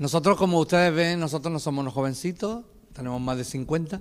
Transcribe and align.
Nosotros, 0.00 0.38
como 0.38 0.58
ustedes 0.58 0.94
ven, 0.94 1.20
nosotros 1.20 1.52
no 1.52 1.58
somos 1.58 1.82
unos 1.82 1.92
jovencitos, 1.92 2.64
tenemos 2.94 3.20
más 3.20 3.36
de 3.36 3.44
50. 3.44 4.00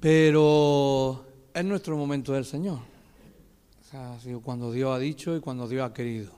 Pero 0.00 1.24
es 1.54 1.64
nuestro 1.64 1.96
momento 1.96 2.32
del 2.32 2.44
Señor. 2.44 2.80
O 3.80 3.84
sea, 3.88 4.14
ha 4.14 4.18
sido 4.18 4.40
cuando 4.40 4.72
Dios 4.72 4.92
ha 4.92 4.98
dicho 4.98 5.36
y 5.36 5.40
cuando 5.40 5.68
Dios 5.68 5.88
ha 5.88 5.94
querido. 5.94 6.32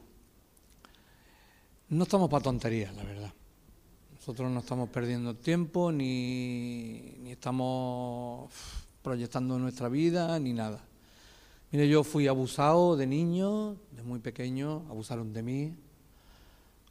No 1.88 2.02
estamos 2.02 2.28
para 2.28 2.44
tonterías, 2.44 2.94
la 2.94 3.04
verdad. 3.04 3.32
Nosotros 4.16 4.50
no 4.50 4.60
estamos 4.60 4.90
perdiendo 4.90 5.34
tiempo 5.34 5.90
ni, 5.90 7.14
ni 7.22 7.32
estamos 7.32 8.52
proyectando 9.00 9.58
nuestra 9.58 9.88
vida 9.88 10.38
ni 10.38 10.52
nada. 10.52 10.84
Mire, 11.72 11.88
yo 11.88 12.04
fui 12.04 12.28
abusado 12.28 12.94
de 12.94 13.06
niño, 13.06 13.76
de 13.90 14.02
muy 14.02 14.18
pequeño, 14.18 14.84
abusaron 14.90 15.32
de 15.32 15.42
mí. 15.42 15.74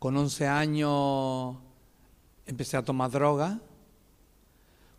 Con 0.04 0.18
11 0.18 0.48
años 0.48 1.56
empecé 2.46 2.76
a 2.76 2.84
tomar 2.84 3.10
droga. 3.10 3.62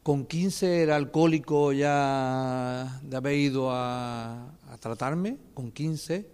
Con 0.03 0.25
15 0.25 0.81
era 0.81 0.97
alcohólico 0.97 1.75
ya 1.75 3.03
de 3.03 3.15
haber 3.15 3.35
ido 3.35 3.71
a, 3.71 4.48
a 4.67 4.79
tratarme, 4.81 5.37
con 5.53 5.73
15. 5.73 6.27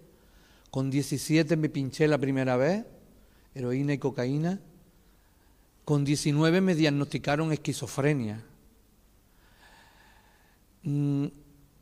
Con 0.69 0.89
17 0.89 1.57
me 1.57 1.67
pinché 1.67 2.07
la 2.07 2.17
primera 2.17 2.55
vez, 2.55 2.85
heroína 3.53 3.91
y 3.91 3.97
cocaína. 3.97 4.61
Con 5.83 6.05
19 6.05 6.61
me 6.61 6.73
diagnosticaron 6.73 7.51
esquizofrenia. 7.51 8.41
Mm, 10.83 11.25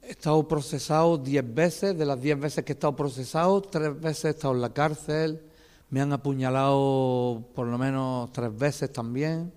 he 0.01 0.09
estado 0.09 0.47
procesado 0.47 1.19
10 1.19 1.53
veces, 1.53 1.95
de 1.95 2.05
las 2.07 2.19
10 2.19 2.39
veces 2.39 2.65
que 2.65 2.71
he 2.71 2.73
estado 2.73 2.95
procesado, 2.95 3.61
tres 3.61 4.01
veces 4.01 4.25
he 4.25 4.29
estado 4.29 4.55
en 4.55 4.61
la 4.61 4.73
cárcel, 4.73 5.48
me 5.89 6.01
han 6.01 6.13
apuñalado 6.13 7.43
por 7.55 7.67
lo 7.67 7.77
menos 7.77 8.31
tres 8.31 8.55
veces 8.55 8.93
también. 8.93 9.51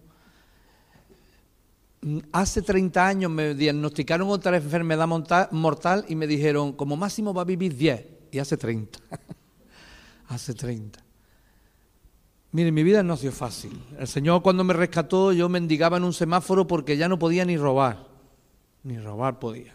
Mm, 2.00 2.18
hace 2.32 2.62
30 2.62 3.06
años 3.06 3.30
me 3.30 3.54
diagnosticaron 3.54 4.28
otra 4.28 4.56
enfermedad 4.56 5.06
mortal 5.50 6.04
y 6.08 6.16
me 6.16 6.26
dijeron, 6.26 6.72
como 6.72 6.96
máximo 6.96 7.34
va 7.34 7.42
a 7.42 7.44
vivir 7.44 7.76
10, 7.76 8.06
y 8.32 8.38
hace 8.38 8.56
30. 8.56 8.98
hace 10.28 10.54
30. 10.54 11.02
Mire, 12.52 12.72
mi 12.72 12.82
vida 12.82 13.02
no 13.02 13.14
ha 13.14 13.16
sido 13.16 13.32
fácil. 13.32 13.72
El 13.98 14.08
Señor 14.08 14.42
cuando 14.42 14.62
me 14.64 14.74
rescató 14.74 15.32
yo 15.32 15.48
mendigaba 15.48 15.96
en 15.96 16.04
un 16.04 16.12
semáforo 16.12 16.66
porque 16.66 16.96
ya 16.96 17.08
no 17.08 17.18
podía 17.18 17.44
ni 17.44 17.56
robar. 17.56 18.06
Ni 18.82 18.98
robar 18.98 19.38
podía. 19.38 19.74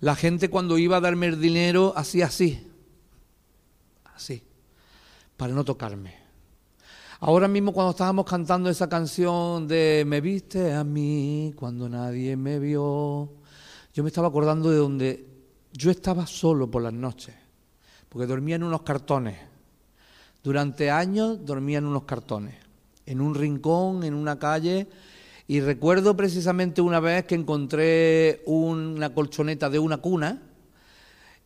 La 0.00 0.16
gente 0.16 0.48
cuando 0.48 0.78
iba 0.78 0.96
a 0.96 1.00
darme 1.00 1.26
el 1.26 1.40
dinero 1.40 1.92
hacía 1.96 2.26
así. 2.26 2.66
Así. 4.04 4.42
Para 5.36 5.52
no 5.52 5.64
tocarme. 5.64 6.14
Ahora 7.20 7.48
mismo 7.48 7.72
cuando 7.72 7.90
estábamos 7.90 8.26
cantando 8.26 8.68
esa 8.68 8.88
canción 8.88 9.66
de 9.66 10.04
Me 10.06 10.20
viste 10.20 10.74
a 10.74 10.84
mí 10.84 11.54
cuando 11.56 11.88
nadie 11.88 12.36
me 12.36 12.58
vio, 12.58 13.30
yo 13.94 14.02
me 14.02 14.08
estaba 14.08 14.28
acordando 14.28 14.70
de 14.70 14.76
donde 14.76 15.26
yo 15.72 15.90
estaba 15.90 16.26
solo 16.26 16.70
por 16.70 16.82
las 16.82 16.92
noches, 16.92 17.34
porque 18.08 18.26
dormía 18.26 18.56
en 18.56 18.62
unos 18.62 18.82
cartones 18.82 19.36
durante 20.46 20.92
años 20.92 21.44
dormía 21.44 21.78
en 21.78 21.86
unos 21.86 22.04
cartones, 22.04 22.54
en 23.04 23.20
un 23.20 23.34
rincón, 23.34 24.04
en 24.04 24.14
una 24.14 24.38
calle, 24.38 24.86
y 25.48 25.58
recuerdo 25.58 26.16
precisamente 26.16 26.80
una 26.80 27.00
vez 27.00 27.24
que 27.24 27.34
encontré 27.34 28.44
una 28.46 29.12
colchoneta 29.12 29.68
de 29.68 29.80
una 29.80 29.96
cuna, 29.96 30.40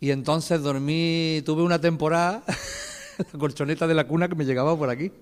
y 0.01 0.11
entonces 0.11 0.61
dormí, 0.61 1.41
tuve 1.47 1.63
una 1.63 1.81
temporada, 1.81 2.43
la 3.33 3.39
colchoneta 3.39 3.87
de 3.87 3.95
la 3.95 4.07
cuna 4.07 4.29
que 4.29 4.35
me 4.35 4.45
llegaba 4.45 4.77
por 4.77 4.91
aquí. 4.91 5.13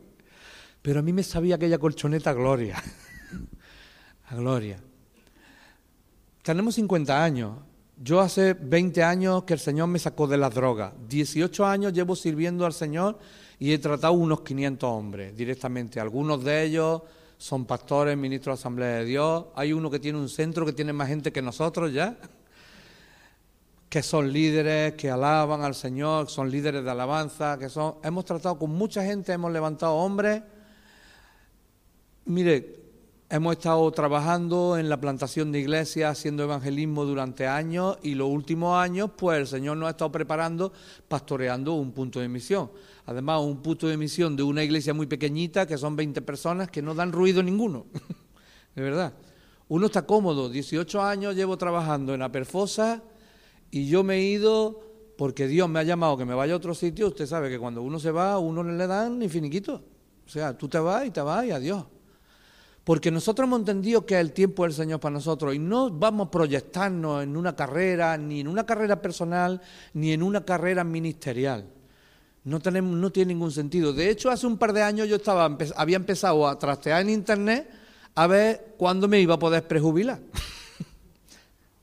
Pero 0.82 1.00
a 1.00 1.02
mí 1.02 1.12
me 1.12 1.22
sabía 1.22 1.56
aquella 1.56 1.78
colchoneta 1.78 2.32
gloria, 2.32 2.82
a 4.30 4.34
gloria. 4.36 4.78
Tenemos 6.42 6.76
50 6.76 7.24
años. 7.24 7.58
Yo 8.00 8.20
hace 8.20 8.54
20 8.54 9.02
años 9.02 9.42
que 9.42 9.54
el 9.54 9.58
Señor 9.58 9.88
me 9.88 9.98
sacó 9.98 10.28
de 10.28 10.36
las 10.36 10.54
drogas. 10.54 10.92
18 11.08 11.66
años 11.66 11.92
llevo 11.92 12.14
sirviendo 12.14 12.64
al 12.64 12.72
Señor 12.72 13.18
y 13.58 13.72
he 13.72 13.78
tratado 13.78 14.12
unos 14.12 14.42
500 14.42 14.88
hombres 14.88 15.36
directamente. 15.36 15.98
Algunos 15.98 16.44
de 16.44 16.62
ellos 16.62 17.02
son 17.36 17.64
pastores, 17.64 18.16
ministros 18.16 18.56
de 18.56 18.60
Asamblea 18.60 18.88
de 18.98 19.04
Dios. 19.04 19.46
Hay 19.56 19.72
uno 19.72 19.90
que 19.90 19.98
tiene 19.98 20.18
un 20.18 20.28
centro 20.28 20.64
que 20.64 20.72
tiene 20.72 20.92
más 20.92 21.08
gente 21.08 21.32
que 21.32 21.42
nosotros 21.42 21.92
ya, 21.92 22.16
que 23.88 24.02
son 24.02 24.32
líderes, 24.32 24.94
que 24.94 25.10
alaban 25.10 25.62
al 25.62 25.74
Señor, 25.74 26.28
son 26.28 26.50
líderes 26.50 26.84
de 26.84 26.90
alabanza, 26.90 27.58
que 27.58 27.68
son... 27.68 27.96
Hemos 28.02 28.24
tratado 28.24 28.58
con 28.58 28.70
mucha 28.70 29.02
gente, 29.04 29.32
hemos 29.32 29.52
levantado 29.52 29.94
hombres. 29.94 30.42
Mire, 32.26 32.78
Hemos 33.30 33.58
estado 33.58 33.90
trabajando 33.92 34.78
en 34.78 34.88
la 34.88 34.98
plantación 34.98 35.52
de 35.52 35.58
iglesias, 35.58 36.10
haciendo 36.10 36.44
evangelismo 36.44 37.04
durante 37.04 37.46
años 37.46 37.98
y 38.02 38.14
los 38.14 38.26
últimos 38.26 38.74
años, 38.78 39.10
pues 39.18 39.38
el 39.38 39.46
Señor 39.46 39.76
nos 39.76 39.88
ha 39.88 39.90
estado 39.90 40.10
preparando, 40.10 40.72
pastoreando 41.08 41.74
un 41.74 41.92
punto 41.92 42.20
de 42.20 42.28
misión. 42.28 42.70
Además, 43.04 43.42
un 43.42 43.60
punto 43.60 43.86
de 43.86 43.98
misión 43.98 44.34
de 44.34 44.42
una 44.44 44.64
iglesia 44.64 44.94
muy 44.94 45.06
pequeñita, 45.06 45.66
que 45.66 45.76
son 45.76 45.94
20 45.94 46.22
personas, 46.22 46.70
que 46.70 46.80
no 46.80 46.94
dan 46.94 47.12
ruido 47.12 47.42
ninguno. 47.42 47.84
de 48.74 48.80
verdad. 48.80 49.12
Uno 49.68 49.86
está 49.86 50.06
cómodo. 50.06 50.48
18 50.48 51.02
años 51.02 51.34
llevo 51.34 51.58
trabajando 51.58 52.14
en 52.14 52.22
Aperfosa 52.22 53.02
y 53.70 53.86
yo 53.86 54.02
me 54.02 54.16
he 54.16 54.22
ido 54.22 54.80
porque 55.16 55.48
Dios 55.48 55.68
me 55.68 55.80
ha 55.80 55.82
llamado 55.82 56.16
que 56.16 56.24
me 56.24 56.34
vaya 56.34 56.54
a 56.54 56.56
otro 56.56 56.74
sitio. 56.74 57.08
Usted 57.08 57.26
sabe 57.26 57.50
que 57.50 57.58
cuando 57.58 57.82
uno 57.82 57.98
se 57.98 58.10
va, 58.10 58.38
uno 58.38 58.62
no 58.62 58.72
le 58.72 58.86
dan 58.86 59.18
ni 59.18 59.28
finiquito. 59.28 59.82
O 60.26 60.30
sea, 60.30 60.56
tú 60.56 60.68
te 60.68 60.78
vas 60.78 61.06
y 61.06 61.10
te 61.10 61.20
vas 61.20 61.44
y 61.44 61.50
adiós. 61.50 61.84
Porque 62.84 63.10
nosotros 63.10 63.46
hemos 63.46 63.58
entendido 63.58 64.06
que 64.06 64.18
el 64.18 64.32
tiempo 64.32 64.62
del 64.62 64.72
Señor 64.72 65.00
para 65.00 65.12
nosotros 65.12 65.54
y 65.54 65.58
no 65.58 65.90
vamos 65.90 66.28
a 66.28 66.30
proyectarnos 66.30 67.22
en 67.22 67.36
una 67.36 67.54
carrera, 67.54 68.16
ni 68.16 68.40
en 68.40 68.48
una 68.48 68.64
carrera 68.64 69.02
personal, 69.02 69.60
ni 69.92 70.12
en 70.12 70.22
una 70.22 70.44
carrera 70.44 70.84
ministerial. 70.84 71.66
No, 72.44 72.60
tenemos, 72.60 72.96
no 72.96 73.10
tiene 73.10 73.34
ningún 73.34 73.50
sentido. 73.50 73.92
De 73.92 74.08
hecho, 74.08 74.30
hace 74.30 74.46
un 74.46 74.56
par 74.56 74.72
de 74.72 74.82
años 74.82 75.08
yo 75.08 75.16
estaba, 75.16 75.58
había 75.76 75.96
empezado 75.96 76.48
a 76.48 76.58
trastear 76.58 77.02
en 77.02 77.10
Internet 77.10 77.68
a 78.14 78.26
ver 78.26 78.74
cuándo 78.78 79.06
me 79.06 79.20
iba 79.20 79.34
a 79.34 79.38
poder 79.38 79.66
prejubilar. 79.66 80.20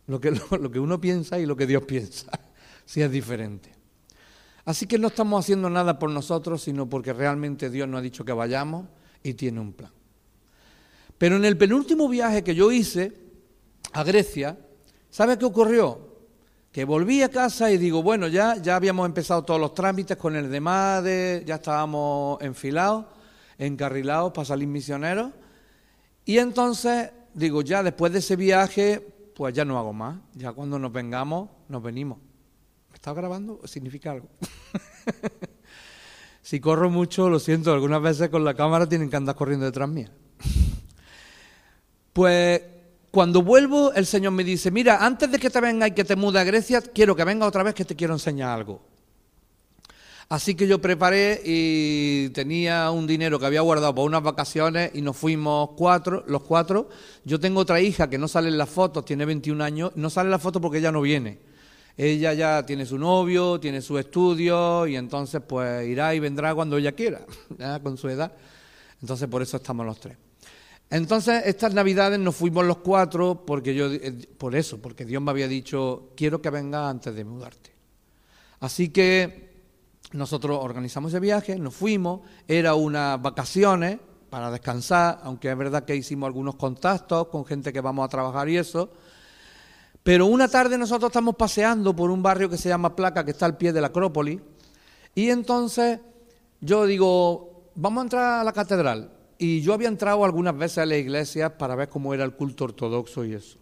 Lo, 0.08 0.20
que, 0.20 0.32
lo 0.60 0.72
que 0.72 0.80
uno 0.80 1.00
piensa 1.00 1.40
y 1.40 1.46
lo 1.46 1.56
que 1.56 1.68
Dios 1.68 1.84
piensa, 1.84 2.28
si 2.86 3.02
es 3.02 3.12
diferente. 3.12 3.72
Así 4.66 4.88
que 4.88 4.98
no 4.98 5.10
estamos 5.10 5.46
haciendo 5.46 5.70
nada 5.70 6.00
por 6.00 6.10
nosotros, 6.10 6.64
sino 6.64 6.90
porque 6.90 7.14
realmente 7.14 7.70
Dios 7.70 7.88
nos 7.88 8.00
ha 8.00 8.02
dicho 8.02 8.26
que 8.26 8.34
vayamos 8.34 8.88
y 9.22 9.36
tiene 9.36 9.60
un 9.60 9.74
plan. 9.74 9.92
Pero 11.18 11.38
en 11.38 11.46
el 11.46 11.58
penúltimo 11.58 12.10
viaje 12.10 12.44
que 12.44 12.56
yo 12.56 12.72
hice 12.72 13.14
a 13.94 14.04
Grecia, 14.04 14.58
¿sabe 15.10 15.38
qué 15.38 15.46
ocurrió? 15.46 16.16
Que 16.72 16.84
volví 16.84 17.22
a 17.22 17.30
casa 17.30 17.72
y 17.72 17.78
digo, 17.78 18.04
bueno, 18.04 18.28
ya, 18.28 18.58
ya 18.58 18.76
habíamos 18.76 19.06
empezado 19.06 19.44
todos 19.46 19.60
los 19.62 19.74
trámites 19.74 20.18
con 20.18 20.36
el 20.36 20.52
de 20.52 21.44
ya 21.46 21.56
estábamos 21.56 22.42
enfilados, 22.42 23.06
encarrilados 23.58 24.34
para 24.34 24.46
salir 24.46 24.68
misioneros. 24.68 25.32
Y 26.26 26.40
entonces 26.40 27.12
digo, 27.34 27.62
ya 27.62 27.84
después 27.84 28.12
de 28.12 28.20
ese 28.20 28.36
viaje, 28.36 29.15
pues 29.36 29.54
ya 29.54 29.66
no 29.66 29.78
hago 29.78 29.94
más. 29.94 30.18
Ya 30.34 30.54
cuando 30.54 30.80
nos 30.80 30.92
vengamos, 30.92 31.50
nos 31.68 31.84
venimos. 31.84 32.18
¿Me 32.90 32.96
estás 32.96 33.14
grabando? 33.14 33.60
¿Significa 33.66 34.12
algo? 34.12 34.30
si 36.42 36.60
corro 36.60 36.90
mucho, 36.90 37.30
lo 37.30 37.40
siento, 37.40 37.74
algunas 37.74 38.02
veces 38.02 38.30
con 38.30 38.46
la 38.46 38.54
cámara 38.54 38.88
tienen 38.88 39.10
que 39.10 39.18
andar 39.18 39.36
corriendo 39.36 39.66
detrás 39.66 39.90
mía. 39.90 40.12
Pues 42.14 42.62
cuando 43.12 43.42
vuelvo, 43.42 43.92
el 43.92 44.06
Señor 44.06 44.32
me 44.32 44.46
dice, 44.46 44.72
mira, 44.72 45.06
antes 45.06 45.30
de 45.30 45.38
que 45.38 45.50
te 45.50 45.60
venga 45.60 45.86
y 45.86 45.92
que 45.92 46.06
te 46.06 46.16
mude 46.16 46.40
a 46.40 46.46
Grecia, 46.46 46.80
quiero 46.80 47.14
que 47.14 47.26
venga 47.26 47.46
otra 47.46 47.62
vez 47.62 47.74
que 47.74 47.84
te 47.84 47.94
quiero 47.94 48.14
enseñar 48.14 48.52
algo. 48.52 48.82
Así 50.28 50.56
que 50.56 50.68
yo 50.68 50.82
preparé 50.82 51.40
y 51.46 52.30
tenía 52.30 52.90
un 52.90 53.06
dinero 53.06 53.40
que 53.40 53.46
había 53.46 53.62
guardado 53.62 53.94
para 53.94 54.06
unas 54.06 54.24
vacaciones 54.24 54.92
y 54.96 55.02
nos 55.02 55.16
fuimos 55.16 55.70
cuatro, 55.78 56.24
los 56.28 56.42
cuatro. 56.42 56.90
Yo 57.24 57.40
tengo 57.40 57.60
otra 57.60 57.80
hija 57.80 58.10
que 58.10 58.18
no 58.18 58.28
sale 58.28 58.50
en 58.50 58.58
las 58.58 58.70
fotos, 58.70 59.06
tiene 59.06 59.26
21 59.26 59.64
años, 59.64 59.92
no 59.96 60.10
sale 60.10 60.28
en 60.28 60.32
las 60.32 60.42
fotos 60.42 60.62
porque 60.62 60.80
ella 60.80 60.92
no 60.92 61.02
viene. 61.02 61.38
Ella 61.96 62.34
ya 62.34 62.66
tiene 62.66 62.86
su 62.86 62.98
novio, 62.98 63.60
tiene 63.60 63.82
su 63.82 63.98
estudio 64.00 64.88
y 64.88 64.96
entonces 64.96 65.42
pues 65.48 65.88
irá 65.88 66.14
y 66.16 66.20
vendrá 66.20 66.56
cuando 66.56 66.78
ella 66.78 66.94
quiera, 66.94 67.22
con 67.84 67.96
su 67.98 68.10
edad. 68.10 68.32
Entonces 69.02 69.28
por 69.28 69.44
eso 69.44 69.58
estamos 69.58 69.86
los 69.86 70.00
tres. 70.00 70.18
Entonces, 70.90 71.44
estas 71.46 71.74
navidades 71.74 72.20
nos 72.20 72.36
fuimos 72.36 72.64
los 72.64 72.78
cuatro 72.78 73.44
porque 73.46 73.74
yo, 73.74 73.92
eh, 73.92 74.14
por 74.38 74.56
eso, 74.56 74.80
porque 74.80 75.04
Dios 75.04 75.22
me 75.22 75.32
había 75.32 75.48
dicho, 75.48 76.12
quiero 76.16 76.42
que 76.42 76.52
vengas 76.52 76.90
antes 76.90 77.16
de 77.16 77.24
mudarte. 77.24 77.72
Así 78.60 78.90
que 78.90 79.45
nosotros 80.12 80.60
organizamos 80.62 81.12
ese 81.12 81.20
viaje, 81.20 81.58
nos 81.58 81.76
fuimos, 81.76 82.22
era 82.48 82.76
unas 82.76 83.22
vacaciones 83.22 84.00
para 84.30 84.52
descansar, 84.52 85.20
aunque 85.24 85.50
es 85.50 85.58
verdad 85.58 85.86
que 85.86 85.96
hicimos 85.96 86.28
algunos 86.28 86.56
contactos 86.56 87.28
con 87.28 87.46
gente 87.46 87.72
que 87.72 87.82
vamos 87.82 88.06
a 88.06 88.10
trabajar 88.10 88.50
y 88.50 88.58
eso. 88.58 88.90
Pero 90.04 90.28
una 90.28 90.48
tarde 90.48 90.78
nosotros 90.78 91.10
estamos 91.10 91.36
paseando 91.36 91.96
por 91.96 92.12
un 92.12 92.22
barrio 92.22 92.50
que 92.50 92.58
se 92.58 92.70
llama 92.70 92.96
Placa, 92.96 93.26
que 93.26 93.32
está 93.32 93.46
al 93.46 93.58
pie 93.58 93.74
de 93.74 93.82
la 93.82 93.88
Acrópolis, 93.88 94.40
y 95.16 95.30
entonces 95.30 96.00
yo 96.62 96.86
digo, 96.86 97.72
vamos 97.76 98.02
a 98.02 98.04
entrar 98.04 98.40
a 98.42 98.44
la 98.44 98.54
catedral. 98.54 99.12
Y 99.38 99.62
yo 99.62 99.74
había 99.74 99.88
entrado 99.88 100.24
algunas 100.24 100.58
veces 100.58 100.78
a 100.80 100.86
la 100.86 100.96
iglesia 100.96 101.58
para 101.58 101.76
ver 101.76 101.90
cómo 101.90 102.14
era 102.14 102.24
el 102.24 102.36
culto 102.36 102.66
ortodoxo 102.66 103.26
y 103.26 103.34
eso. 103.34 103.58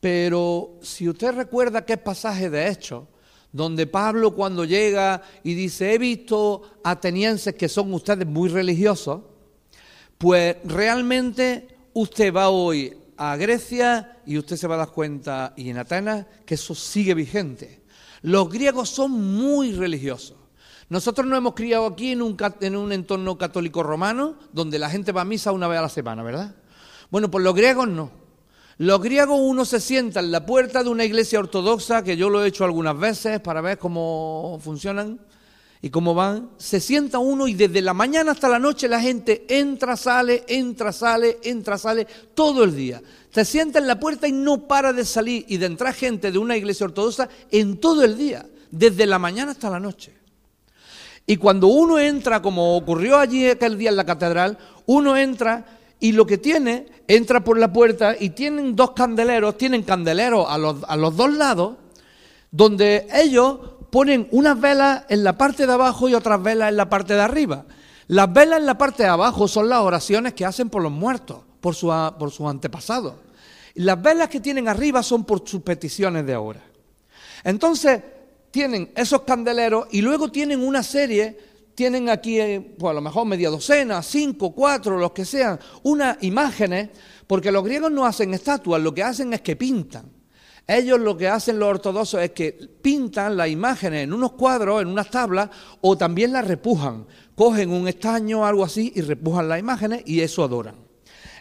Pero 0.00 0.78
si 0.80 1.08
usted 1.08 1.34
recuerda 1.34 1.84
qué 1.84 1.96
pasaje 1.96 2.50
de 2.50 2.68
Hechos, 2.68 3.04
donde 3.52 3.86
Pablo 3.86 4.32
cuando 4.32 4.64
llega 4.64 5.22
y 5.42 5.54
dice, 5.54 5.94
he 5.94 5.98
visto 5.98 6.62
atenienses 6.84 7.54
que 7.54 7.68
son 7.68 7.92
ustedes 7.92 8.26
muy 8.26 8.48
religiosos, 8.48 9.22
pues 10.18 10.56
realmente 10.64 11.68
usted 11.94 12.32
va 12.34 12.50
hoy 12.50 12.96
a 13.16 13.36
Grecia 13.36 14.18
y 14.24 14.38
usted 14.38 14.56
se 14.56 14.66
va 14.66 14.76
a 14.76 14.78
dar 14.78 14.90
cuenta, 14.92 15.52
y 15.56 15.70
en 15.70 15.78
Atenas, 15.78 16.26
que 16.46 16.54
eso 16.54 16.74
sigue 16.74 17.14
vigente. 17.14 17.82
Los 18.22 18.48
griegos 18.48 18.90
son 18.90 19.12
muy 19.12 19.72
religiosos. 19.72 20.36
Nosotros 20.88 21.26
nos 21.26 21.38
hemos 21.38 21.54
criado 21.54 21.86
aquí 21.86 22.12
en 22.12 22.22
un, 22.22 22.36
en 22.60 22.76
un 22.76 22.92
entorno 22.92 23.38
católico 23.38 23.82
romano, 23.82 24.36
donde 24.52 24.78
la 24.78 24.90
gente 24.90 25.12
va 25.12 25.22
a 25.22 25.24
misa 25.24 25.52
una 25.52 25.68
vez 25.68 25.78
a 25.78 25.82
la 25.82 25.88
semana, 25.88 26.22
¿verdad? 26.22 26.54
Bueno, 27.10 27.30
pues 27.30 27.44
los 27.44 27.54
griegos 27.54 27.88
no. 27.88 28.10
Los 28.80 29.02
griegos 29.02 29.38
uno 29.38 29.66
se 29.66 29.78
sienta 29.78 30.20
en 30.20 30.32
la 30.32 30.46
puerta 30.46 30.82
de 30.82 30.88
una 30.88 31.04
iglesia 31.04 31.38
ortodoxa, 31.38 32.02
que 32.02 32.16
yo 32.16 32.30
lo 32.30 32.42
he 32.42 32.48
hecho 32.48 32.64
algunas 32.64 32.98
veces 32.98 33.38
para 33.38 33.60
ver 33.60 33.76
cómo 33.76 34.58
funcionan 34.64 35.20
y 35.82 35.90
cómo 35.90 36.14
van. 36.14 36.48
Se 36.56 36.80
sienta 36.80 37.18
uno 37.18 37.46
y 37.46 37.52
desde 37.52 37.82
la 37.82 37.92
mañana 37.92 38.32
hasta 38.32 38.48
la 38.48 38.58
noche 38.58 38.88
la 38.88 38.98
gente 38.98 39.44
entra, 39.50 39.98
sale, 39.98 40.44
entra, 40.48 40.94
sale, 40.94 41.40
entra, 41.42 41.76
sale, 41.76 42.06
todo 42.32 42.64
el 42.64 42.74
día. 42.74 43.02
Se 43.30 43.44
sienta 43.44 43.80
en 43.80 43.86
la 43.86 44.00
puerta 44.00 44.26
y 44.26 44.32
no 44.32 44.66
para 44.66 44.94
de 44.94 45.04
salir 45.04 45.44
y 45.46 45.58
de 45.58 45.66
entrar 45.66 45.92
gente 45.92 46.32
de 46.32 46.38
una 46.38 46.56
iglesia 46.56 46.86
ortodoxa 46.86 47.28
en 47.50 47.76
todo 47.80 48.02
el 48.02 48.16
día, 48.16 48.46
desde 48.70 49.04
la 49.04 49.18
mañana 49.18 49.52
hasta 49.52 49.68
la 49.68 49.78
noche. 49.78 50.14
Y 51.26 51.36
cuando 51.36 51.66
uno 51.66 51.98
entra, 51.98 52.40
como 52.40 52.78
ocurrió 52.78 53.18
allí 53.18 53.46
aquel 53.46 53.76
día 53.76 53.90
en 53.90 53.96
la 53.96 54.06
catedral, 54.06 54.56
uno 54.86 55.18
entra 55.18 55.79
y 56.00 56.12
lo 56.12 56.26
que 56.26 56.38
tiene, 56.38 56.86
entra 57.06 57.44
por 57.44 57.58
la 57.58 57.72
puerta 57.72 58.16
y 58.18 58.30
tienen 58.30 58.74
dos 58.74 58.92
candeleros, 58.92 59.58
tienen 59.58 59.82
candeleros 59.82 60.46
a 60.48 60.56
los, 60.56 60.76
a 60.88 60.96
los 60.96 61.14
dos 61.14 61.32
lados, 61.32 61.76
donde 62.50 63.06
ellos 63.12 63.58
ponen 63.90 64.26
unas 64.30 64.58
velas 64.60 65.04
en 65.08 65.22
la 65.22 65.36
parte 65.36 65.66
de 65.66 65.72
abajo 65.72 66.08
y 66.08 66.14
otras 66.14 66.42
velas 66.42 66.70
en 66.70 66.76
la 66.76 66.88
parte 66.88 67.14
de 67.14 67.20
arriba. 67.20 67.66
Las 68.06 68.32
velas 68.32 68.60
en 68.60 68.66
la 68.66 68.78
parte 68.78 69.02
de 69.02 69.08
abajo 69.08 69.46
son 69.46 69.68
las 69.68 69.80
oraciones 69.80 70.34
que 70.34 70.44
hacen 70.44 70.70
por 70.70 70.82
los 70.82 70.90
muertos, 70.90 71.38
por, 71.60 71.76
por 72.18 72.30
sus 72.30 72.46
antepasados. 72.48 73.14
Las 73.74 74.00
velas 74.00 74.28
que 74.28 74.40
tienen 74.40 74.68
arriba 74.68 75.02
son 75.02 75.24
por 75.24 75.46
sus 75.46 75.62
peticiones 75.62 76.26
de 76.26 76.34
ahora. 76.34 76.60
Entonces, 77.44 78.02
tienen 78.50 78.90
esos 78.96 79.22
candeleros 79.22 79.86
y 79.92 80.02
luego 80.02 80.30
tienen 80.30 80.60
una 80.60 80.82
serie 80.82 81.38
tienen 81.80 82.10
aquí, 82.10 82.38
eh, 82.38 82.60
pues 82.60 82.90
a 82.90 82.92
lo 82.92 83.00
mejor 83.00 83.24
media 83.24 83.48
docena, 83.48 84.02
cinco, 84.02 84.52
cuatro, 84.54 84.98
los 84.98 85.12
que 85.12 85.24
sean, 85.24 85.58
unas 85.82 86.22
imágenes, 86.22 86.90
porque 87.26 87.50
los 87.50 87.64
griegos 87.64 87.90
no 87.90 88.04
hacen 88.04 88.34
estatuas, 88.34 88.82
lo 88.82 88.92
que 88.92 89.02
hacen 89.02 89.32
es 89.32 89.40
que 89.40 89.56
pintan. 89.56 90.04
Ellos 90.66 91.00
lo 91.00 91.16
que 91.16 91.26
hacen 91.26 91.58
los 91.58 91.70
ortodoxos 91.70 92.20
es 92.20 92.32
que 92.32 92.52
pintan 92.52 93.34
las 93.34 93.48
imágenes 93.48 94.04
en 94.04 94.12
unos 94.12 94.32
cuadros, 94.32 94.82
en 94.82 94.88
unas 94.88 95.08
tablas, 95.08 95.48
o 95.80 95.96
también 95.96 96.34
las 96.34 96.46
repujan. 96.46 97.06
Cogen 97.34 97.70
un 97.70 97.88
estaño 97.88 98.40
o 98.40 98.44
algo 98.44 98.62
así 98.62 98.92
y 98.94 99.00
repujan 99.00 99.48
las 99.48 99.58
imágenes 99.58 100.02
y 100.04 100.20
eso 100.20 100.44
adoran. 100.44 100.74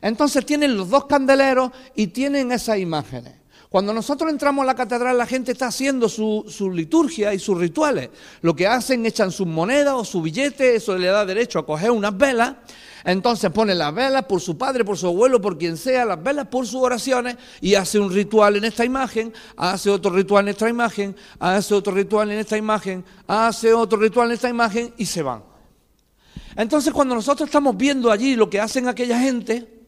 Entonces 0.01 0.45
tienen 0.45 0.77
los 0.77 0.89
dos 0.89 1.03
candeleros 1.03 1.71
y 1.95 2.07
tienen 2.07 2.53
esas 2.53 2.77
imágenes. 2.77 3.33
Cuando 3.69 3.94
nosotros 3.94 4.31
entramos 4.31 4.63
a 4.63 4.66
la 4.66 4.75
catedral, 4.75 5.16
la 5.16 5.27
gente 5.27 5.51
está 5.51 5.68
haciendo 5.68 6.10
su, 6.10 6.71
liturgia 6.74 7.36
y 7.36 7.39
sus 7.39 7.56
rituales. 7.56 8.10
Lo 8.42 8.56
que 8.56 8.66
hacen, 8.66 9.06
echan 9.06 9.31
sus 9.31 9.45
monedas 9.45 9.94
o 9.94 10.04
su 10.04 10.24
billete, 10.24 10.75
eso 10.75 10.98
le 10.98 11.07
da 11.07 11.24
derecho 11.24 11.60
a 11.60 11.66
coger 11.68 11.92
unas 11.92 12.18
velas. 12.18 12.56
Entonces 13.06 13.51
pone 13.51 13.75
las 13.75 13.94
velas 13.94 14.25
por 14.25 14.42
su 14.42 14.57
padre, 14.57 14.83
por 14.83 14.98
su 14.98 15.06
abuelo, 15.06 15.39
por 15.39 15.57
quien 15.57 15.77
sea, 15.77 16.04
las 16.04 16.21
velas 16.21 16.48
por 16.48 16.66
sus 16.66 16.81
oraciones 16.81 17.38
y 17.62 17.75
hace 17.75 18.00
un 18.00 18.12
ritual 18.12 18.56
en 18.56 18.66
esta 18.66 18.83
imagen, 18.83 19.31
hace 19.56 19.92
otro 19.92 20.12
ritual 20.12 20.45
en 20.45 20.50
esta 20.50 20.68
imagen, 20.68 21.16
hace 21.39 21.75
otro 21.75 21.94
ritual 21.94 22.31
en 22.31 22.39
esta 22.39 22.57
imagen, 22.57 23.06
hace 23.27 23.71
otro 23.74 24.00
ritual 24.00 24.30
en 24.30 24.33
esta 24.33 24.50
imagen 24.50 24.94
y 24.98 25.06
se 25.06 25.21
van. 25.21 25.44
Entonces 26.57 26.92
cuando 26.92 27.16
nosotros 27.16 27.48
estamos 27.48 27.77
viendo 27.77 28.12
allí 28.12 28.36
lo 28.36 28.50
que 28.50 28.60
hacen 28.60 28.88
aquella 28.88 29.19
gente, 29.19 29.79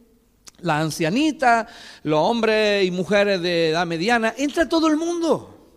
las 0.62 0.82
ancianitas, 0.82 1.66
los 2.02 2.18
hombres 2.18 2.86
y 2.86 2.90
mujeres 2.90 3.40
de 3.42 3.70
edad 3.70 3.86
mediana, 3.86 4.34
entra 4.36 4.68
todo 4.68 4.88
el 4.88 4.96
mundo, 4.96 5.76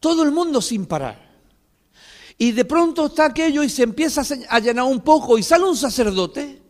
todo 0.00 0.22
el 0.22 0.32
mundo 0.32 0.60
sin 0.60 0.86
parar. 0.86 1.26
Y 2.38 2.52
de 2.52 2.64
pronto 2.64 3.06
está 3.06 3.26
aquello 3.26 3.62
y 3.62 3.68
se 3.68 3.82
empieza 3.82 4.22
a 4.48 4.58
llenar 4.60 4.84
un 4.84 5.00
poco 5.00 5.38
y 5.38 5.42
sale 5.42 5.64
un 5.64 5.76
sacerdote 5.76 6.62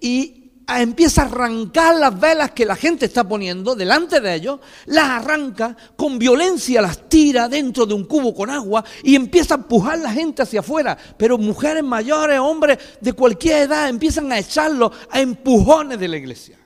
y 0.00 0.46
empieza 0.68 1.22
a 1.22 1.26
arrancar 1.26 1.94
las 1.94 2.18
velas 2.18 2.50
que 2.50 2.66
la 2.66 2.74
gente 2.74 3.06
está 3.06 3.26
poniendo 3.26 3.74
delante 3.74 4.20
de 4.20 4.34
ellos, 4.34 4.60
las 4.86 5.04
arranca, 5.04 5.76
con 5.96 6.18
violencia 6.18 6.82
las 6.82 7.08
tira 7.08 7.48
dentro 7.48 7.86
de 7.86 7.94
un 7.94 8.04
cubo 8.04 8.34
con 8.34 8.50
agua 8.50 8.84
y 9.02 9.14
empieza 9.14 9.54
a 9.54 9.58
empujar 9.58 9.98
la 9.98 10.10
gente 10.10 10.42
hacia 10.42 10.60
afuera. 10.60 10.96
Pero 11.16 11.38
mujeres 11.38 11.84
mayores, 11.84 12.38
hombres 12.38 12.78
de 13.00 13.12
cualquier 13.12 13.62
edad 13.62 13.88
empiezan 13.88 14.30
a 14.32 14.38
echarlos 14.38 14.90
a 15.10 15.20
empujones 15.20 15.98
de 15.98 16.08
la 16.08 16.16
iglesia. 16.16 16.58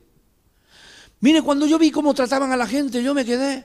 Mire, 1.20 1.42
cuando 1.42 1.66
yo 1.66 1.78
vi 1.78 1.90
cómo 1.90 2.14
trataban 2.14 2.50
a 2.52 2.56
la 2.56 2.66
gente, 2.66 3.02
yo 3.02 3.14
me 3.14 3.24
quedé 3.24 3.64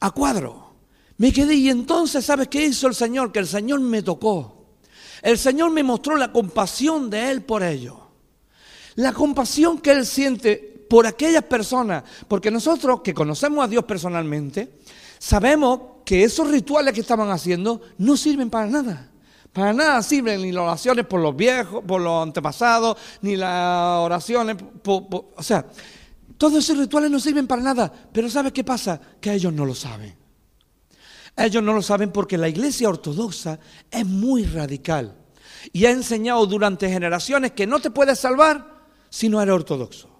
a 0.00 0.10
cuadro. 0.10 0.74
Me 1.16 1.32
quedé 1.32 1.54
y 1.54 1.68
entonces, 1.68 2.24
¿sabes 2.24 2.48
qué 2.48 2.64
hizo 2.66 2.86
el 2.88 2.94
Señor? 2.94 3.30
Que 3.30 3.38
el 3.38 3.46
Señor 3.46 3.80
me 3.80 4.02
tocó. 4.02 4.64
El 5.22 5.38
Señor 5.38 5.70
me 5.70 5.82
mostró 5.82 6.16
la 6.16 6.32
compasión 6.32 7.08
de 7.08 7.30
Él 7.30 7.42
por 7.42 7.62
ellos. 7.62 7.96
La 8.96 9.12
compasión 9.12 9.78
que 9.78 9.92
Él 9.92 10.06
siente 10.06 10.56
por 10.88 11.06
aquellas 11.06 11.44
personas. 11.44 12.02
Porque 12.28 12.50
nosotros 12.50 13.00
que 13.02 13.14
conocemos 13.14 13.64
a 13.64 13.68
Dios 13.68 13.84
personalmente, 13.84 14.78
sabemos 15.18 15.80
que 16.04 16.24
esos 16.24 16.50
rituales 16.50 16.94
que 16.94 17.00
estaban 17.00 17.30
haciendo 17.30 17.80
no 17.98 18.16
sirven 18.16 18.50
para 18.50 18.66
nada. 18.66 19.10
Para 19.52 19.72
nada 19.72 20.02
sirven 20.02 20.42
ni 20.42 20.50
las 20.50 20.64
oraciones 20.64 21.06
por 21.06 21.20
los 21.20 21.36
viejos, 21.36 21.84
por 21.86 22.00
los 22.00 22.22
antepasados, 22.22 22.96
ni 23.22 23.36
las 23.36 23.98
oraciones, 24.00 24.56
o 24.84 25.42
sea, 25.42 25.64
todos 26.36 26.64
esos 26.64 26.78
rituales 26.78 27.10
no 27.10 27.20
sirven 27.20 27.46
para 27.46 27.62
nada, 27.62 27.92
pero 28.12 28.28
¿sabes 28.28 28.52
qué 28.52 28.64
pasa? 28.64 29.00
Que 29.20 29.32
ellos 29.32 29.52
no 29.52 29.64
lo 29.64 29.74
saben. 29.74 30.14
Ellos 31.36 31.62
no 31.62 31.72
lo 31.72 31.82
saben 31.82 32.12
porque 32.12 32.38
la 32.38 32.48
iglesia 32.48 32.88
ortodoxa 32.88 33.58
es 33.90 34.06
muy 34.06 34.44
radical 34.44 35.16
y 35.72 35.84
ha 35.86 35.90
enseñado 35.90 36.46
durante 36.46 36.88
generaciones 36.88 37.52
que 37.52 37.66
no 37.66 37.80
te 37.80 37.90
puedes 37.90 38.18
salvar 38.18 38.84
si 39.10 39.28
no 39.28 39.40
eres 39.40 39.54
ortodoxo. 39.54 40.10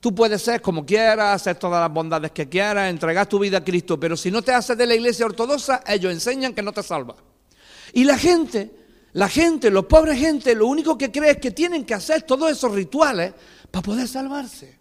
Tú 0.00 0.14
puedes 0.14 0.40
ser 0.42 0.62
como 0.62 0.86
quieras, 0.86 1.34
hacer 1.34 1.56
todas 1.56 1.80
las 1.80 1.92
bondades 1.92 2.30
que 2.30 2.48
quieras, 2.48 2.88
entregar 2.88 3.26
tu 3.26 3.38
vida 3.38 3.58
a 3.58 3.64
Cristo, 3.64 3.98
pero 3.98 4.16
si 4.16 4.30
no 4.30 4.42
te 4.42 4.52
haces 4.52 4.78
de 4.78 4.86
la 4.86 4.94
iglesia 4.94 5.26
ortodoxa, 5.26 5.82
ellos 5.86 6.12
enseñan 6.12 6.54
que 6.54 6.62
no 6.62 6.72
te 6.72 6.82
salva. 6.82 7.16
Y 7.92 8.04
la 8.04 8.16
gente, 8.16 8.70
la 9.12 9.28
gente, 9.28 9.70
los 9.70 9.86
pobres 9.86 10.18
gente, 10.18 10.54
lo 10.54 10.68
único 10.68 10.96
que 10.96 11.10
cree 11.10 11.32
es 11.32 11.38
que 11.38 11.50
tienen 11.50 11.84
que 11.84 11.94
hacer 11.94 12.22
todos 12.22 12.50
esos 12.50 12.72
rituales 12.72 13.34
para 13.70 13.82
poder 13.82 14.06
salvarse. 14.06 14.77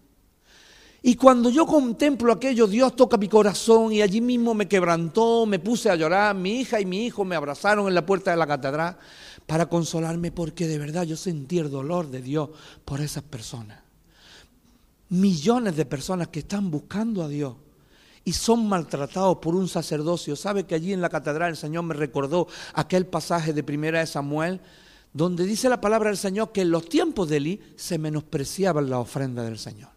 Y 1.08 1.16
cuando 1.16 1.50
yo 1.50 1.66
contemplo 1.66 2.34
aquello, 2.34 2.68
Dios 2.68 2.94
toca 2.94 3.16
mi 3.16 3.30
corazón 3.30 3.94
y 3.94 4.02
allí 4.02 4.20
mismo 4.20 4.54
me 4.54 4.68
quebrantó, 4.68 5.46
me 5.46 5.58
puse 5.58 5.90
a 5.90 5.96
llorar. 5.96 6.36
Mi 6.36 6.60
hija 6.60 6.82
y 6.82 6.86
mi 6.86 7.06
hijo 7.06 7.24
me 7.24 7.38
abrazaron 7.38 7.88
en 7.88 7.96
la 7.96 8.06
puerta 8.06 8.32
de 8.32 8.36
la 8.36 8.46
catedral 8.46 8.98
para 9.46 9.68
consolarme 9.68 10.34
porque 10.34 10.68
de 10.68 10.78
verdad 10.78 11.04
yo 11.04 11.16
sentí 11.16 11.60
el 11.60 11.72
dolor 11.72 12.12
de 12.12 12.22
Dios 12.22 12.50
por 12.84 13.00
esas 13.00 13.24
personas. 13.24 13.80
Millones 15.08 15.78
de 15.78 15.86
personas 15.86 16.28
que 16.28 16.40
están 16.40 16.70
buscando 16.70 17.24
a 17.24 17.30
Dios 17.30 17.56
y 18.26 18.34
son 18.34 18.68
maltratados 18.68 19.38
por 19.38 19.56
un 19.56 19.70
sacerdocio. 19.70 20.36
¿Sabe 20.36 20.66
que 20.66 20.76
allí 20.76 20.92
en 20.92 21.00
la 21.00 21.08
catedral 21.08 21.52
el 21.52 21.56
Señor 21.56 21.86
me 21.86 21.94
recordó 21.94 22.50
aquel 22.74 23.06
pasaje 23.06 23.54
de 23.54 23.64
Primera 23.64 24.02
de 24.02 24.08
Samuel 24.08 24.60
donde 25.14 25.46
dice 25.46 25.70
la 25.70 25.80
palabra 25.80 26.10
del 26.10 26.18
Señor 26.18 26.52
que 26.52 26.64
en 26.64 26.72
los 26.72 26.90
tiempos 26.90 27.30
de 27.30 27.38
Eli 27.38 27.62
se 27.78 27.98
menospreciaban 27.98 28.90
la 28.90 29.00
ofrenda 29.00 29.44
del 29.44 29.58
Señor? 29.58 29.97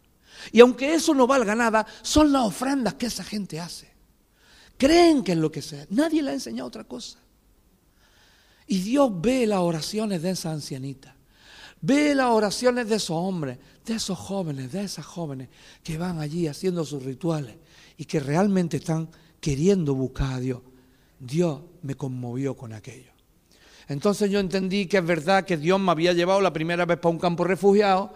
Y 0.53 0.61
aunque 0.61 0.95
eso 0.95 1.15
no 1.15 1.27
valga 1.27 1.55
nada, 1.55 1.87
son 2.03 2.33
las 2.33 2.43
ofrendas 2.43 2.95
que 2.95 3.07
esa 3.07 3.25
gente 3.25 3.61
hace. 3.61 3.91
Creen 4.77 5.23
que 5.23 5.33
es 5.33 5.39
lo 5.39 5.53
que 5.53 5.63
sea. 5.63 5.87
Nadie 5.91 6.23
le 6.23 6.31
ha 6.31 6.35
enseñado 6.35 6.69
otra 6.69 6.85
cosa. 6.85 7.19
Y 8.67 8.79
Dios 8.79 9.11
ve 9.21 9.47
las 9.47 9.59
oraciones 9.59 10.23
de 10.23 10.31
esa 10.31 10.53
ancianita. 10.53 11.17
Ve 11.83 12.15
las 12.15 12.27
oraciones 12.27 12.89
de 12.89 12.97
esos 12.97 13.17
hombres, 13.17 13.59
de 13.85 13.95
esos 13.95 14.19
jóvenes, 14.19 14.71
de 14.73 14.85
esas 14.85 15.05
jóvenes 15.05 15.49
que 15.83 15.99
van 15.99 16.21
allí 16.21 16.47
haciendo 16.47 16.85
sus 16.85 17.03
rituales 17.03 17.57
y 17.97 18.05
que 18.05 18.21
realmente 18.21 18.77
están 18.77 19.09
queriendo 19.41 19.95
buscar 19.95 20.35
a 20.35 20.41
Dios. 20.41 20.61
Dios 21.19 21.61
me 21.83 21.95
conmovió 21.95 22.57
con 22.57 22.73
aquello. 22.73 23.13
Entonces 23.89 24.31
yo 24.31 24.39
entendí 24.39 24.87
que 24.87 24.99
es 24.99 25.05
verdad 25.05 25.45
que 25.45 25.57
Dios 25.57 25.81
me 25.81 25.91
había 25.91 26.13
llevado 26.13 26.41
la 26.41 26.53
primera 26.53 26.87
vez 26.87 26.99
para 26.99 27.11
un 27.11 27.19
campo 27.19 27.45
refugiado 27.45 28.15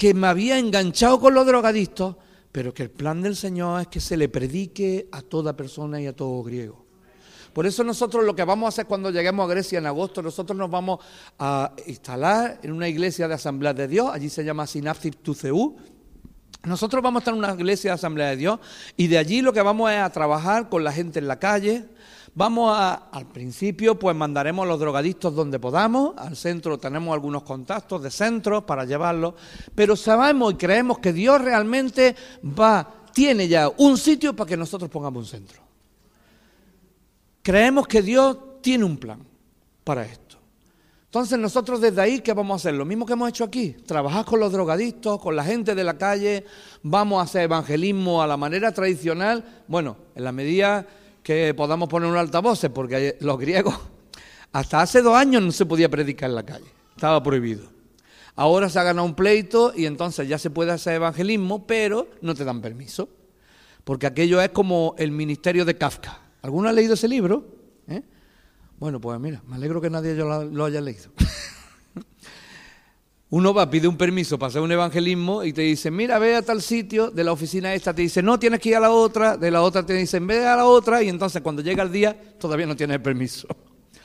que 0.00 0.14
me 0.14 0.28
había 0.28 0.58
enganchado 0.58 1.20
con 1.20 1.34
los 1.34 1.44
drogadictos, 1.44 2.16
pero 2.50 2.72
que 2.72 2.84
el 2.84 2.90
plan 2.90 3.20
del 3.20 3.36
Señor 3.36 3.82
es 3.82 3.88
que 3.88 4.00
se 4.00 4.16
le 4.16 4.30
predique 4.30 5.10
a 5.12 5.20
toda 5.20 5.54
persona 5.54 6.00
y 6.00 6.06
a 6.06 6.16
todo 6.16 6.42
griego. 6.42 6.86
Por 7.52 7.66
eso 7.66 7.84
nosotros 7.84 8.24
lo 8.24 8.34
que 8.34 8.42
vamos 8.44 8.64
a 8.64 8.68
hacer 8.70 8.86
cuando 8.86 9.10
lleguemos 9.10 9.44
a 9.44 9.52
Grecia 9.52 9.78
en 9.78 9.84
agosto, 9.84 10.22
nosotros 10.22 10.56
nos 10.56 10.70
vamos 10.70 11.00
a 11.38 11.74
instalar 11.86 12.60
en 12.62 12.72
una 12.72 12.88
iglesia 12.88 13.28
de 13.28 13.34
Asamblea 13.34 13.74
de 13.74 13.88
Dios, 13.88 14.08
allí 14.10 14.30
se 14.30 14.42
llama 14.42 14.64
Tuceu. 15.22 15.76
Nosotros 16.62 17.02
vamos 17.02 17.20
a 17.20 17.22
estar 17.22 17.34
en 17.34 17.38
una 17.40 17.52
iglesia 17.52 17.90
de 17.90 17.96
Asamblea 17.96 18.28
de 18.28 18.36
Dios 18.36 18.58
y 18.96 19.06
de 19.08 19.18
allí 19.18 19.42
lo 19.42 19.52
que 19.52 19.60
vamos 19.60 19.90
es 19.90 19.98
a 19.98 20.08
trabajar 20.08 20.70
con 20.70 20.82
la 20.82 20.92
gente 20.92 21.18
en 21.18 21.28
la 21.28 21.38
calle, 21.38 21.84
Vamos 22.34 22.76
a, 22.76 22.94
al 23.10 23.26
principio, 23.26 23.98
pues 23.98 24.14
mandaremos 24.14 24.64
a 24.64 24.68
los 24.68 24.78
drogadictos 24.78 25.34
donde 25.34 25.58
podamos, 25.58 26.16
al 26.16 26.36
centro 26.36 26.78
tenemos 26.78 27.12
algunos 27.12 27.42
contactos 27.42 28.02
de 28.02 28.10
centros 28.10 28.64
para 28.64 28.84
llevarlos, 28.84 29.34
pero 29.74 29.96
sabemos 29.96 30.52
y 30.52 30.56
creemos 30.56 31.00
que 31.00 31.12
Dios 31.12 31.40
realmente 31.40 32.14
va, 32.44 32.88
tiene 33.12 33.48
ya 33.48 33.68
un 33.78 33.98
sitio 33.98 34.34
para 34.34 34.48
que 34.48 34.56
nosotros 34.56 34.88
pongamos 34.88 35.24
un 35.24 35.28
centro. 35.28 35.60
Creemos 37.42 37.88
que 37.88 38.00
Dios 38.00 38.36
tiene 38.60 38.84
un 38.84 38.96
plan 38.96 39.26
para 39.82 40.04
esto. 40.04 40.38
Entonces 41.06 41.36
nosotros 41.36 41.80
desde 41.80 42.00
ahí, 42.00 42.20
¿qué 42.20 42.32
vamos 42.32 42.54
a 42.54 42.56
hacer? 42.56 42.74
Lo 42.74 42.84
mismo 42.84 43.04
que 43.04 43.14
hemos 43.14 43.28
hecho 43.28 43.42
aquí, 43.42 43.72
trabajar 43.84 44.24
con 44.24 44.38
los 44.38 44.52
drogadictos, 44.52 45.18
con 45.20 45.34
la 45.34 45.42
gente 45.42 45.74
de 45.74 45.82
la 45.82 45.98
calle, 45.98 46.44
vamos 46.84 47.18
a 47.18 47.24
hacer 47.24 47.42
evangelismo 47.42 48.22
a 48.22 48.28
la 48.28 48.36
manera 48.36 48.70
tradicional, 48.70 49.64
bueno, 49.66 49.96
en 50.14 50.22
la 50.22 50.30
medida 50.30 50.86
que 51.22 51.54
podamos 51.54 51.88
poner 51.88 52.10
un 52.10 52.16
altavoz, 52.16 52.60
porque 52.72 53.16
los 53.20 53.38
griegos 53.38 53.78
hasta 54.52 54.82
hace 54.82 55.02
dos 55.02 55.14
años 55.14 55.42
no 55.42 55.52
se 55.52 55.66
podía 55.66 55.88
predicar 55.88 56.30
en 56.30 56.36
la 56.36 56.44
calle, 56.44 56.66
estaba 56.94 57.22
prohibido. 57.22 57.68
Ahora 58.36 58.68
se 58.68 58.78
ha 58.78 58.84
ganado 58.84 59.06
un 59.06 59.14
pleito 59.14 59.72
y 59.76 59.86
entonces 59.86 60.28
ya 60.28 60.38
se 60.38 60.50
puede 60.50 60.72
hacer 60.72 60.94
evangelismo, 60.94 61.66
pero 61.66 62.08
no 62.22 62.34
te 62.34 62.44
dan 62.44 62.60
permiso, 62.60 63.08
porque 63.84 64.06
aquello 64.06 64.40
es 64.40 64.50
como 64.50 64.94
el 64.98 65.10
ministerio 65.10 65.64
de 65.64 65.76
Kafka. 65.76 66.20
¿Alguno 66.42 66.68
ha 66.68 66.72
leído 66.72 66.94
ese 66.94 67.08
libro? 67.08 67.44
¿Eh? 67.86 68.02
Bueno, 68.78 69.00
pues 69.00 69.20
mira, 69.20 69.42
me 69.46 69.56
alegro 69.56 69.80
que 69.80 69.90
nadie 69.90 70.14
lo 70.14 70.64
haya 70.64 70.80
leído. 70.80 71.10
Uno 73.30 73.54
va, 73.54 73.70
pide 73.70 73.86
un 73.86 73.96
permiso 73.96 74.38
para 74.38 74.48
hacer 74.48 74.60
un 74.60 74.72
evangelismo 74.72 75.44
y 75.44 75.52
te 75.52 75.62
dicen, 75.62 75.94
mira, 75.94 76.18
ve 76.18 76.34
a 76.34 76.42
tal 76.42 76.60
sitio, 76.60 77.12
de 77.12 77.22
la 77.22 77.30
oficina 77.30 77.72
esta 77.72 77.94
te 77.94 78.02
dice, 78.02 78.22
no, 78.22 78.40
tienes 78.40 78.58
que 78.58 78.70
ir 78.70 78.76
a 78.76 78.80
la 78.80 78.90
otra, 78.90 79.36
de 79.36 79.52
la 79.52 79.62
otra 79.62 79.86
te 79.86 79.94
dicen, 79.94 80.26
ve 80.26 80.44
a 80.44 80.56
la 80.56 80.66
otra, 80.66 81.00
y 81.00 81.08
entonces 81.08 81.40
cuando 81.40 81.62
llega 81.62 81.84
el 81.84 81.92
día 81.92 82.16
todavía 82.40 82.66
no 82.66 82.74
tienes 82.74 82.96
el 82.96 83.02
permiso. 83.02 83.46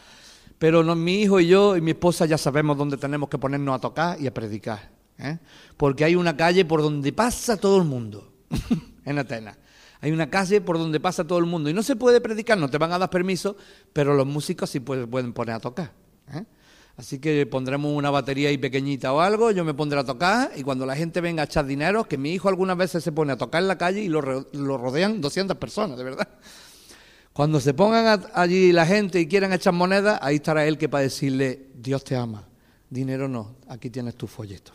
Pero 0.60 0.84
no, 0.84 0.96
mi 0.96 1.24
hijo 1.24 1.40
y 1.40 1.48
yo 1.48 1.76
y 1.76 1.82
mi 1.82 1.92
esposa 1.92 2.28
ya 2.28 2.38
sabemos 2.38 2.78
dónde 2.78 2.98
tenemos 2.98 3.28
que 3.28 3.40
ponernos 3.40 3.76
a 3.76 3.80
tocar 3.80 4.22
y 4.22 4.28
a 4.28 4.34
predicar. 4.34 4.92
¿eh? 5.18 5.40
Porque 5.76 6.06
hay 6.06 6.16
una 6.16 6.38
calle 6.38 6.64
por 6.64 6.84
donde 6.84 7.12
pasa 7.12 7.58
todo 7.58 7.78
el 7.78 7.84
mundo 7.86 8.32
en 9.06 9.18
Atenas. 9.18 9.58
Hay 10.02 10.12
una 10.12 10.30
calle 10.30 10.62
por 10.62 10.78
donde 10.78 11.00
pasa 11.00 11.26
todo 11.26 11.40
el 11.40 11.46
mundo 11.46 11.68
y 11.68 11.74
no 11.74 11.82
se 11.82 11.96
puede 11.96 12.22
predicar, 12.22 12.60
no 12.60 12.70
te 12.70 12.78
van 12.78 12.92
a 12.92 13.00
dar 13.00 13.10
permiso, 13.10 13.58
pero 13.92 14.14
los 14.14 14.28
músicos 14.28 14.70
sí 14.70 14.80
pueden, 14.80 15.34
poner 15.34 15.56
a 15.56 15.60
tocar. 15.60 15.94
¿eh? 16.32 16.44
Así 16.98 17.20
que 17.20 17.46
pondremos 17.46 17.92
una 17.92 18.10
batería 18.10 18.50
ahí 18.50 18.58
pequeñita 18.58 19.12
o 19.12 19.20
algo, 19.20 19.52
yo 19.52 19.66
me 19.66 19.74
pondré 19.74 20.00
a 20.00 20.06
tocar 20.06 20.52
y 20.56 20.64
cuando 20.64 20.86
la 20.86 20.96
gente 20.96 21.20
venga 21.20 21.44
a 21.44 21.46
echar 21.46 21.66
dinero, 21.66 22.06
que 22.06 22.18
mi 22.18 22.32
hijo 22.32 22.48
algunas 22.48 22.78
veces 22.78 23.04
se 23.04 23.12
pone 23.12 23.34
a 23.34 23.38
tocar 23.38 23.62
en 23.62 23.68
la 23.68 23.78
calle 23.78 24.02
y 24.02 24.08
lo, 24.08 24.22
rodean 24.22 25.20
200 25.20 25.58
personas, 25.58 25.98
de 25.98 26.04
verdad. 26.06 26.28
Cuando 27.34 27.60
se 27.60 27.74
pongan 27.74 28.24
allí 28.34 28.72
la 28.72 28.86
gente 28.86 29.20
y 29.20 29.28
quieran 29.28 29.52
echar 29.52 29.74
moneda, 29.74 30.20
ahí 30.22 30.36
estará 30.36 30.66
él 30.66 30.78
que 30.78 30.88
para 30.88 31.04
decirle, 31.04 31.68
Dios 31.76 32.02
te 32.06 32.16
ama, 32.16 32.48
dinero 32.90 33.28
no, 33.28 33.58
aquí 33.68 33.90
tienes 33.90 34.16
tu 34.16 34.26
folleto. 34.26 34.72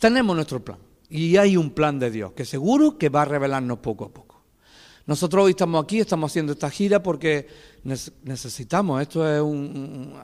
Tenemos 0.00 0.34
nuestro 0.34 0.64
plan 0.64 0.78
y 1.10 1.36
hay 1.36 1.58
un 1.58 1.70
plan 1.70 1.98
de 1.98 2.10
Dios 2.10 2.32
que 2.32 2.46
seguro 2.46 2.96
que 2.96 3.10
va 3.10 3.22
a 3.22 3.24
revelarnos 3.26 3.78
poco 3.80 4.06
a 4.06 4.08
poco. 4.08 4.25
Nosotros 5.06 5.44
hoy 5.44 5.50
estamos 5.52 5.84
aquí, 5.84 6.00
estamos 6.00 6.32
haciendo 6.32 6.52
esta 6.52 6.68
gira 6.68 7.00
porque 7.00 7.46
necesitamos, 8.24 9.00
esto 9.00 9.24
es 9.24 9.40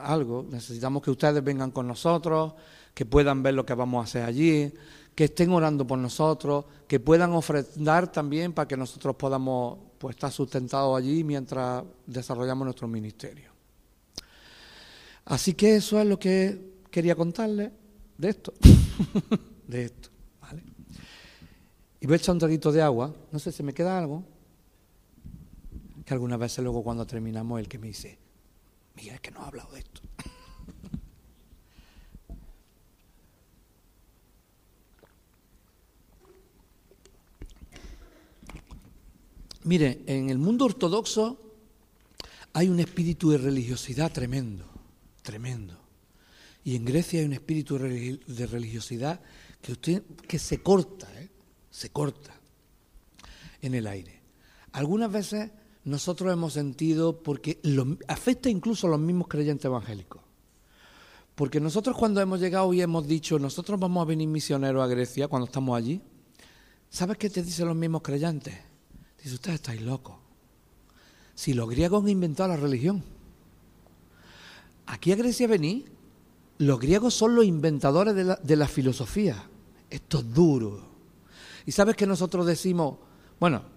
algo, 0.01 0.45
necesitamos 0.49 1.01
que 1.01 1.09
ustedes 1.09 1.41
vengan 1.41 1.71
con 1.71 1.87
nosotros, 1.87 2.53
que 2.93 3.05
puedan 3.05 3.41
ver 3.41 3.53
lo 3.53 3.65
que 3.65 3.73
vamos 3.75 4.01
a 4.01 4.03
hacer 4.03 4.23
allí, 4.23 4.73
que 5.15 5.25
estén 5.25 5.51
orando 5.51 5.87
por 5.87 5.97
nosotros, 5.97 6.65
que 6.85 6.99
puedan 6.99 7.31
ofrendar 7.31 8.11
también 8.11 8.51
para 8.51 8.67
que 8.67 8.75
nosotros 8.75 9.15
podamos 9.15 9.77
pues, 9.97 10.17
estar 10.17 10.33
sustentados 10.33 10.97
allí 10.97 11.23
mientras 11.23 11.85
desarrollamos 12.05 12.65
nuestro 12.65 12.89
ministerio. 12.89 13.51
Así 15.23 15.53
que 15.53 15.77
eso 15.77 15.97
es 15.97 16.05
lo 16.05 16.19
que 16.19 16.73
quería 16.91 17.15
contarles 17.15 17.71
de 18.17 18.29
esto, 18.29 18.53
de 19.65 19.85
esto, 19.85 20.09
¿vale? 20.41 20.61
Y 22.01 22.05
voy 22.05 22.15
a 22.15 22.17
echar 22.17 22.33
un 22.33 22.39
traguito 22.39 22.69
de 22.69 22.81
agua, 22.81 23.15
no 23.31 23.39
sé 23.39 23.53
si 23.53 23.63
me 23.63 23.73
queda 23.73 23.97
algo 23.97 24.32
que 26.05 26.13
algunas 26.13 26.39
veces 26.39 26.63
luego 26.63 26.83
cuando 26.83 27.05
terminamos 27.07 27.59
el 27.59 27.67
que 27.67 27.77
me 27.77 27.87
dice, 27.87 28.17
Miguel, 28.95 29.15
es 29.15 29.21
que 29.21 29.31
no 29.31 29.41
ha 29.41 29.47
hablado 29.47 29.71
de 29.71 29.79
esto. 29.79 30.01
Mire, 39.63 40.03
en 40.07 40.29
el 40.29 40.37
mundo 40.37 40.65
ortodoxo 40.65 41.39
hay 42.51 42.67
un 42.67 42.79
espíritu 42.79 43.31
de 43.31 43.37
religiosidad 43.37 44.11
tremendo, 44.11 44.65
tremendo. 45.21 45.79
Y 46.65 46.75
en 46.75 46.85
Grecia 46.85 47.19
hay 47.19 47.25
un 47.25 47.33
espíritu 47.33 47.77
de 47.77 48.47
religiosidad 48.47 49.21
que, 49.61 49.71
usted, 49.71 50.03
que 50.27 50.37
se 50.37 50.61
corta, 50.61 51.07
¿eh? 51.19 51.29
se 51.71 51.89
corta 51.89 52.33
en 53.61 53.73
el 53.73 53.87
aire. 53.87 54.21
Algunas 54.73 55.11
veces 55.11 55.51
nosotros 55.85 56.31
hemos 56.31 56.53
sentido, 56.53 57.21
porque 57.21 57.59
afecta 58.07 58.49
incluso 58.49 58.87
a 58.87 58.91
los 58.91 58.99
mismos 58.99 59.27
creyentes 59.27 59.65
evangélicos. 59.65 60.21
Porque 61.35 61.59
nosotros 61.59 61.97
cuando 61.97 62.21
hemos 62.21 62.39
llegado 62.39 62.73
y 62.73 62.81
hemos 62.81 63.07
dicho, 63.07 63.39
nosotros 63.39 63.79
vamos 63.79 64.01
a 64.01 64.05
venir 64.05 64.27
misioneros 64.27 64.83
a 64.83 64.87
Grecia 64.87 65.27
cuando 65.27 65.47
estamos 65.47 65.75
allí, 65.77 66.01
¿sabes 66.89 67.17
qué 67.17 67.29
te 67.29 67.43
dicen 67.43 67.67
los 67.67 67.75
mismos 67.75 68.01
creyentes? 68.01 68.53
Dice, 69.21 69.35
ustedes 69.35 69.55
estáis 69.55 69.81
locos. 69.81 70.15
Si 71.33 71.53
los 71.53 71.69
griegos 71.69 72.03
han 72.03 72.09
inventado 72.09 72.49
la 72.49 72.57
religión. 72.57 73.03
Aquí 74.85 75.11
a 75.11 75.15
Grecia 75.15 75.47
venís, 75.47 75.85
los 76.59 76.79
griegos 76.79 77.13
son 77.15 77.35
los 77.35 77.45
inventadores 77.45 78.13
de 78.13 78.23
la, 78.25 78.35
de 78.35 78.55
la 78.55 78.67
filosofía. 78.67 79.43
Esto 79.89 80.19
es 80.19 80.33
duro. 80.33 80.93
Y 81.65 81.71
sabes 81.71 81.95
que 81.95 82.05
nosotros 82.05 82.45
decimos, 82.45 82.97
bueno, 83.39 83.72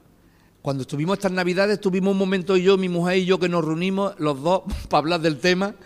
cuando 0.66 0.82
estuvimos 0.82 1.18
estas 1.18 1.30
navidades, 1.30 1.80
tuvimos 1.80 2.11
un 2.11 2.18
momento 2.18 2.56
yo, 2.56 2.76
mi 2.76 2.88
mujer 2.88 3.18
y 3.18 3.25
yo, 3.25 3.38
que 3.38 3.49
nos 3.49 3.64
reunimos 3.64 4.18
los 4.18 4.42
dos 4.42 4.62
para 4.88 4.99
hablar 4.99 5.20
del 5.20 5.38
tema 5.38 5.76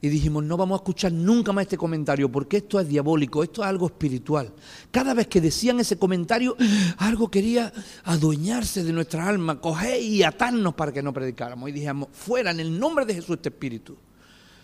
y 0.00 0.08
dijimos, 0.10 0.44
no 0.44 0.56
vamos 0.56 0.78
a 0.78 0.82
escuchar 0.82 1.10
nunca 1.10 1.50
más 1.50 1.62
este 1.62 1.76
comentario 1.76 2.30
porque 2.30 2.58
esto 2.58 2.78
es 2.78 2.86
diabólico, 2.86 3.42
esto 3.42 3.62
es 3.62 3.68
algo 3.68 3.86
espiritual. 3.86 4.52
Cada 4.92 5.12
vez 5.12 5.26
que 5.26 5.40
decían 5.40 5.80
ese 5.80 5.98
comentario, 5.98 6.56
algo 6.98 7.28
quería 7.28 7.72
adueñarse 8.04 8.84
de 8.84 8.92
nuestra 8.92 9.28
alma, 9.28 9.60
coger 9.60 10.00
y 10.00 10.22
atarnos 10.22 10.72
para 10.74 10.92
que 10.92 11.02
no 11.02 11.12
predicáramos. 11.12 11.68
Y 11.70 11.72
dijimos, 11.72 12.06
fuera, 12.12 12.52
en 12.52 12.60
el 12.60 12.78
nombre 12.78 13.04
de 13.06 13.14
Jesús 13.14 13.38
este 13.38 13.48
espíritu. 13.48 13.96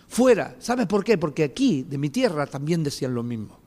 Fuera. 0.07 0.55
¿Sabes 0.57 0.87
por 0.87 1.03
qué? 1.03 1.17
Porque 1.17 1.43
aquí, 1.43 1.83
de 1.83 1.97
mi 1.97 2.09
tierra, 2.09 2.47
también 2.47 2.81
decían 2.81 3.13
lo 3.13 3.23
mismo. 3.23 3.59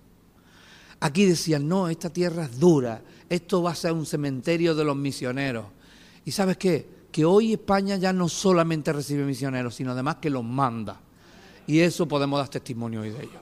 Aquí 1.00 1.26
decían, 1.26 1.68
no, 1.68 1.90
esta 1.90 2.08
tierra 2.08 2.46
es 2.46 2.58
dura, 2.58 3.02
esto 3.28 3.62
va 3.62 3.72
a 3.72 3.74
ser 3.74 3.92
un 3.92 4.06
cementerio 4.06 4.74
de 4.74 4.84
los 4.84 4.96
misioneros. 4.96 5.66
Y 6.24 6.30
sabes 6.30 6.56
qué? 6.56 6.86
Que 7.10 7.24
hoy 7.24 7.54
España 7.54 7.96
ya 7.96 8.12
no 8.12 8.28
solamente 8.28 8.92
recibe 8.92 9.24
misioneros, 9.24 9.74
sino 9.74 9.92
además 9.92 10.16
que 10.16 10.30
los 10.30 10.44
manda. 10.44 11.00
Y 11.66 11.80
eso 11.80 12.06
podemos 12.06 12.38
dar 12.38 12.48
testimonio 12.48 13.02
hoy 13.02 13.10
de 13.10 13.22
ello. 13.22 13.40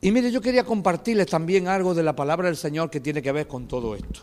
Y 0.00 0.10
mire, 0.10 0.30
yo 0.30 0.40
quería 0.40 0.64
compartirles 0.64 1.26
también 1.26 1.66
algo 1.66 1.94
de 1.94 2.02
la 2.02 2.14
palabra 2.14 2.48
del 2.48 2.56
Señor 2.56 2.90
que 2.90 3.00
tiene 3.00 3.22
que 3.22 3.32
ver 3.32 3.48
con 3.48 3.66
todo 3.66 3.94
esto. 3.94 4.20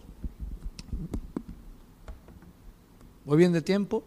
¿Voy 3.25 3.37
bien 3.37 3.51
de 3.51 3.61
tiempo? 3.61 4.03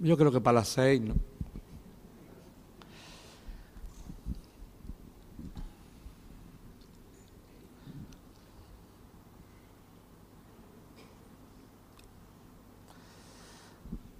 Yo 0.00 0.16
creo 0.16 0.32
que 0.32 0.40
para 0.40 0.60
las 0.60 0.68
seis, 0.68 1.00
¿no? 1.00 1.14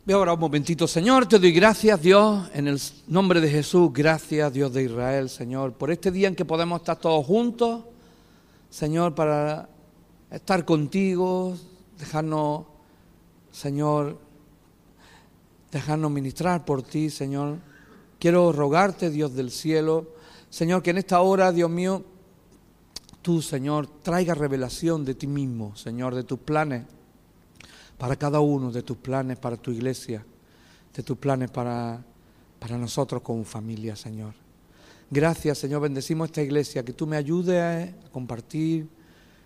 Voy 0.06 0.12
ahora 0.12 0.34
un 0.34 0.40
momentito, 0.40 0.86
Señor, 0.86 1.26
te 1.26 1.38
doy 1.38 1.50
gracias, 1.50 2.02
Dios, 2.02 2.50
en 2.52 2.68
el 2.68 2.78
nombre 3.06 3.40
de 3.40 3.48
Jesús, 3.48 3.90
gracias, 3.90 4.52
Dios 4.52 4.70
de 4.70 4.82
Israel, 4.82 5.30
Señor, 5.30 5.72
por 5.72 5.90
este 5.90 6.10
día 6.10 6.28
en 6.28 6.36
que 6.36 6.44
podemos 6.44 6.82
estar 6.82 6.98
todos 6.98 7.24
juntos, 7.24 7.84
Señor, 8.68 9.14
para 9.14 9.66
estar 10.30 10.66
contigo, 10.66 11.56
dejarnos, 11.98 12.66
Señor, 13.50 14.18
dejarnos 15.72 16.10
ministrar 16.10 16.66
por 16.66 16.82
ti, 16.82 17.08
Señor. 17.08 17.56
Quiero 18.18 18.52
rogarte, 18.52 19.08
Dios 19.08 19.34
del 19.34 19.50
cielo, 19.50 20.08
Señor, 20.50 20.82
que 20.82 20.90
en 20.90 20.98
esta 20.98 21.22
hora, 21.22 21.50
Dios 21.50 21.70
mío, 21.70 22.04
tú, 23.22 23.40
Señor, 23.40 23.86
traiga 24.02 24.34
revelación 24.34 25.02
de 25.06 25.14
ti 25.14 25.26
mismo, 25.26 25.74
Señor, 25.76 26.14
de 26.14 26.24
tus 26.24 26.40
planes 26.40 26.82
para 28.04 28.16
cada 28.16 28.38
uno 28.38 28.70
de 28.70 28.82
tus 28.82 28.98
planes 28.98 29.38
para 29.38 29.56
tu 29.56 29.70
iglesia, 29.70 30.22
de 30.94 31.02
tus 31.02 31.16
planes 31.16 31.50
para, 31.50 32.04
para 32.58 32.76
nosotros 32.76 33.22
como 33.22 33.44
familia, 33.44 33.96
Señor. 33.96 34.34
Gracias, 35.10 35.56
Señor, 35.56 35.80
bendecimos 35.80 36.26
esta 36.26 36.42
iglesia, 36.42 36.84
que 36.84 36.92
tú 36.92 37.06
me 37.06 37.16
ayudes 37.16 37.62
a 37.62 38.10
compartir, 38.10 38.90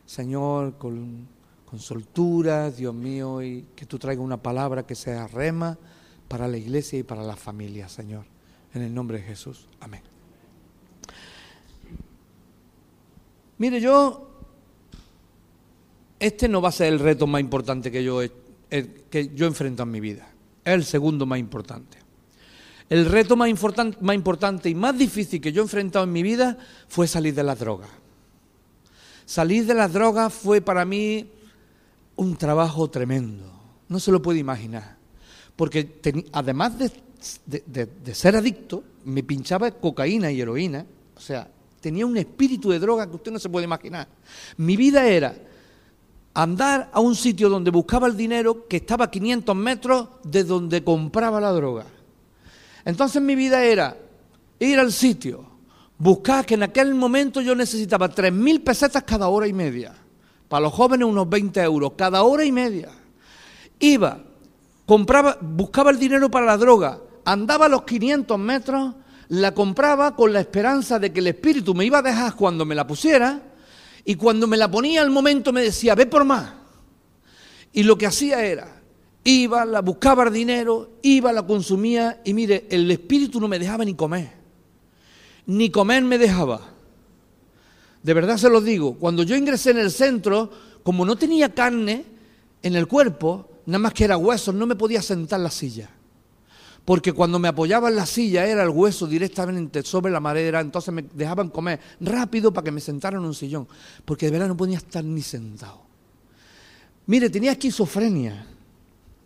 Señor, 0.04 0.76
con, 0.76 1.28
con 1.66 1.78
soltura, 1.78 2.72
Dios 2.72 2.92
mío, 2.92 3.40
y 3.44 3.64
que 3.76 3.86
tú 3.86 3.96
traigas 3.96 4.24
una 4.24 4.42
palabra 4.42 4.84
que 4.84 4.96
sea 4.96 5.28
rema 5.28 5.78
para 6.26 6.48
la 6.48 6.56
iglesia 6.56 6.98
y 6.98 7.04
para 7.04 7.22
la 7.22 7.36
familia, 7.36 7.88
Señor. 7.88 8.24
En 8.74 8.82
el 8.82 8.92
nombre 8.92 9.18
de 9.18 9.24
Jesús. 9.24 9.68
Amén. 9.78 10.02
Mire, 13.58 13.80
yo, 13.80 14.28
este 16.18 16.48
no 16.48 16.60
va 16.60 16.70
a 16.70 16.72
ser 16.72 16.92
el 16.92 16.98
reto 16.98 17.28
más 17.28 17.40
importante 17.40 17.92
que 17.92 18.02
yo, 18.02 18.20
que 18.68 19.30
yo 19.34 19.46
enfrento 19.46 19.82
en 19.82 19.90
mi 19.90 20.00
vida. 20.00 20.28
Es 20.64 20.74
el 20.74 20.84
segundo 20.84 21.26
más 21.26 21.38
importante. 21.38 21.98
El 22.88 23.04
reto 23.04 23.36
más, 23.36 23.48
importante 23.50 24.68
y 24.70 24.74
más 24.74 24.96
difícil 24.96 25.40
que 25.40 25.52
yo 25.52 25.62
he 25.62 25.64
enfrentado 25.64 26.04
en 26.04 26.12
mi 26.12 26.22
vida 26.22 26.56
fue 26.88 27.06
salir 27.06 27.34
de 27.34 27.42
las 27.42 27.58
drogas. 27.58 27.90
Salir 29.26 29.66
de 29.66 29.74
las 29.74 29.92
drogas 29.92 30.32
fue 30.32 30.62
para 30.62 30.86
mí 30.86 31.30
un 32.16 32.36
trabajo 32.36 32.88
tremendo. 32.88 33.44
No 33.88 34.00
se 34.00 34.10
lo 34.10 34.22
puede 34.22 34.38
imaginar. 34.38 34.96
Porque 35.54 36.00
además 36.32 36.78
de, 36.78 38.14
ser 38.14 38.36
adicto, 38.36 38.82
me 39.04 39.22
pinchaba 39.22 39.70
cocaína 39.70 40.30
y 40.32 40.40
heroína. 40.40 40.86
O 41.14 41.20
sea, 41.20 41.50
tenía 41.80 42.06
un 42.06 42.16
espíritu 42.16 42.70
de 42.70 42.78
droga 42.78 43.06
que 43.06 43.16
usted 43.16 43.32
no 43.32 43.38
se 43.38 43.50
puede 43.50 43.64
imaginar. 43.64 44.08
Mi 44.56 44.76
vida 44.76 45.06
era 45.06 45.34
andar 46.34 46.90
a 46.92 47.00
un 47.00 47.16
sitio 47.16 47.48
donde 47.48 47.70
buscaba 47.70 48.06
el 48.06 48.16
dinero 48.16 48.66
que 48.68 48.76
estaba 48.76 49.06
a 49.06 49.10
500 49.10 49.56
metros 49.56 50.08
de 50.22 50.44
donde 50.44 50.84
compraba 50.84 51.40
la 51.40 51.52
droga. 51.52 51.86
Entonces 52.84 53.20
mi 53.20 53.34
vida 53.34 53.64
era 53.64 53.96
ir 54.58 54.78
al 54.78 54.92
sitio, 54.92 55.44
buscar 55.98 56.46
que 56.46 56.54
en 56.54 56.62
aquel 56.62 56.94
momento 56.94 57.40
yo 57.40 57.54
necesitaba 57.54 58.08
3.000 58.08 58.62
pesetas 58.62 59.02
cada 59.02 59.28
hora 59.28 59.46
y 59.46 59.52
media. 59.52 59.94
Para 60.48 60.62
los 60.62 60.72
jóvenes 60.72 61.06
unos 61.06 61.28
20 61.28 61.60
euros, 61.60 61.92
cada 61.96 62.22
hora 62.22 62.44
y 62.44 62.52
media. 62.52 62.88
Iba, 63.78 64.20
compraba, 64.86 65.36
buscaba 65.40 65.90
el 65.90 65.98
dinero 65.98 66.30
para 66.30 66.46
la 66.46 66.56
droga, 66.56 67.00
andaba 67.24 67.66
a 67.66 67.68
los 67.68 67.82
500 67.82 68.38
metros, 68.38 68.94
la 69.28 69.52
compraba 69.52 70.16
con 70.16 70.32
la 70.32 70.40
esperanza 70.40 70.98
de 70.98 71.12
que 71.12 71.20
el 71.20 71.26
espíritu 71.26 71.74
me 71.74 71.84
iba 71.84 71.98
a 71.98 72.02
dejar 72.02 72.34
cuando 72.34 72.64
me 72.64 72.74
la 72.74 72.86
pusiera 72.86 73.42
y 74.08 74.14
cuando 74.14 74.46
me 74.46 74.56
la 74.56 74.70
ponía 74.70 75.02
al 75.02 75.10
momento 75.10 75.52
me 75.52 75.60
decía, 75.60 75.94
ve 75.94 76.06
por 76.06 76.24
más. 76.24 76.50
Y 77.74 77.82
lo 77.82 77.98
que 77.98 78.06
hacía 78.06 78.42
era, 78.42 78.80
Iba, 79.22 79.66
la 79.66 79.82
buscaba 79.82 80.24
el 80.24 80.32
dinero, 80.32 80.92
iba, 81.02 81.30
la 81.30 81.46
consumía 81.46 82.22
y 82.24 82.32
mire, 82.32 82.66
el 82.70 82.90
espíritu 82.90 83.38
no 83.38 83.48
me 83.48 83.58
dejaba 83.58 83.84
ni 83.84 83.92
comer. 83.92 84.32
Ni 85.44 85.68
comer 85.68 86.04
me 86.04 86.16
dejaba. 86.16 86.70
De 88.02 88.14
verdad 88.14 88.38
se 88.38 88.48
lo 88.48 88.62
digo, 88.62 88.94
cuando 88.94 89.24
yo 89.24 89.36
ingresé 89.36 89.72
en 89.72 89.78
el 89.78 89.90
centro, 89.90 90.50
como 90.82 91.04
no 91.04 91.16
tenía 91.16 91.52
carne 91.52 92.06
en 92.62 92.76
el 92.76 92.86
cuerpo, 92.86 93.50
nada 93.66 93.80
más 93.80 93.92
que 93.92 94.04
era 94.04 94.16
hueso, 94.16 94.54
no 94.54 94.66
me 94.66 94.74
podía 94.74 95.02
sentar 95.02 95.38
en 95.38 95.44
la 95.44 95.50
silla. 95.50 95.90
Porque 96.88 97.12
cuando 97.12 97.38
me 97.38 97.48
apoyaba 97.48 97.90
en 97.90 97.96
la 97.96 98.06
silla 98.06 98.46
era 98.46 98.62
el 98.62 98.70
hueso 98.70 99.06
directamente 99.06 99.82
sobre 99.82 100.10
la 100.10 100.20
madera, 100.20 100.58
entonces 100.58 100.94
me 100.94 101.02
dejaban 101.02 101.50
comer 101.50 101.78
rápido 102.00 102.50
para 102.50 102.64
que 102.64 102.70
me 102.70 102.80
sentara 102.80 103.18
en 103.18 103.26
un 103.26 103.34
sillón. 103.34 103.68
Porque 104.06 104.24
de 104.24 104.32
verdad 104.32 104.48
no 104.48 104.56
podía 104.56 104.78
estar 104.78 105.04
ni 105.04 105.20
sentado. 105.20 105.82
Mire, 107.04 107.28
tenía 107.28 107.52
esquizofrenia 107.52 108.46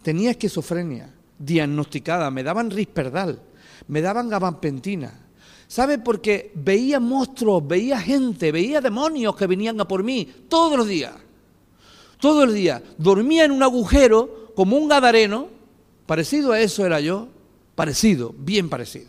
tenía 0.02 0.33
esquizofrenia 0.33 1.14
diagnosticada, 1.38 2.33
me 2.33 2.42
daban 2.42 2.69
risperdal, 2.69 3.40
me 3.87 4.02
daban 4.02 4.28
gabapentina. 4.28 5.21
¿Sabe? 5.69 6.00
Porque 6.00 6.50
veía 6.57 6.99
monstruos, 6.99 7.64
veía 7.64 8.00
gente, 8.00 8.50
veía 8.50 8.81
demonios 8.81 9.37
que 9.37 9.46
venían 9.46 9.81
a 9.81 9.87
por 9.87 10.03
mí 10.03 10.29
todos 10.48 10.77
los 10.77 10.88
días. 10.88 11.14
Todos 12.18 12.44
los 12.44 12.55
días. 12.57 12.83
Dormía 12.98 13.44
en 13.44 13.53
un 13.53 13.62
agujero 13.62 14.51
como 14.57 14.77
un 14.77 14.88
gadareno, 14.88 15.46
parecido 16.07 16.51
a 16.51 16.59
eso 16.59 16.85
era 16.85 16.98
yo, 16.98 17.29
parecido, 17.83 18.33
bien 18.38 18.68
parecido. 18.68 19.09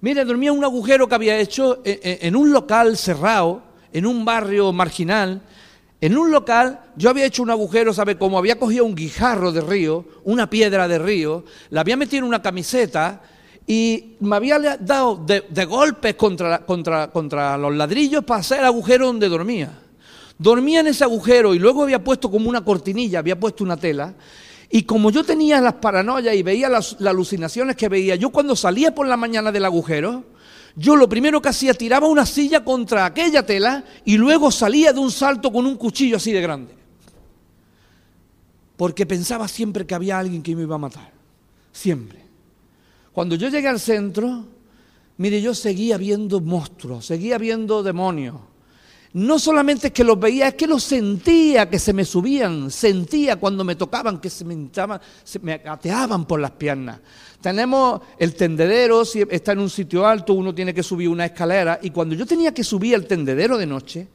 Mire, 0.00 0.24
dormía 0.24 0.50
en 0.50 0.58
un 0.58 0.64
agujero 0.64 1.08
que 1.08 1.14
había 1.14 1.38
hecho 1.38 1.82
en 1.84 2.34
un 2.34 2.50
local 2.50 2.96
cerrado, 2.96 3.62
en 3.92 4.06
un 4.06 4.24
barrio 4.24 4.72
marginal, 4.72 5.40
en 6.00 6.18
un 6.18 6.32
local 6.32 6.80
yo 6.96 7.10
había 7.10 7.26
hecho 7.26 7.44
un 7.44 7.50
agujero, 7.50 7.94
¿sabe 7.94 8.18
cómo? 8.18 8.38
Había 8.38 8.58
cogido 8.58 8.84
un 8.84 8.96
guijarro 8.96 9.52
de 9.52 9.60
río, 9.60 10.04
una 10.24 10.50
piedra 10.50 10.88
de 10.88 10.98
río, 10.98 11.44
la 11.70 11.82
había 11.82 11.96
metido 11.96 12.24
en 12.24 12.24
una 12.24 12.42
camiseta 12.42 13.22
y 13.68 14.16
me 14.18 14.34
había 14.34 14.58
dado 14.80 15.24
de, 15.24 15.64
golpes 15.64 16.16
contra, 16.16 16.66
contra, 16.66 17.12
contra 17.12 17.56
los 17.56 17.72
ladrillos 17.72 18.24
para 18.24 18.40
hacer 18.40 18.58
el 18.58 18.66
agujero 18.66 19.06
donde 19.06 19.28
dormía. 19.28 19.78
Dormía 20.38 20.80
en 20.80 20.88
ese 20.88 21.04
agujero 21.04 21.54
y 21.54 21.60
luego 21.60 21.84
había 21.84 22.02
puesto 22.02 22.32
como 22.32 22.50
una 22.50 22.64
cortinilla, 22.64 23.20
había 23.20 23.38
puesto 23.38 23.62
una 23.62 23.76
tela. 23.76 24.12
Y 24.70 24.82
como 24.82 25.10
yo 25.10 25.24
tenía 25.24 25.60
las 25.60 25.74
paranoias 25.74 26.34
y 26.34 26.42
veía 26.42 26.68
las 26.68 26.96
alucinaciones 27.00 27.76
que 27.76 27.88
veía, 27.88 28.16
yo 28.16 28.30
cuando 28.30 28.56
salía 28.56 28.94
por 28.94 29.06
la 29.06 29.16
mañana 29.16 29.52
del 29.52 29.64
agujero, 29.64 30.24
yo 30.74 30.96
lo 30.96 31.08
primero 31.08 31.40
que 31.40 31.48
hacía, 31.48 31.72
tiraba 31.74 32.08
una 32.08 32.26
silla 32.26 32.64
contra 32.64 33.06
aquella 33.06 33.46
tela 33.46 33.84
y 34.04 34.16
luego 34.16 34.50
salía 34.50 34.92
de 34.92 35.00
un 35.00 35.10
salto 35.10 35.52
con 35.52 35.66
un 35.66 35.76
cuchillo 35.76 36.16
así 36.16 36.32
de 36.32 36.40
grande. 36.40 36.74
Porque 38.76 39.06
pensaba 39.06 39.48
siempre 39.48 39.86
que 39.86 39.94
había 39.94 40.18
alguien 40.18 40.42
que 40.42 40.54
me 40.54 40.62
iba 40.62 40.74
a 40.74 40.78
matar. 40.78 41.12
Siempre. 41.72 42.24
Cuando 43.12 43.36
yo 43.36 43.48
llegué 43.48 43.68
al 43.68 43.80
centro, 43.80 44.44
mire, 45.16 45.40
yo 45.40 45.54
seguía 45.54 45.96
viendo 45.96 46.40
monstruos, 46.40 47.06
seguía 47.06 47.38
viendo 47.38 47.82
demonios 47.82 48.36
no 49.16 49.38
solamente 49.38 49.94
que 49.94 50.04
los 50.04 50.20
veía, 50.20 50.48
es 50.48 50.54
que 50.56 50.66
los 50.66 50.84
sentía 50.84 51.70
que 51.70 51.78
se 51.78 51.94
me 51.94 52.04
subían, 52.04 52.70
sentía 52.70 53.36
cuando 53.36 53.64
me 53.64 53.74
tocaban 53.74 54.20
que 54.20 54.28
se 54.28 54.44
me, 54.44 54.68
se 55.24 55.38
me 55.38 55.54
ateaban 55.54 56.26
por 56.26 56.38
las 56.38 56.50
piernas. 56.50 57.00
Tenemos 57.40 58.02
el 58.18 58.34
tendedero, 58.34 59.06
si 59.06 59.24
está 59.30 59.52
en 59.52 59.60
un 59.60 59.70
sitio 59.70 60.06
alto, 60.06 60.34
uno 60.34 60.54
tiene 60.54 60.74
que 60.74 60.82
subir 60.82 61.08
una 61.08 61.24
escalera, 61.24 61.78
y 61.82 61.88
cuando 61.92 62.14
yo 62.14 62.26
tenía 62.26 62.52
que 62.52 62.62
subir 62.62 62.92
el 62.92 63.06
tendedero 63.06 63.56
de 63.56 63.64
noche, 63.64 64.06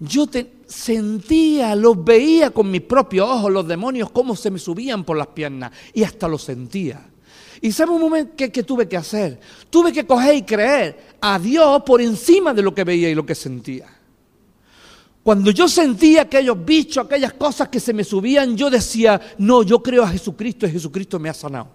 yo 0.00 0.26
sentía, 0.66 1.76
los 1.76 2.02
veía 2.02 2.52
con 2.52 2.70
mis 2.70 2.80
propios 2.80 3.28
ojos, 3.28 3.52
los 3.52 3.68
demonios, 3.68 4.10
cómo 4.12 4.34
se 4.34 4.50
me 4.50 4.58
subían 4.58 5.04
por 5.04 5.18
las 5.18 5.26
piernas, 5.26 5.72
y 5.92 6.04
hasta 6.04 6.26
los 6.26 6.42
sentía. 6.42 7.06
¿Y 7.60 7.70
sabe 7.70 7.90
un 7.90 8.00
momento 8.00 8.32
que, 8.34 8.50
que 8.50 8.62
tuve 8.62 8.88
que 8.88 8.96
hacer? 8.96 9.38
Tuve 9.68 9.92
que 9.92 10.06
coger 10.06 10.36
y 10.36 10.42
creer 10.42 11.16
a 11.20 11.38
Dios 11.38 11.82
por 11.82 12.00
encima 12.00 12.54
de 12.54 12.62
lo 12.62 12.74
que 12.74 12.82
veía 12.82 13.10
y 13.10 13.14
lo 13.14 13.26
que 13.26 13.34
sentía. 13.34 13.98
Cuando 15.22 15.52
yo 15.52 15.68
sentía 15.68 16.22
aquellos 16.22 16.64
bichos, 16.64 17.04
aquellas 17.04 17.34
cosas 17.34 17.68
que 17.68 17.78
se 17.78 17.92
me 17.92 18.02
subían, 18.02 18.56
yo 18.56 18.68
decía, 18.68 19.20
no, 19.38 19.62
yo 19.62 19.80
creo 19.80 20.02
a 20.02 20.08
Jesucristo 20.08 20.66
y 20.66 20.70
Jesucristo 20.70 21.20
me 21.20 21.28
ha 21.28 21.34
sanado. 21.34 21.68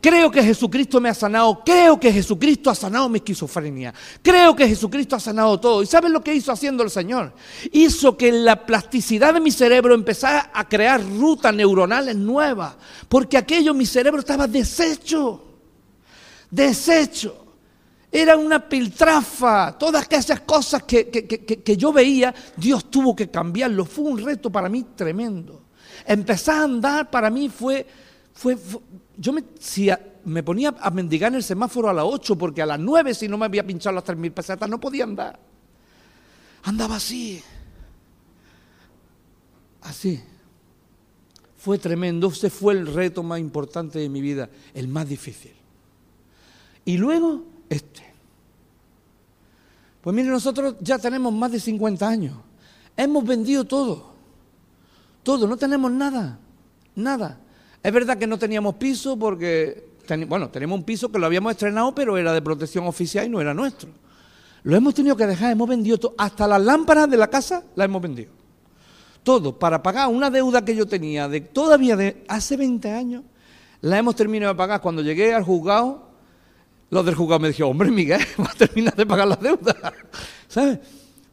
Creo 0.00 0.30
que 0.30 0.42
Jesucristo 0.42 1.00
me 1.00 1.08
ha 1.08 1.14
sanado, 1.14 1.62
creo 1.64 1.98
que 1.98 2.12
Jesucristo 2.12 2.70
ha 2.70 2.74
sanado 2.74 3.08
mi 3.08 3.18
esquizofrenia, 3.18 3.94
creo 4.20 4.54
que 4.54 4.68
Jesucristo 4.68 5.16
ha 5.16 5.20
sanado 5.20 5.58
todo. 5.58 5.82
¿Y 5.82 5.86
saben 5.86 6.12
lo 6.12 6.22
que 6.22 6.34
hizo 6.34 6.52
haciendo 6.52 6.82
el 6.82 6.90
Señor? 6.90 7.32
Hizo 7.72 8.16
que 8.16 8.30
la 8.30 8.66
plasticidad 8.66 9.34
de 9.34 9.40
mi 9.40 9.50
cerebro 9.50 9.94
empezara 9.94 10.50
a 10.52 10.68
crear 10.68 11.02
rutas 11.02 11.54
neuronales 11.54 12.14
nuevas, 12.14 12.74
porque 13.08 13.38
aquello 13.38 13.74
mi 13.74 13.86
cerebro 13.86 14.20
estaba 14.20 14.46
deshecho, 14.46 15.42
deshecho 16.50 17.45
era 18.16 18.34
una 18.36 18.66
piltrafa, 18.66 19.76
todas 19.78 20.06
esas 20.10 20.40
cosas 20.40 20.84
que, 20.84 21.76
yo 21.76 21.92
veía, 21.92 22.34
Dios 22.56 22.90
tuvo 22.90 23.14
que 23.14 23.30
cambiarlo. 23.30 23.84
Fue 23.84 24.04
un 24.04 24.24
reto 24.24 24.50
para 24.50 24.70
mí 24.70 24.86
tremendo. 24.96 25.64
Empezar 26.06 26.60
a 26.60 26.64
andar 26.64 27.10
para 27.10 27.28
mí 27.28 27.50
fue, 27.50 27.86
fue, 28.32 28.56
yo 29.18 29.34
me, 29.34 29.44
me 30.24 30.42
ponía 30.42 30.74
a 30.80 30.90
mendigar 30.90 31.32
en 31.32 31.36
el 31.36 31.42
semáforo 31.42 31.90
a 31.90 31.92
las 31.92 32.06
8 32.06 32.38
porque 32.38 32.62
a 32.62 32.66
las 32.66 32.80
9 32.80 33.12
si 33.12 33.28
no 33.28 33.36
me 33.36 33.44
había 33.44 33.66
pinchado 33.66 33.94
las 33.94 34.04
3.000 34.04 34.32
pesetas 34.32 34.70
no 34.70 34.80
podía 34.80 35.04
andar. 35.04 35.38
Andaba 36.62 36.96
así, 36.96 37.42
así. 39.82 40.22
Fue 41.58 41.78
tremendo, 41.78 42.28
ese 42.28 42.48
fue 42.48 42.72
el 42.72 42.86
reto 42.86 43.22
más 43.22 43.40
importante 43.40 43.98
de 43.98 44.08
mi 44.08 44.22
vida, 44.22 44.48
el 44.72 44.88
más 44.88 45.06
difícil. 45.06 45.52
Y 46.86 46.96
luego 46.96 47.56
este. 47.68 48.05
Pues 50.06 50.14
mire, 50.14 50.28
nosotros 50.28 50.76
ya 50.78 51.00
tenemos 51.00 51.32
más 51.32 51.50
de 51.50 51.58
50 51.58 52.08
años. 52.08 52.36
Hemos 52.96 53.24
vendido 53.24 53.64
todo. 53.64 54.12
Todo, 55.24 55.48
no 55.48 55.56
tenemos 55.56 55.90
nada. 55.90 56.38
Nada. 56.94 57.40
Es 57.82 57.92
verdad 57.92 58.16
que 58.16 58.28
no 58.28 58.38
teníamos 58.38 58.76
piso 58.76 59.18
porque, 59.18 59.88
bueno, 60.28 60.48
tenemos 60.48 60.78
un 60.78 60.84
piso 60.84 61.10
que 61.10 61.18
lo 61.18 61.26
habíamos 61.26 61.50
estrenado, 61.50 61.92
pero 61.92 62.16
era 62.16 62.32
de 62.32 62.40
protección 62.40 62.86
oficial 62.86 63.26
y 63.26 63.28
no 63.28 63.40
era 63.40 63.52
nuestro. 63.52 63.88
Lo 64.62 64.76
hemos 64.76 64.94
tenido 64.94 65.16
que 65.16 65.26
dejar, 65.26 65.50
hemos 65.50 65.68
vendido 65.68 65.98
todo. 65.98 66.14
Hasta 66.16 66.46
las 66.46 66.62
lámparas 66.62 67.10
de 67.10 67.16
la 67.16 67.26
casa 67.26 67.64
las 67.74 67.86
hemos 67.86 68.00
vendido. 68.00 68.30
todo, 69.24 69.58
para 69.58 69.82
pagar 69.82 70.06
una 70.06 70.30
deuda 70.30 70.64
que 70.64 70.76
yo 70.76 70.86
tenía 70.86 71.26
de 71.26 71.40
todavía 71.40 71.96
de 71.96 72.24
hace 72.28 72.56
20 72.56 72.92
años, 72.92 73.24
la 73.80 73.98
hemos 73.98 74.14
terminado 74.14 74.52
de 74.52 74.56
pagar. 74.56 74.80
Cuando 74.80 75.02
llegué 75.02 75.34
al 75.34 75.42
juzgado, 75.42 76.05
los 76.90 77.04
del 77.04 77.14
juzgado 77.14 77.40
me 77.40 77.48
dijeron, 77.48 77.72
hombre 77.72 77.90
Miguel, 77.90 78.20
va 78.40 78.50
a 78.50 78.54
terminar 78.54 78.94
de 78.94 79.06
pagar 79.06 79.28
la 79.28 79.36
deuda, 79.36 79.74
¿sabes? 80.48 80.78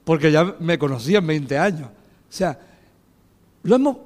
Porque 0.04 0.32
ya 0.32 0.56
me 0.60 0.78
conocían 0.78 1.26
20 1.26 1.58
años. 1.58 1.88
O 1.88 2.36
sea, 2.36 2.60
lo 3.64 3.76
hemos, 3.76 3.98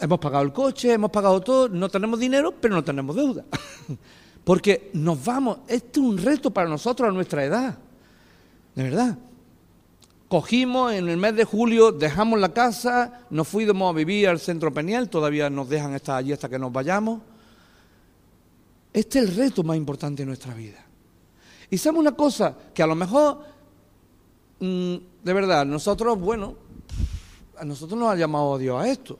hemos 0.00 0.18
pagado 0.18 0.44
el 0.44 0.52
coche, 0.52 0.92
hemos 0.92 1.10
pagado 1.10 1.40
todo, 1.40 1.68
no 1.68 1.88
tenemos 1.88 2.18
dinero, 2.18 2.54
pero 2.60 2.74
no 2.74 2.84
tenemos 2.84 3.16
deuda. 3.16 3.44
Porque 4.44 4.90
nos 4.94 5.22
vamos, 5.24 5.58
este 5.68 6.00
es 6.00 6.06
un 6.06 6.18
reto 6.18 6.50
para 6.50 6.68
nosotros 6.68 7.08
a 7.08 7.12
nuestra 7.12 7.44
edad, 7.44 7.78
de 8.74 8.82
verdad. 8.82 9.18
Cogimos 10.28 10.92
en 10.92 11.08
el 11.08 11.16
mes 11.16 11.34
de 11.36 11.44
julio, 11.44 11.92
dejamos 11.92 12.40
la 12.40 12.52
casa, 12.52 13.20
nos 13.30 13.48
fuimos 13.48 13.90
a 13.90 13.96
vivir 13.96 14.28
al 14.28 14.38
centro 14.38 14.72
Peniel, 14.72 15.08
todavía 15.08 15.50
nos 15.50 15.68
dejan 15.68 15.94
estar 15.94 16.16
allí 16.16 16.32
hasta 16.32 16.48
que 16.48 16.58
nos 16.58 16.72
vayamos. 16.72 17.20
Este 18.92 19.18
es 19.18 19.28
el 19.28 19.36
reto 19.36 19.62
más 19.62 19.76
importante 19.76 20.22
de 20.22 20.26
nuestra 20.26 20.54
vida. 20.54 20.84
Y 21.70 21.78
sabemos 21.78 22.00
una 22.00 22.16
cosa, 22.16 22.56
que 22.74 22.82
a 22.82 22.86
lo 22.86 22.94
mejor, 22.94 23.44
mm, 24.58 24.94
de 25.22 25.32
verdad, 25.32 25.64
nosotros, 25.64 26.18
bueno, 26.18 26.56
a 27.56 27.64
nosotros 27.64 27.98
nos 27.98 28.10
ha 28.10 28.16
llamado 28.16 28.58
Dios 28.58 28.82
a 28.82 28.88
esto, 28.88 29.18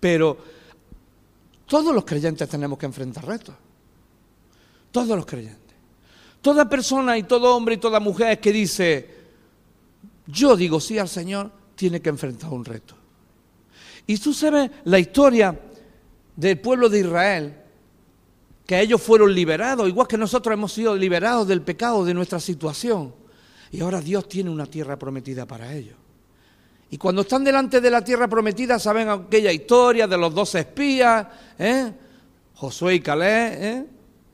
pero 0.00 0.38
todos 1.66 1.94
los 1.94 2.04
creyentes 2.04 2.48
tenemos 2.48 2.78
que 2.78 2.86
enfrentar 2.86 3.26
retos. 3.26 3.54
Todos 4.90 5.16
los 5.16 5.26
creyentes. 5.26 5.76
Toda 6.40 6.68
persona 6.68 7.16
y 7.18 7.22
todo 7.22 7.54
hombre 7.54 7.74
y 7.74 7.78
toda 7.78 8.00
mujer 8.00 8.40
que 8.40 8.52
dice, 8.52 9.22
yo 10.26 10.56
digo 10.56 10.80
sí 10.80 10.98
al 10.98 11.08
Señor, 11.08 11.50
tiene 11.74 12.00
que 12.00 12.08
enfrentar 12.08 12.50
un 12.50 12.64
reto. 12.64 12.94
Y 14.06 14.18
tú 14.18 14.34
sabes 14.34 14.70
la 14.84 14.98
historia 14.98 15.58
del 16.36 16.60
pueblo 16.60 16.88
de 16.88 17.00
Israel, 17.00 17.61
que 18.72 18.80
ellos 18.80 19.02
fueron 19.02 19.34
liberados, 19.34 19.86
igual 19.86 20.08
que 20.08 20.16
nosotros 20.16 20.54
hemos 20.54 20.72
sido 20.72 20.96
liberados 20.96 21.46
del 21.46 21.60
pecado 21.60 22.06
de 22.06 22.14
nuestra 22.14 22.40
situación. 22.40 23.14
Y 23.70 23.82
ahora 23.82 24.00
Dios 24.00 24.26
tiene 24.26 24.48
una 24.48 24.64
tierra 24.64 24.98
prometida 24.98 25.44
para 25.46 25.74
ellos. 25.74 25.96
Y 26.88 26.96
cuando 26.96 27.20
están 27.20 27.44
delante 27.44 27.82
de 27.82 27.90
la 27.90 28.02
tierra 28.02 28.28
prometida, 28.28 28.78
saben 28.78 29.10
aquella 29.10 29.52
historia 29.52 30.06
de 30.06 30.16
los 30.16 30.34
dos 30.34 30.54
espías, 30.54 31.26
¿eh? 31.58 31.92
Josué 32.54 32.94
y 32.94 33.00
Caleb, 33.00 33.62
¿eh? 33.62 33.86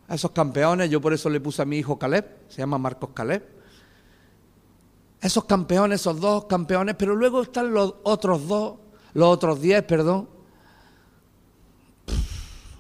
esos 0.09 0.31
campeones, 0.31 0.88
yo 0.88 1.01
por 1.01 1.12
eso 1.12 1.29
le 1.29 1.40
puse 1.40 1.62
a 1.62 1.64
mi 1.64 1.79
hijo 1.79 1.98
Caleb, 1.98 2.24
se 2.48 2.59
llama 2.59 2.79
Marcos 2.79 3.11
Caleb 3.12 3.42
esos 5.20 5.46
campeones, 5.46 6.01
esos 6.01 6.20
dos 6.20 6.44
campeones, 6.44 6.94
pero 6.96 7.16
luego 7.16 7.42
están 7.42 7.72
los 7.74 7.96
otros 8.05 8.46
dos, 8.46 8.79
los 9.14 9.29
otros 9.29 9.61
diez, 9.61 9.83
perdón, 9.83 10.29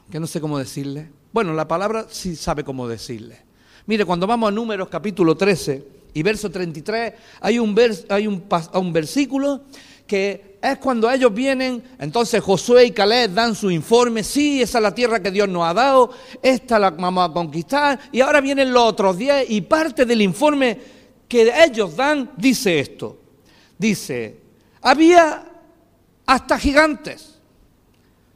que 0.08 0.20
no 0.20 0.28
sé 0.28 0.40
cómo 0.40 0.56
decirle. 0.56 1.17
Bueno, 1.32 1.52
la 1.52 1.68
palabra 1.68 2.06
sí 2.08 2.36
sabe 2.36 2.64
cómo 2.64 2.88
decirle. 2.88 3.40
Mire, 3.86 4.04
cuando 4.04 4.26
vamos 4.26 4.48
a 4.48 4.50
Números 4.50 4.88
capítulo 4.88 5.36
13 5.36 5.84
y 6.14 6.22
verso 6.22 6.50
33, 6.50 7.14
hay 7.40 7.58
un, 7.58 7.78
hay 8.08 8.26
un, 8.26 8.92
versículo 8.92 9.62
que 10.06 10.58
es 10.60 10.78
cuando 10.78 11.10
ellos 11.10 11.32
vienen, 11.32 11.82
entonces 11.98 12.42
Josué 12.42 12.86
y 12.86 12.90
Caleb 12.92 13.34
dan 13.34 13.54
su 13.54 13.70
informe, 13.70 14.24
sí, 14.24 14.62
esa 14.62 14.78
es 14.78 14.82
la 14.82 14.94
tierra 14.94 15.22
que 15.22 15.30
Dios 15.30 15.48
nos 15.48 15.64
ha 15.64 15.74
dado, 15.74 16.10
esta 16.42 16.78
la 16.78 16.90
vamos 16.90 17.28
a 17.28 17.32
conquistar, 17.32 17.98
y 18.10 18.20
ahora 18.20 18.40
vienen 18.40 18.72
los 18.72 18.84
otros 18.84 19.18
diez 19.18 19.48
y 19.50 19.60
parte 19.60 20.06
del 20.06 20.22
informe 20.22 20.78
que 21.28 21.52
ellos 21.62 21.94
dan 21.94 22.30
dice 22.36 22.80
esto. 22.80 23.20
Dice, 23.76 24.40
había 24.80 25.44
hasta 26.24 26.58
gigantes, 26.58 27.38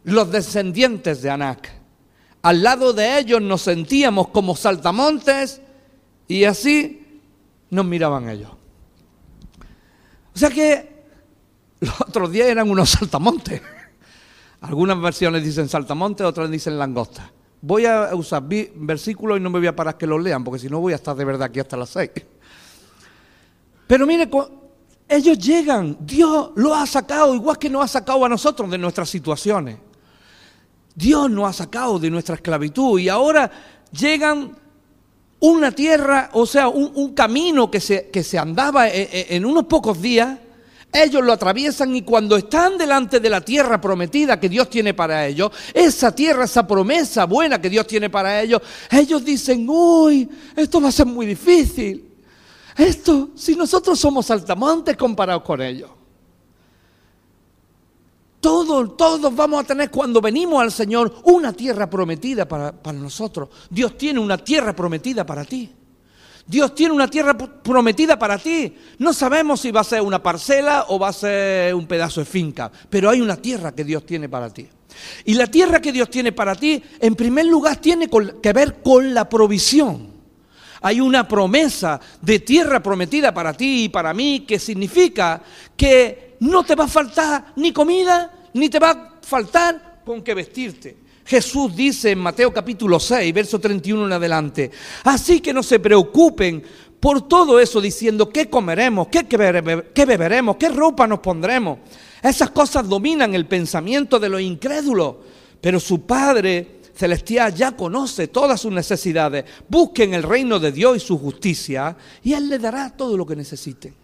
los 0.04 0.30
descendientes 0.30 1.22
de 1.22 1.30
Anac. 1.30 1.81
Al 2.42 2.62
lado 2.62 2.92
de 2.92 3.18
ellos 3.18 3.40
nos 3.40 3.62
sentíamos 3.62 4.28
como 4.28 4.56
saltamontes 4.56 5.60
y 6.26 6.44
así 6.44 7.20
nos 7.70 7.84
miraban 7.84 8.28
ellos. 8.28 8.50
O 10.34 10.38
sea 10.38 10.50
que 10.50 11.04
los 11.80 12.00
otros 12.00 12.32
días 12.32 12.48
eran 12.48 12.70
unos 12.70 12.90
saltamontes. 12.90 13.62
Algunas 14.60 15.00
versiones 15.00 15.44
dicen 15.44 15.68
saltamontes, 15.68 16.26
otras 16.26 16.50
dicen 16.50 16.78
langosta. 16.78 17.30
Voy 17.60 17.86
a 17.86 18.14
usar 18.14 18.42
versículos 18.74 19.38
y 19.38 19.40
no 19.40 19.50
me 19.50 19.58
voy 19.58 19.68
a 19.68 19.76
parar 19.76 19.96
que 19.96 20.06
los 20.06 20.20
lean, 20.20 20.42
porque 20.42 20.58
si 20.58 20.68
no 20.68 20.80
voy 20.80 20.92
a 20.92 20.96
estar 20.96 21.14
de 21.14 21.24
verdad 21.24 21.44
aquí 21.44 21.60
hasta 21.60 21.76
las 21.76 21.90
seis. 21.90 22.10
Pero 23.86 24.06
mire, 24.06 24.28
ellos 25.08 25.38
llegan, 25.38 25.96
Dios 26.00 26.50
lo 26.56 26.74
ha 26.74 26.86
sacado, 26.86 27.34
igual 27.34 27.58
que 27.58 27.68
nos 27.68 27.84
ha 27.84 27.88
sacado 27.88 28.24
a 28.24 28.28
nosotros 28.28 28.70
de 28.70 28.78
nuestras 28.78 29.08
situaciones. 29.10 29.78
Dios 30.94 31.30
nos 31.30 31.48
ha 31.48 31.52
sacado 31.52 31.98
de 31.98 32.10
nuestra 32.10 32.34
esclavitud 32.34 32.98
y 33.00 33.08
ahora 33.08 33.50
llegan 33.92 34.56
una 35.40 35.72
tierra, 35.72 36.30
o 36.34 36.46
sea, 36.46 36.68
un, 36.68 37.14
camino 37.14 37.70
que 37.70 37.80
se, 37.80 38.10
que 38.10 38.22
se 38.22 38.38
andaba 38.38 38.88
en, 38.88 39.08
en 39.10 39.44
unos 39.44 39.64
pocos 39.64 40.00
días, 40.00 40.38
ellos 40.92 41.24
lo 41.24 41.32
atraviesan 41.32 41.96
y 41.96 42.02
cuando 42.02 42.36
están 42.36 42.76
delante 42.76 43.18
de 43.18 43.30
la 43.30 43.40
tierra 43.40 43.80
prometida 43.80 44.38
que 44.38 44.48
Dios 44.48 44.68
tiene 44.68 44.94
para 44.94 45.26
ellos, 45.26 45.50
esa 45.72 46.14
tierra, 46.14 46.44
esa 46.44 46.66
promesa 46.66 47.24
buena 47.24 47.60
que 47.60 47.70
Dios 47.70 47.86
tiene 47.86 48.10
para 48.10 48.40
ellos, 48.40 48.60
ellos 48.90 49.24
dicen, 49.24 49.66
uy, 49.68 50.28
esto 50.54 50.80
va 50.80 50.90
a 50.90 50.92
ser 50.92 51.06
muy 51.06 51.26
difícil. 51.26 52.08
Esto, 52.76 53.30
si 53.34 53.56
nosotros 53.56 53.98
somos 53.98 54.26
saltamontes 54.26 54.96
comparados 54.96 55.42
con 55.42 55.60
ellos. 55.60 55.90
Todos, 58.42 58.96
todos 58.96 59.36
vamos 59.36 59.62
a 59.62 59.66
tener 59.68 59.88
cuando 59.88 60.20
venimos 60.20 60.60
al 60.60 60.72
Señor 60.72 61.14
una 61.22 61.52
tierra 61.52 61.88
prometida 61.88 62.48
para, 62.48 62.72
para 62.72 62.98
nosotros. 62.98 63.48
Dios 63.70 63.96
tiene 63.96 64.18
una 64.18 64.36
tierra 64.36 64.74
prometida 64.74 65.24
para 65.24 65.44
ti. 65.44 65.70
Dios 66.44 66.74
tiene 66.74 66.92
una 66.92 67.06
tierra 67.06 67.38
prometida 67.38 68.18
para 68.18 68.36
ti. 68.38 68.76
No 68.98 69.12
sabemos 69.12 69.60
si 69.60 69.70
va 69.70 69.82
a 69.82 69.84
ser 69.84 70.02
una 70.02 70.20
parcela 70.20 70.86
o 70.88 70.98
va 70.98 71.10
a 71.10 71.12
ser 71.12 71.72
un 71.72 71.86
pedazo 71.86 72.18
de 72.18 72.26
finca, 72.26 72.72
pero 72.90 73.08
hay 73.08 73.20
una 73.20 73.36
tierra 73.36 73.70
que 73.70 73.84
Dios 73.84 74.04
tiene 74.04 74.28
para 74.28 74.50
ti. 74.50 74.68
Y 75.24 75.34
la 75.34 75.46
tierra 75.46 75.80
que 75.80 75.92
Dios 75.92 76.10
tiene 76.10 76.32
para 76.32 76.56
ti, 76.56 76.82
en 76.98 77.14
primer 77.14 77.46
lugar, 77.46 77.76
tiene 77.76 78.10
que 78.42 78.52
ver 78.52 78.82
con 78.82 79.14
la 79.14 79.28
provisión 79.28 80.10
hay 80.82 81.00
una 81.00 81.26
promesa 81.28 82.00
de 82.20 82.40
tierra 82.40 82.82
prometida 82.82 83.32
para 83.32 83.52
ti 83.52 83.84
y 83.84 83.88
para 83.88 84.12
mí 84.12 84.40
que 84.40 84.58
significa 84.58 85.40
que 85.76 86.31
no 86.42 86.64
te 86.64 86.74
va 86.74 86.84
a 86.84 86.88
faltar 86.88 87.52
ni 87.56 87.72
comida, 87.72 88.48
ni 88.54 88.68
te 88.68 88.80
va 88.80 88.90
a 88.90 89.18
faltar 89.22 90.02
con 90.04 90.22
qué 90.22 90.34
vestirte. 90.34 90.96
Jesús 91.24 91.74
dice 91.76 92.10
en 92.10 92.18
Mateo 92.18 92.52
capítulo 92.52 92.98
6, 92.98 93.32
verso 93.32 93.60
31 93.60 94.06
en 94.06 94.12
adelante, 94.12 94.70
así 95.04 95.40
que 95.40 95.52
no 95.52 95.62
se 95.62 95.78
preocupen 95.78 96.64
por 96.98 97.28
todo 97.28 97.60
eso 97.60 97.80
diciendo 97.80 98.28
qué 98.28 98.50
comeremos, 98.50 99.06
qué, 99.06 99.26
qué 99.28 100.04
beberemos, 100.04 100.56
qué 100.56 100.68
ropa 100.68 101.06
nos 101.06 101.20
pondremos. 101.20 101.78
Esas 102.20 102.50
cosas 102.50 102.88
dominan 102.88 103.34
el 103.34 103.46
pensamiento 103.46 104.18
de 104.18 104.28
los 104.28 104.40
incrédulos, 104.40 105.16
pero 105.60 105.78
su 105.78 106.04
Padre 106.04 106.80
celestial 106.92 107.54
ya 107.54 107.76
conoce 107.76 108.28
todas 108.28 108.60
sus 108.60 108.72
necesidades. 108.72 109.44
Busquen 109.68 110.12
el 110.14 110.24
reino 110.24 110.58
de 110.58 110.72
Dios 110.72 110.96
y 110.96 111.00
su 111.00 111.18
justicia 111.18 111.96
y 112.24 112.32
Él 112.32 112.48
le 112.48 112.58
dará 112.58 112.90
todo 112.90 113.16
lo 113.16 113.24
que 113.24 113.36
necesiten. 113.36 114.01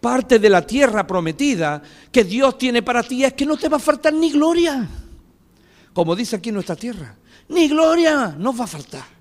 Parte 0.00 0.38
de 0.38 0.48
la 0.48 0.66
tierra 0.66 1.06
prometida 1.06 1.82
que 2.10 2.24
Dios 2.24 2.58
tiene 2.58 2.82
para 2.82 3.02
ti 3.02 3.24
es 3.24 3.32
que 3.34 3.46
no 3.46 3.56
te 3.56 3.68
va 3.68 3.76
a 3.76 3.80
faltar 3.80 4.12
ni 4.12 4.30
gloria. 4.30 4.88
Como 5.92 6.14
dice 6.14 6.36
aquí 6.36 6.50
en 6.50 6.56
nuestra 6.56 6.76
tierra, 6.76 7.16
ni 7.48 7.68
gloria 7.68 8.34
nos 8.38 8.58
va 8.58 8.64
a 8.64 8.68
faltar. 8.68 9.18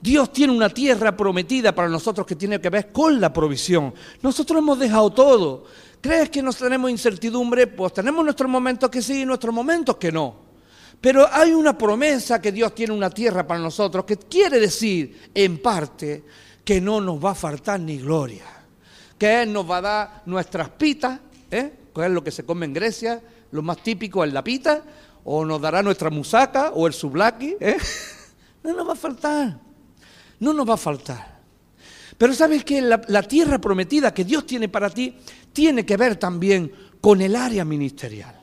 Dios 0.00 0.32
tiene 0.32 0.52
una 0.52 0.68
tierra 0.68 1.16
prometida 1.16 1.74
para 1.74 1.88
nosotros 1.88 2.26
que 2.26 2.36
tiene 2.36 2.60
que 2.60 2.70
ver 2.70 2.92
con 2.92 3.20
la 3.20 3.32
provisión. 3.32 3.92
Nosotros 4.22 4.58
hemos 4.58 4.78
dejado 4.78 5.10
todo. 5.10 5.64
¿Crees 6.00 6.30
que 6.30 6.42
nos 6.42 6.56
tenemos 6.56 6.90
incertidumbre? 6.90 7.66
Pues 7.66 7.92
tenemos 7.92 8.24
nuestros 8.24 8.48
momentos 8.48 8.88
que 8.90 9.02
sí 9.02 9.22
y 9.22 9.24
nuestros 9.24 9.52
momentos 9.52 9.96
que 9.96 10.12
no. 10.12 10.48
Pero 11.00 11.28
hay 11.32 11.52
una 11.52 11.76
promesa 11.76 12.40
que 12.40 12.52
Dios 12.52 12.74
tiene 12.74 12.92
una 12.92 13.10
tierra 13.10 13.46
para 13.46 13.60
nosotros 13.60 14.04
que 14.04 14.16
quiere 14.16 14.60
decir, 14.60 15.30
en 15.34 15.58
parte, 15.60 16.24
que 16.64 16.80
no 16.80 17.00
nos 17.00 17.24
va 17.24 17.32
a 17.32 17.34
faltar 17.34 17.80
ni 17.80 17.98
gloria. 17.98 18.44
Que 19.18 19.44
nos 19.46 19.68
va 19.68 19.78
a 19.78 19.80
dar 19.80 20.22
nuestras 20.26 20.68
pitas, 20.70 21.20
¿eh? 21.50 21.72
que 21.94 22.04
es 22.04 22.10
lo 22.10 22.22
que 22.22 22.30
se 22.30 22.44
come 22.44 22.66
en 22.66 22.72
Grecia, 22.72 23.20
lo 23.50 23.62
más 23.62 23.82
típico 23.82 24.24
es 24.24 24.32
la 24.32 24.44
pita, 24.44 24.82
o 25.24 25.44
nos 25.44 25.60
dará 25.60 25.82
nuestra 25.82 26.10
musaca 26.10 26.70
o 26.74 26.86
el 26.86 26.92
sublaki. 26.92 27.56
¿eh? 27.60 27.78
No 28.60 28.74
nos 28.74 28.88
va 28.88 28.92
a 28.92 28.96
faltar, 28.96 29.60
no 30.40 30.52
nos 30.52 30.68
va 30.68 30.74
a 30.74 30.76
faltar. 30.76 31.38
Pero 32.18 32.34
sabes 32.34 32.64
que 32.64 32.82
la 32.82 33.22
tierra 33.22 33.60
prometida 33.60 34.12
que 34.12 34.24
Dios 34.24 34.44
tiene 34.44 34.68
para 34.68 34.90
ti 34.90 35.14
tiene 35.52 35.86
que 35.86 35.96
ver 35.96 36.16
también 36.16 36.70
con 37.00 37.22
el 37.22 37.36
área 37.36 37.64
ministerial. 37.64 38.38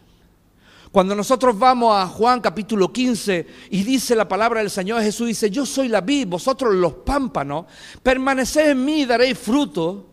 Cuando 0.96 1.14
nosotros 1.14 1.60
vamos 1.60 1.94
a 1.94 2.08
Juan 2.08 2.40
capítulo 2.40 2.94
15 2.94 3.46
y 3.70 3.84
dice 3.84 4.16
la 4.16 4.30
palabra 4.30 4.62
del 4.62 4.70
Señor 4.70 5.02
Jesús, 5.02 5.28
dice, 5.28 5.50
yo 5.50 5.66
soy 5.66 5.90
la 5.90 6.00
vid, 6.00 6.26
vosotros 6.26 6.74
los 6.74 6.94
pámpanos, 6.94 7.66
permaneced 8.02 8.70
en 8.70 8.86
mí 8.86 9.02
y 9.02 9.06
daréis 9.06 9.38
fruto. 9.38 10.12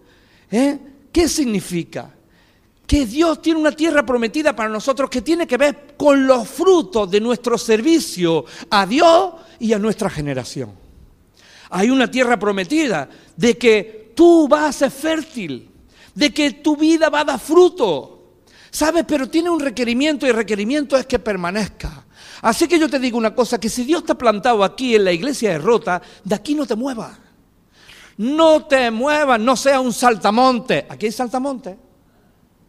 ¿Eh? 0.53 0.79
¿Qué 1.11 1.29
significa? 1.29 2.15
que 2.93 3.07
Dios 3.07 3.41
tiene 3.41 3.59
una 3.59 3.73
tierra 3.73 4.05
prometida 4.05 4.55
para 4.55 4.69
nosotros 4.69 5.09
que 5.09 5.23
tiene 5.23 5.47
que 5.47 5.57
ver 5.57 5.95
con 5.97 6.27
los 6.27 6.47
frutos 6.47 7.11
de 7.11 7.23
nuestro 7.23 7.57
servicio 7.57 8.45
a 8.69 8.85
Dios 8.85 9.33
y 9.61 9.73
a 9.73 9.79
nuestra 9.79 10.11
generación. 10.11 10.73
Hay 11.71 11.89
una 11.89 12.11
tierra 12.11 12.39
prometida 12.39 13.09
de 13.35 13.57
que 13.57 14.13
tú 14.15 14.47
vas 14.47 14.83
a 14.83 14.91
ser 14.91 14.91
fértil, 14.91 15.71
de 16.15 16.35
que 16.35 16.51
tu 16.51 16.77
vida 16.77 17.09
va 17.09 17.21
a 17.21 17.25
dar 17.25 17.41
fruto. 17.41 18.43
¿Sabes? 18.71 19.05
Pero 19.09 19.27
tiene 19.27 19.49
un 19.49 19.61
requerimiento 19.61 20.27
y 20.27 20.29
el 20.29 20.37
requerimiento 20.37 20.95
es 20.99 21.07
que 21.07 21.19
permanezca. 21.19 22.05
Así 22.43 22.69
que 22.69 22.79
yo 22.79 22.91
te 22.91 22.99
digo 22.99 23.17
una 23.17 23.35
cosa, 23.35 23.59
que 23.59 23.71
si 23.71 23.85
Dios 23.85 24.05
te 24.05 24.13
ha 24.13 24.19
plantado 24.19 24.63
aquí 24.63 24.95
en 24.97 25.05
la 25.05 25.13
iglesia 25.13 25.53
de 25.53 25.59
Rota, 25.59 26.03
de 26.23 26.35
aquí 26.35 26.55
no 26.55 26.67
te 26.67 26.75
muevas. 26.75 27.19
No 28.19 28.67
te 28.67 28.91
muevas, 28.91 29.41
no 29.41 29.57
sea 29.57 29.81
un 29.81 29.93
saltamonte. 29.93 30.87
¿Aquí 30.89 31.07
hay 31.07 31.13
saltamonte? 31.13 31.77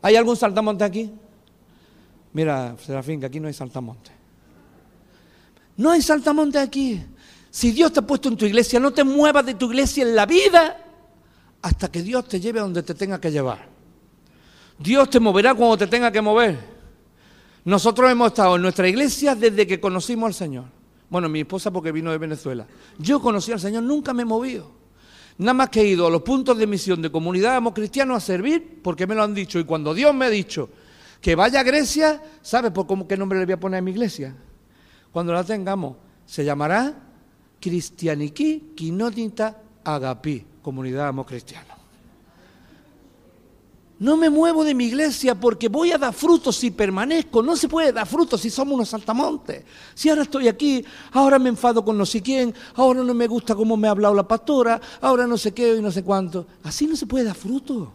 ¿Hay 0.01 0.15
algún 0.15 0.36
saltamonte 0.36 0.84
aquí? 0.84 1.12
Mira, 2.34 2.75
Serafín, 2.84 3.19
que 3.19 3.27
aquí 3.27 3.39
no 3.39 3.47
hay 3.47 3.53
saltamonte. 3.53 4.12
No 5.77 5.91
hay 5.91 6.01
saltamonte 6.01 6.60
aquí. 6.60 7.03
Si 7.49 7.71
Dios 7.71 7.93
te 7.93 7.99
ha 7.99 8.08
puesto 8.08 8.29
en 8.29 8.38
tu 8.38 8.45
iglesia, 8.45 8.79
no 8.79 8.91
te 8.91 9.03
muevas 9.03 9.45
de 9.45 9.53
tu 9.53 9.67
iglesia 9.67 10.03
en 10.03 10.15
la 10.15 10.25
vida 10.25 10.77
hasta 11.62 11.91
que 11.91 12.01
Dios 12.01 12.27
te 12.27 12.39
lleve 12.39 12.60
a 12.60 12.63
donde 12.63 12.84
te 12.84 12.93
tenga 12.93 13.21
que 13.21 13.32
llevar. 13.32 13.67
Dios 14.77 15.10
te 15.10 15.19
moverá 15.19 15.53
cuando 15.53 15.77
te 15.77 15.88
tenga 15.88 16.12
que 16.12 16.21
mover. 16.21 16.60
Nosotros 17.65 18.12
hemos 18.12 18.27
estado 18.27 18.56
en 18.56 18.62
nuestra 18.62 18.88
iglesia 18.88 19.36
desde 19.36 19.65
que 19.65 19.79
conocimos 19.79 20.27
al 20.27 20.34
Señor. 20.34 20.65
Bueno, 21.10 21.29
mi 21.29 21.41
esposa 21.41 21.71
porque 21.71 21.91
vino 21.91 22.12
de 22.12 22.17
Venezuela. 22.17 22.67
Yo 22.97 23.21
conocí 23.21 23.51
al 23.51 23.60
Señor, 23.60 23.84
nunca 23.84 24.13
me 24.13 24.23
he 24.23 24.25
movido. 24.25 24.83
Nada 25.38 25.54
más 25.54 25.69
que 25.69 25.82
he 25.82 25.88
ido 25.88 26.08
a 26.08 26.12
los 26.12 26.22
puntos 26.22 26.58
de 26.58 26.67
misión 26.67 27.02
de 27.02 27.12
comunidad 27.12 27.56
amo 27.56 27.74
cristianos 27.74 28.17
a 28.17 28.26
servir 28.26 28.82
porque 28.84 29.08
me 29.08 29.15
lo 29.15 29.24
han 29.24 29.34
dicho. 29.34 29.60
Y 29.60 29.63
cuando 29.63 29.93
Dios 29.93 30.13
me 30.13 30.26
ha 30.26 30.30
dicho 30.30 30.69
que 31.19 31.36
vaya 31.36 31.62
a 31.62 31.63
Grecia, 31.63 32.22
¿sabe 32.41 32.72
por 32.72 32.86
cómo, 32.86 33.08
qué 33.08 33.17
nombre 33.17 33.39
le 33.39 33.46
voy 33.46 33.54
a 33.54 33.60
poner 33.60 33.80
a 33.80 33.82
mi 33.82 33.91
iglesia? 33.91 34.36
Cuando 35.12 35.34
la 35.34 35.43
tengamos, 35.43 35.96
se 36.26 36.46
llamará 36.46 36.93
Cristianiki 37.60 38.74
Quinótita 38.76 39.62
Agapi, 39.84 40.46
comunidad 40.62 41.08
amo 41.08 41.26
cristiano. 41.26 41.72
No 43.99 44.17
me 44.17 44.29
muevo 44.29 44.63
de 44.63 44.73
mi 44.73 44.86
iglesia 44.86 45.36
porque 45.36 45.69
voy 45.69 45.91
a 45.91 45.97
dar 45.97 46.13
frutos 46.13 46.56
si 46.56 46.71
permanezco. 46.71 47.43
No 47.43 47.56
se 47.56 47.69
puede 47.69 47.91
dar 47.91 48.08
frutos 48.08 48.41
si 48.41 48.49
somos 48.49 48.75
unos 48.75 48.89
saltamontes. 48.89 49.63
Si 49.93 50.10
ahora 50.10 50.23
estoy 50.23 50.47
aquí, 50.47 50.84
ahora 51.12 51.38
me 51.38 51.49
enfado 51.49 51.86
con 51.86 51.97
no 51.97 52.06
sé 52.06 52.21
quién, 52.21 52.53
ahora 52.75 53.03
no 53.03 53.13
me 53.13 53.27
gusta 53.27 53.56
cómo 53.56 53.77
me 53.77 53.88
ha 53.88 53.91
hablado 53.91 54.15
la 54.15 54.27
pastora, 54.27 54.82
ahora 55.01 55.27
no 55.27 55.38
sé 55.38 55.53
qué 55.53 55.75
y 55.75 55.82
no 55.82 55.91
sé 55.91 56.03
cuánto. 56.03 56.47
Así 56.63 56.88
no 56.88 56.95
se 56.95 57.06
puede 57.06 57.25
dar 57.25 57.36
fruto. 57.36 57.93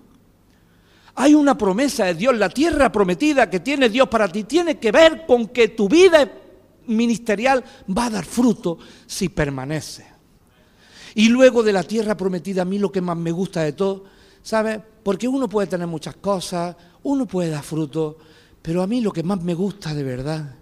Hay 1.16 1.34
una 1.34 1.58
promesa 1.58 2.04
de 2.04 2.14
Dios, 2.14 2.37
la 2.38 2.48
tierra 2.48 2.92
prometida 2.92 3.50
que 3.50 3.58
tiene 3.58 3.88
Dios 3.88 4.08
para 4.08 4.28
ti 4.28 4.44
tiene 4.44 4.78
que 4.78 4.92
ver 4.92 5.26
con 5.26 5.48
que 5.48 5.68
tu 5.68 5.88
vida 5.88 6.30
ministerial 6.87 7.64
va 7.96 8.06
a 8.06 8.11
dar 8.11 8.24
fruto 8.24 8.78
si 9.04 9.28
permanece. 9.28 10.06
Y 11.16 11.28
luego 11.28 11.64
de 11.64 11.72
la 11.72 11.82
tierra 11.82 12.16
prometida, 12.16 12.62
a 12.62 12.64
mí 12.64 12.78
lo 12.78 12.92
que 12.92 13.00
más 13.00 13.16
me 13.16 13.32
gusta 13.32 13.62
de 13.62 13.72
todo 13.72 14.04
¿Sabe? 14.48 14.82
Porque 15.08 15.26
uno 15.26 15.48
puede 15.48 15.68
tener 15.68 15.86
muchas 15.86 16.16
cosas, 16.16 16.76
uno 17.04 17.24
puede 17.24 17.48
dar 17.48 17.62
fruto, 17.62 18.18
pero 18.60 18.82
a 18.82 18.86
mí 18.86 19.00
lo 19.00 19.10
que 19.10 19.22
más 19.22 19.42
me 19.42 19.54
gusta 19.54 19.94
de 19.94 20.02
verdad 20.02 20.54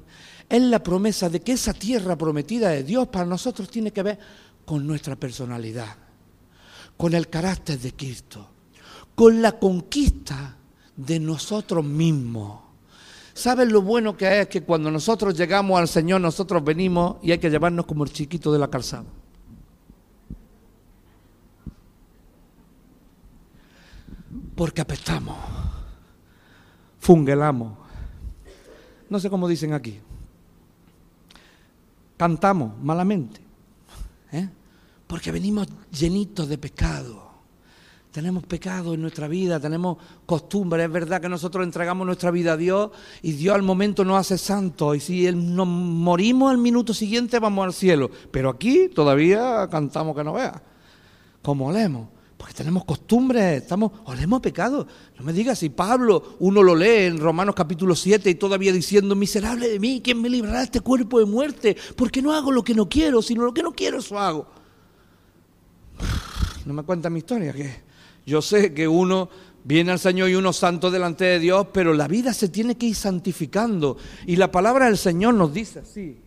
es 0.49 0.63
la 0.63 0.81
promesa 0.81 1.29
de 1.29 1.41
que 1.41 1.51
esa 1.51 1.75
tierra 1.75 2.15
prometida 2.15 2.69
de 2.69 2.85
Dios 2.85 3.09
para 3.09 3.25
nosotros 3.25 3.69
tiene 3.69 3.91
que 3.91 4.05
ver 4.05 4.21
con 4.65 4.87
nuestra 4.87 5.17
personalidad, 5.17 5.97
con 6.97 7.15
el 7.15 7.29
carácter 7.29 7.81
de 7.81 7.95
Cristo, 7.95 8.47
con 9.17 9.43
la 9.43 9.59
conquista 9.59 10.57
de 10.95 11.19
nosotros 11.19 11.85
mismos. 11.85 12.61
¿Saben 13.35 13.73
lo 13.73 13.83
bueno 13.83 14.17
que 14.17 14.43
es 14.43 14.47
que 14.47 14.63
cuando 14.63 14.93
nosotros 14.93 15.37
llegamos 15.37 15.81
al 15.81 15.89
Señor, 15.89 16.21
nosotros 16.21 16.63
venimos 16.63 17.17
y 17.21 17.33
hay 17.33 17.39
que 17.39 17.51
llevarnos 17.51 17.85
como 17.85 18.05
el 18.05 18.13
chiquito 18.13 18.53
de 18.53 18.61
la 18.61 18.71
calzada? 18.71 19.07
Porque 24.57 24.81
apestamos, 24.81 25.37
fungelamos. 26.99 27.79
No 29.09 29.21
sé 29.21 29.31
cómo 29.31 29.47
dicen 29.47 29.75
aquí. 29.75 30.01
Cantamos 32.17 32.73
malamente, 32.83 33.41
¿eh? 34.33 34.49
porque 35.07 35.31
venimos 35.31 35.69
llenitos 35.93 36.49
de 36.49 36.59
pecado. 36.59 37.27
Tenemos 38.11 38.45
pecado 38.45 38.95
en 38.95 39.03
nuestra 39.03 39.29
vida, 39.29 39.61
tenemos 39.61 39.99
costumbres. 40.25 40.87
Es 40.87 40.91
verdad 40.91 41.21
que 41.21 41.29
nosotros 41.29 41.63
entregamos 41.63 42.07
nuestra 42.07 42.31
vida 42.31 42.55
a 42.55 42.57
Dios 42.57 42.91
y 43.21 43.33
Dios 43.33 43.55
al 43.55 43.63
momento 43.63 44.07
nos 44.07 44.19
hace 44.19 44.39
santos. 44.39 44.97
Y 44.97 45.01
si 45.01 45.33
nos 45.35 45.67
morimos 45.67 46.51
al 46.51 46.57
minuto 46.57 46.95
siguiente, 46.95 47.39
vamos 47.39 47.67
al 47.67 47.75
cielo. 47.75 48.11
Pero 48.31 48.49
aquí 48.49 48.89
todavía 48.89 49.69
cantamos 49.71 50.17
que 50.17 50.25
no 50.25 50.33
vea, 50.33 50.63
como 51.43 51.67
olemos. 51.67 52.16
Porque 52.37 52.53
tenemos 52.53 52.85
costumbres, 52.85 53.63
estamos, 53.63 53.93
olemos 54.05 54.41
pecado. 54.41 54.87
No 55.19 55.25
me 55.25 55.33
digas 55.33 55.59
si 55.59 55.71
Pablo, 55.71 56.37
uno 56.41 56.63
lo 56.63 56.75
lee 56.75 57.07
en 57.07 57.19
Romanos 57.19 57.55
capítulo 57.55 57.95
7 57.95 58.29
y 58.29 58.35
todavía 58.35 58.73
diciendo, 58.73 59.15
miserable 59.15 59.69
de 59.69 59.81
mí, 59.81 60.03
¿quién 60.05 60.21
me 60.21 60.29
librará 60.29 60.59
de 60.59 60.65
este 60.65 60.81
cuerpo 60.81 61.19
de 61.19 61.25
muerte? 61.25 61.77
Porque 61.97 62.21
no 62.21 62.35
hago 62.35 62.53
lo 62.53 62.63
que 62.63 62.75
no 62.75 62.89
quiero, 62.89 63.23
sino 63.23 63.45
lo 63.45 63.55
que 63.55 63.63
no 63.63 63.73
quiero, 63.73 63.99
eso 63.99 64.19
hago. 64.19 64.47
No 66.67 66.75
me 66.75 66.83
cuenta 66.83 67.09
mi 67.09 67.21
historia, 67.21 67.53
que 67.53 67.77
yo 68.27 68.43
sé 68.43 68.75
que 68.75 68.89
uno 68.89 69.29
viene 69.63 69.93
al 69.93 70.01
Señor 70.01 70.29
y 70.29 70.35
uno 70.35 70.53
santo 70.53 70.91
delante 70.91 71.25
de 71.25 71.39
Dios, 71.39 71.69
pero 71.73 71.95
la 71.95 72.09
vida 72.09 72.35
se 72.35 72.49
tiene 72.49 72.77
que 72.77 72.87
ir 72.87 72.97
santificando. 72.97 73.97
Y 74.27 74.35
la 74.35 74.51
palabra 74.51 74.87
del 74.87 74.99
Señor 74.99 75.35
nos 75.35 75.55
dice 75.55 75.79
así. 75.79 76.19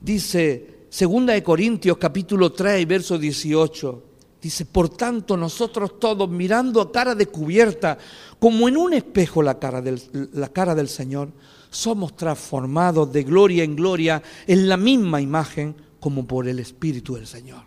Dice, 0.00 0.86
segunda 0.90 1.32
de 1.32 1.42
Corintios 1.42 1.96
capítulo 1.98 2.52
3, 2.52 2.86
verso 2.86 3.18
18. 3.18 4.13
Dice, 4.44 4.66
por 4.66 4.90
tanto 4.90 5.38
nosotros 5.38 5.98
todos 5.98 6.28
mirando 6.28 6.82
a 6.82 6.92
cara 6.92 7.14
descubierta, 7.14 7.96
como 8.38 8.68
en 8.68 8.76
un 8.76 8.92
espejo 8.92 9.42
la 9.42 9.58
cara, 9.58 9.80
del, 9.80 9.98
la 10.34 10.50
cara 10.50 10.74
del 10.74 10.90
Señor, 10.90 11.30
somos 11.70 12.14
transformados 12.14 13.10
de 13.10 13.22
gloria 13.22 13.64
en 13.64 13.74
gloria 13.74 14.22
en 14.46 14.68
la 14.68 14.76
misma 14.76 15.22
imagen 15.22 15.74
como 15.98 16.26
por 16.26 16.46
el 16.46 16.58
Espíritu 16.58 17.14
del 17.14 17.26
Señor. 17.26 17.62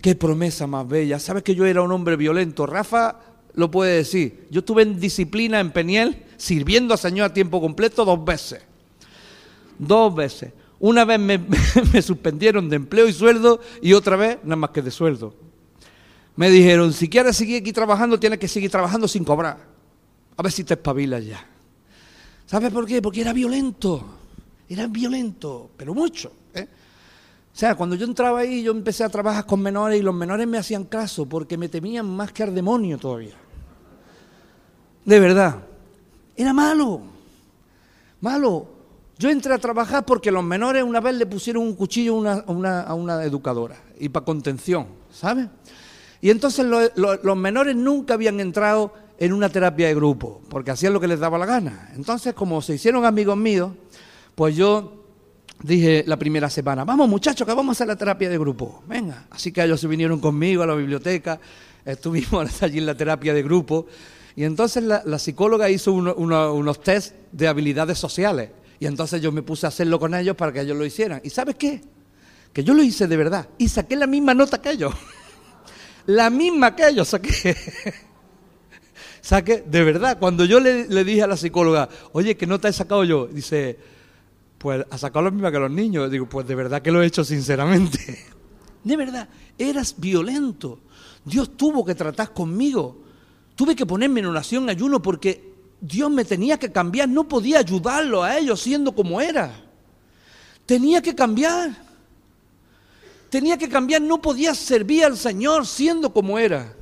Qué 0.00 0.14
promesa 0.14 0.68
más 0.68 0.86
bella. 0.86 1.18
¿Sabes 1.18 1.42
que 1.42 1.56
yo 1.56 1.66
era 1.66 1.82
un 1.82 1.90
hombre 1.90 2.14
violento? 2.14 2.64
Rafa 2.64 3.18
lo 3.54 3.68
puede 3.68 3.96
decir. 3.96 4.46
Yo 4.52 4.60
estuve 4.60 4.82
en 4.82 5.00
disciplina 5.00 5.58
en 5.58 5.72
Peniel, 5.72 6.26
sirviendo 6.36 6.94
al 6.94 7.00
Señor 7.00 7.30
a 7.30 7.34
tiempo 7.34 7.60
completo 7.60 8.04
dos 8.04 8.24
veces. 8.24 8.62
Dos 9.76 10.14
veces. 10.14 10.52
Una 10.78 11.04
vez 11.04 11.18
me, 11.18 11.38
me 11.92 12.02
suspendieron 12.02 12.68
de 12.68 12.76
empleo 12.76 13.08
y 13.08 13.12
sueldo 13.12 13.60
y 13.82 13.94
otra 13.94 14.14
vez 14.14 14.38
nada 14.44 14.54
más 14.54 14.70
que 14.70 14.80
de 14.80 14.92
sueldo 14.92 15.47
me 16.38 16.50
dijeron, 16.50 16.92
si 16.92 17.08
quieres 17.08 17.36
seguir 17.36 17.60
aquí 17.62 17.72
trabajando, 17.72 18.20
tienes 18.20 18.38
que 18.38 18.46
seguir 18.46 18.70
trabajando 18.70 19.08
sin 19.08 19.24
cobrar. 19.24 19.58
A 20.36 20.40
ver 20.40 20.52
si 20.52 20.62
te 20.62 20.74
espabilas 20.74 21.26
ya. 21.26 21.44
¿Sabes 22.46 22.70
por 22.70 22.86
qué? 22.86 23.02
Porque 23.02 23.22
era 23.22 23.32
violento. 23.32 24.04
Era 24.68 24.86
violento, 24.86 25.68
pero 25.76 25.94
mucho. 25.94 26.30
¿eh? 26.54 26.68
O 27.52 27.58
sea, 27.58 27.74
cuando 27.74 27.96
yo 27.96 28.06
entraba 28.06 28.38
ahí, 28.38 28.62
yo 28.62 28.70
empecé 28.70 29.02
a 29.02 29.08
trabajar 29.08 29.46
con 29.46 29.60
menores 29.60 29.98
y 29.98 30.02
los 30.04 30.14
menores 30.14 30.46
me 30.46 30.58
hacían 30.58 30.84
caso 30.84 31.26
porque 31.26 31.58
me 31.58 31.68
temían 31.68 32.08
más 32.08 32.30
que 32.30 32.44
al 32.44 32.54
demonio 32.54 32.98
todavía. 32.98 33.34
De 35.04 35.18
verdad. 35.18 35.56
Era 36.36 36.52
malo. 36.52 37.00
Malo. 38.20 38.68
Yo 39.18 39.28
entré 39.28 39.54
a 39.54 39.58
trabajar 39.58 40.06
porque 40.06 40.30
los 40.30 40.44
menores 40.44 40.84
una 40.84 41.00
vez 41.00 41.16
le 41.16 41.26
pusieron 41.26 41.64
un 41.64 41.74
cuchillo 41.74 42.12
a 42.30 42.44
una, 42.46 42.82
a 42.82 42.94
una 42.94 43.24
educadora 43.24 43.82
y 43.98 44.08
para 44.08 44.24
contención, 44.24 44.86
¿sabes? 45.10 45.48
Y 46.20 46.30
entonces 46.30 46.66
los 46.96 47.36
menores 47.36 47.76
nunca 47.76 48.14
habían 48.14 48.40
entrado 48.40 48.92
en 49.18 49.32
una 49.32 49.48
terapia 49.48 49.88
de 49.88 49.94
grupo, 49.94 50.40
porque 50.48 50.70
hacían 50.70 50.92
lo 50.92 51.00
que 51.00 51.08
les 51.08 51.18
daba 51.18 51.38
la 51.38 51.46
gana. 51.46 51.90
Entonces, 51.94 52.34
como 52.34 52.62
se 52.62 52.74
hicieron 52.74 53.04
amigos 53.04 53.36
míos, 53.36 53.72
pues 54.34 54.54
yo 54.54 55.04
dije 55.62 56.04
la 56.06 56.16
primera 56.16 56.48
semana, 56.48 56.84
vamos 56.84 57.08
muchachos, 57.08 57.46
que 57.46 57.52
vamos 57.52 57.74
a 57.74 57.76
hacer 57.76 57.88
la 57.88 57.96
terapia 57.96 58.28
de 58.28 58.38
grupo. 58.38 58.82
Venga. 58.86 59.26
Así 59.30 59.50
que 59.52 59.62
ellos 59.62 59.80
se 59.80 59.88
vinieron 59.88 60.20
conmigo 60.20 60.62
a 60.62 60.66
la 60.66 60.74
biblioteca, 60.74 61.40
estuvimos 61.84 62.62
allí 62.62 62.78
en 62.78 62.86
la 62.86 62.96
terapia 62.96 63.34
de 63.34 63.42
grupo, 63.42 63.86
y 64.36 64.44
entonces 64.44 64.84
la, 64.84 65.18
psicóloga 65.18 65.68
hizo 65.68 65.92
unos 65.92 66.80
test 66.80 67.12
de 67.32 67.48
habilidades 67.48 67.98
sociales. 67.98 68.50
Y 68.78 68.86
entonces 68.86 69.20
yo 69.20 69.32
me 69.32 69.42
puse 69.42 69.66
a 69.66 69.70
hacerlo 69.70 69.98
con 69.98 70.14
ellos 70.14 70.36
para 70.36 70.52
que 70.52 70.60
ellos 70.60 70.76
lo 70.76 70.84
hicieran. 70.84 71.20
¿Y 71.24 71.30
sabes 71.30 71.56
qué? 71.56 71.80
Que 72.52 72.62
yo 72.62 72.72
lo 72.72 72.84
hice 72.84 73.08
de 73.08 73.16
verdad. 73.16 73.48
Y 73.58 73.68
saqué 73.68 73.96
la 73.96 74.06
misma 74.06 74.34
nota 74.34 74.62
que 74.62 74.70
ellos. 74.70 74.94
la 76.08 76.30
misma 76.30 76.74
que 76.74 76.94
yo 76.94 77.04
saqué. 77.04 77.54
saqué, 79.20 79.62
de 79.66 79.84
verdad, 79.84 80.18
cuando 80.18 80.46
yo 80.46 80.58
le, 80.58 81.04
dije 81.04 81.22
a 81.22 81.26
la 81.26 81.36
psicóloga, 81.36 81.90
oye, 82.12 82.34
¿qué 82.34 82.46
nota 82.46 82.66
he 82.66 82.72
sacado 82.72 83.04
yo? 83.04 83.26
Dice, 83.26 83.78
pues 84.56 84.86
ha 84.90 84.96
sacado 84.96 85.26
la 85.26 85.30
misma 85.30 85.52
que 85.52 85.58
los 85.58 85.70
niños. 85.70 86.10
Digo, 86.10 86.26
pues 86.26 86.48
de 86.48 86.54
verdad 86.54 86.80
que 86.80 86.90
lo 86.90 87.02
he 87.02 87.06
hecho 87.06 87.24
sinceramente. 87.24 88.24
de 88.84 88.96
verdad, 88.96 89.28
eras 89.58 89.96
violento. 89.98 90.80
Dios 91.26 91.58
tuvo 91.58 91.84
que 91.84 91.94
tratar 91.94 92.32
conmigo. 92.32 93.02
Tuve 93.54 93.76
que 93.76 93.84
ponerme 93.84 94.20
en 94.20 94.26
oración, 94.26 94.70
ayuno, 94.70 95.02
porque 95.02 95.52
Dios 95.78 96.10
me 96.10 96.24
tenía 96.24 96.58
que 96.58 96.72
cambiar, 96.72 97.10
no 97.10 97.28
podía 97.28 97.58
ayudarlo 97.58 98.22
a 98.22 98.38
ellos 98.38 98.62
siendo 98.62 98.94
como 98.94 99.20
era. 99.20 99.52
Tenía 100.64 101.02
que 101.02 101.14
cambiar. 101.14 101.87
Tenía 103.30 103.58
que 103.58 103.68
cambiar, 103.68 104.02
no 104.02 104.20
podía 104.20 104.54
servir 104.54 105.04
al 105.04 105.16
Señor 105.16 105.66
siendo 105.66 106.12
como 106.12 106.38
era. 106.38 106.74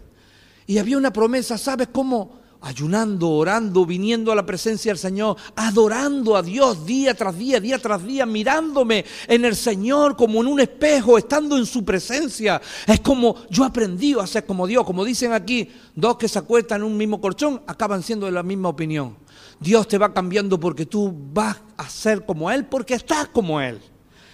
Y 0.67 0.79
había 0.79 0.99
una 0.99 1.13
promesa, 1.13 1.59
¿sabes 1.59 1.89
cómo? 1.93 2.47
ayunando, 2.67 3.31
orando, 3.31 3.87
viniendo 3.87 4.33
a 4.33 4.35
la 4.35 4.45
presencia 4.45 4.91
del 4.91 4.99
Señor, 4.99 5.37
adorando 5.55 6.37
a 6.37 6.43
Dios 6.43 6.85
día 6.85 7.15
tras 7.15 7.39
día, 7.39 7.61
día 7.61 7.79
tras 7.79 8.05
día, 8.05 8.27
mirándome 8.27 9.05
en 9.29 9.45
el 9.45 9.55
Señor 9.55 10.17
como 10.17 10.41
en 10.41 10.49
un 10.49 10.61
espejo, 10.61 11.17
estando 11.17 11.57
en 11.57 11.67
su 11.67 11.85
presencia. 11.85 12.61
Es 12.87 13.01
como 13.01 13.37
yo 13.51 13.65
aprendí 13.65 14.15
a 14.19 14.27
ser 14.27 14.47
como 14.47 14.67
Dios, 14.67 14.85
como 14.85 15.05
dicen 15.05 15.33
aquí, 15.33 15.71
dos 15.95 16.17
que 16.17 16.29
se 16.29 16.39
acuestan 16.39 16.81
en 16.81 16.89
un 16.89 16.97
mismo 16.97 17.21
colchón 17.21 17.63
acaban 17.67 18.03
siendo 18.03 18.27
de 18.27 18.33
la 18.33 18.43
misma 18.43 18.69
opinión. 18.69 19.17
Dios 19.61 19.87
te 19.87 19.99
va 19.99 20.13
cambiando 20.13 20.59
porque 20.59 20.87
tú 20.87 21.15
vas 21.33 21.57
a 21.77 21.89
ser 21.89 22.27
como 22.27 22.51
Él, 22.51 22.67
porque 22.67 22.95
estás 22.95 23.29
como 23.29 23.61
Él, 23.61 23.81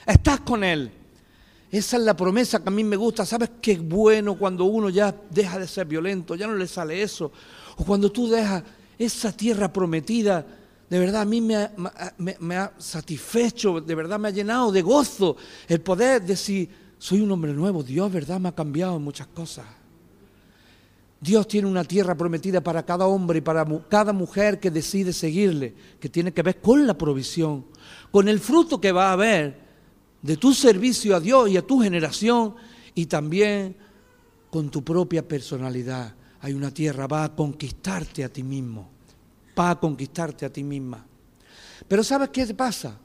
estás 0.07 0.41
con 0.41 0.65
Él. 0.65 1.02
Esa 1.73 1.97
es 1.97 2.03
la 2.03 2.15
promesa 2.15 2.63
que 2.63 2.69
a 2.69 2.71
mí 2.71 2.85
me 2.85 2.97
gusta. 2.97 3.25
¿Sabes 3.25 3.51
qué 3.63 3.79
bueno 3.79 4.37
cuando 4.37 4.67
uno 4.67 4.91
ya 4.91 5.15
deja 5.31 5.59
de 5.59 5.67
ser 5.67 5.87
violento? 5.87 6.35
Ya 6.35 6.47
no 6.47 6.55
le 6.55 6.67
sale 6.67 7.03
eso. 7.03 7.33
O 7.79 7.85
cuando 7.85 8.13
tú 8.13 8.29
dejas 8.29 8.63
esa 8.99 9.33
tierra 9.33 9.73
prometida, 9.73 10.47
de 10.91 10.99
verdad 10.99 11.23
a 11.23 11.25
mí 11.25 11.41
me 11.41 11.57
ha, 12.57 12.73
satisfecho, 12.77 13.81
de 13.81 13.95
verdad 13.95 14.21
me 14.21 14.29
ha 14.29 14.33
llenado 14.33 14.71
de 14.71 14.83
gozo 14.83 15.39
el 15.67 15.81
poder 15.81 16.21
decir, 16.21 16.69
soy 16.99 17.23
un 17.23 17.33
hombre 17.33 17.55
nuevo, 17.55 17.83
Dios, 17.83 18.13
¿verdad? 18.13 18.39
Me 18.39 18.51
ha 18.51 18.55
cambiado 18.55 18.97
en 18.97 19.03
muchas 19.03 19.29
cosas. 19.29 19.65
Dios 21.19 21.49
tiene 21.49 21.69
una 21.69 21.85
tierra 21.85 22.15
prometida 22.15 22.61
para 22.61 22.85
cada 22.85 23.07
hombre 23.07 23.39
y 23.39 23.41
para 23.41 23.65
cada 23.89 24.13
mujer 24.13 24.61
que 24.61 24.71
decide 24.71 25.15
seguirle, 25.15 25.75
que 25.99 26.11
tiene 26.11 26.35
que 26.35 26.43
ver 26.43 26.61
con 26.61 26.87
la 26.87 26.99
provisión, 26.99 27.65
con 28.11 28.29
el 28.29 28.41
fruto 28.41 28.79
que 28.79 28.93
va 28.93 29.09
a 29.09 29.13
haber 29.13 29.62
de 30.23 30.37
tu 30.37 30.55
servicio 30.55 31.17
a 31.17 31.21
Dios 31.21 31.51
y 31.51 31.57
a 31.57 31.63
tu 31.63 31.81
generación 31.81 32.55
y 32.95 33.07
también 33.07 33.77
con 34.51 34.71
tu 34.71 34.83
propia 34.83 35.27
personalidad 35.27 36.15
hay 36.41 36.55
una 36.55 36.73
tierra, 36.73 37.07
va 37.07 37.25
a 37.25 37.35
conquistarte 37.35 38.25
a 38.25 38.29
ti 38.29 38.43
mismo, 38.43 38.89
va 39.59 39.71
a 39.71 39.81
conquistarte 39.81 40.47
a 40.47 40.53
ti 40.53 40.65
misma. 40.65 41.05
Pero 41.87 42.03
¿sabes 42.03 42.31
qué 42.31 42.47
pasa? 42.55 42.97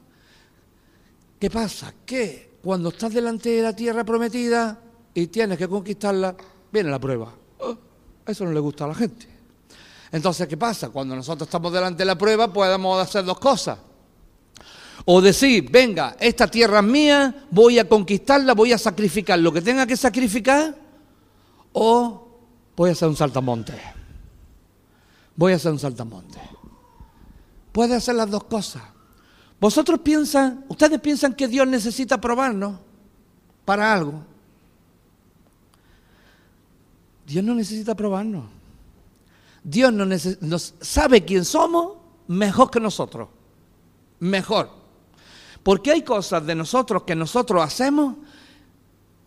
¿Qué 1.38 1.48
pasa? 1.48 1.94
Que 2.04 2.58
cuando 2.62 2.88
estás 2.88 3.14
delante 3.14 3.50
de 3.50 3.62
la 3.62 3.74
tierra 3.74 4.04
prometida 4.04 4.80
y 5.14 5.28
tienes 5.28 5.56
que 5.56 5.68
conquistarla, 5.68 6.36
viene 6.72 6.90
la 6.90 6.98
prueba. 6.98 7.32
Oh, 7.60 7.76
eso 8.26 8.44
no 8.44 8.52
le 8.52 8.60
gusta 8.60 8.84
a 8.84 8.88
la 8.88 8.94
gente. 8.94 9.26
Entonces, 10.10 10.48
¿qué 10.48 10.56
pasa? 10.56 10.88
Cuando 10.88 11.14
nosotros 11.14 11.46
estamos 11.46 11.72
delante 11.72 11.98
de 11.98 12.06
la 12.06 12.18
prueba, 12.18 12.52
podemos 12.52 13.00
hacer 13.00 13.24
dos 13.24 13.38
cosas. 13.38 13.78
O 15.10 15.22
decir, 15.22 15.70
venga, 15.70 16.18
esta 16.20 16.46
tierra 16.48 16.80
es 16.80 16.84
mía, 16.84 17.46
voy 17.50 17.78
a 17.78 17.88
conquistarla, 17.88 18.52
voy 18.52 18.74
a 18.74 18.78
sacrificar 18.78 19.38
lo 19.38 19.50
que 19.50 19.62
tenga 19.62 19.86
que 19.86 19.96
sacrificar. 19.96 20.76
O 21.72 22.28
voy 22.76 22.90
a 22.90 22.92
hacer 22.92 23.08
un 23.08 23.16
saltamonte. 23.16 23.72
Voy 25.34 25.54
a 25.54 25.56
hacer 25.56 25.72
un 25.72 25.78
saltamonte. 25.78 26.38
Puede 27.72 27.94
hacer 27.94 28.16
las 28.16 28.28
dos 28.30 28.44
cosas. 28.44 28.82
Vosotros 29.58 30.00
piensan, 30.00 30.66
ustedes 30.68 31.00
piensan 31.00 31.32
que 31.32 31.48
Dios 31.48 31.66
necesita 31.66 32.20
probarnos 32.20 32.78
para 33.64 33.94
algo. 33.94 34.26
Dios 37.26 37.42
no 37.42 37.54
necesita 37.54 37.94
probarnos. 37.94 38.44
Dios 39.64 39.90
no 39.90 40.04
nos 40.04 40.74
sabe 40.82 41.24
quién 41.24 41.46
somos 41.46 41.96
mejor 42.26 42.70
que 42.70 42.78
nosotros. 42.78 43.30
Mejor. 44.20 44.77
Porque 45.68 45.90
hay 45.90 46.00
cosas 46.00 46.46
de 46.46 46.54
nosotros 46.54 47.02
que 47.02 47.14
nosotros 47.14 47.62
hacemos 47.62 48.16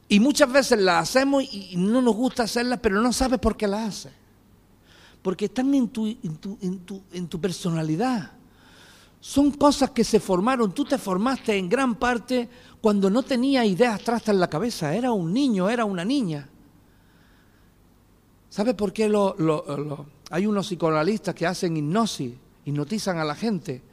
y 0.07 0.19
muchas 0.19 0.51
veces 0.51 0.81
las 0.81 1.03
hacemos 1.03 1.43
y 1.43 1.75
no 1.77 2.01
nos 2.01 2.15
gusta 2.15 2.41
hacerlas, 2.41 2.79
pero 2.81 2.99
no 2.99 3.13
sabes 3.13 3.37
por 3.37 3.55
qué 3.55 3.67
las 3.67 3.87
haces. 3.87 4.11
Porque 5.21 5.45
están 5.45 5.71
en 5.75 5.89
tu, 5.89 6.07
en 6.07 7.27
tu, 7.27 7.39
personalidad. 7.39 8.31
Son 9.19 9.51
cosas 9.51 9.91
que 9.91 10.03
se 10.03 10.19
formaron. 10.19 10.73
Tú 10.73 10.83
te 10.83 10.97
formaste 10.97 11.55
en 11.55 11.69
gran 11.69 11.93
parte 11.93 12.49
cuando 12.81 13.11
no 13.11 13.21
tenías 13.21 13.67
ideas 13.67 13.93
abstractas 13.93 14.33
en 14.33 14.39
la 14.39 14.49
cabeza. 14.49 14.95
Era 14.95 15.11
un 15.11 15.31
niño, 15.31 15.69
era 15.69 15.85
una 15.85 16.03
niña. 16.03 16.49
¿Sabes 18.49 18.73
por 18.73 18.91
qué 18.91 19.03
hay 20.31 20.47
unos 20.47 20.65
psicoanalistas 20.65 21.35
que 21.35 21.45
hacen 21.45 21.77
hipnosis, 21.77 22.33
hipnotizan 22.65 23.19
a 23.19 23.25
la 23.25 23.35
gente 23.35 23.90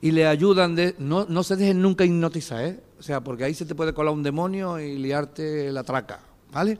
y 0.00 0.10
le 0.10 0.26
ayudan 0.26 0.74
de... 0.74 0.94
No, 0.98 1.26
no 1.28 1.42
se 1.42 1.56
dejen 1.56 1.80
nunca 1.80 2.04
hipnotizar, 2.04 2.64
¿eh? 2.64 2.80
O 2.98 3.02
sea, 3.02 3.22
porque 3.22 3.44
ahí 3.44 3.54
se 3.54 3.66
te 3.66 3.74
puede 3.74 3.92
colar 3.92 4.14
un 4.14 4.22
demonio 4.22 4.78
y 4.78 4.96
liarte 4.96 5.70
la 5.70 5.84
traca, 5.84 6.20
¿vale? 6.52 6.78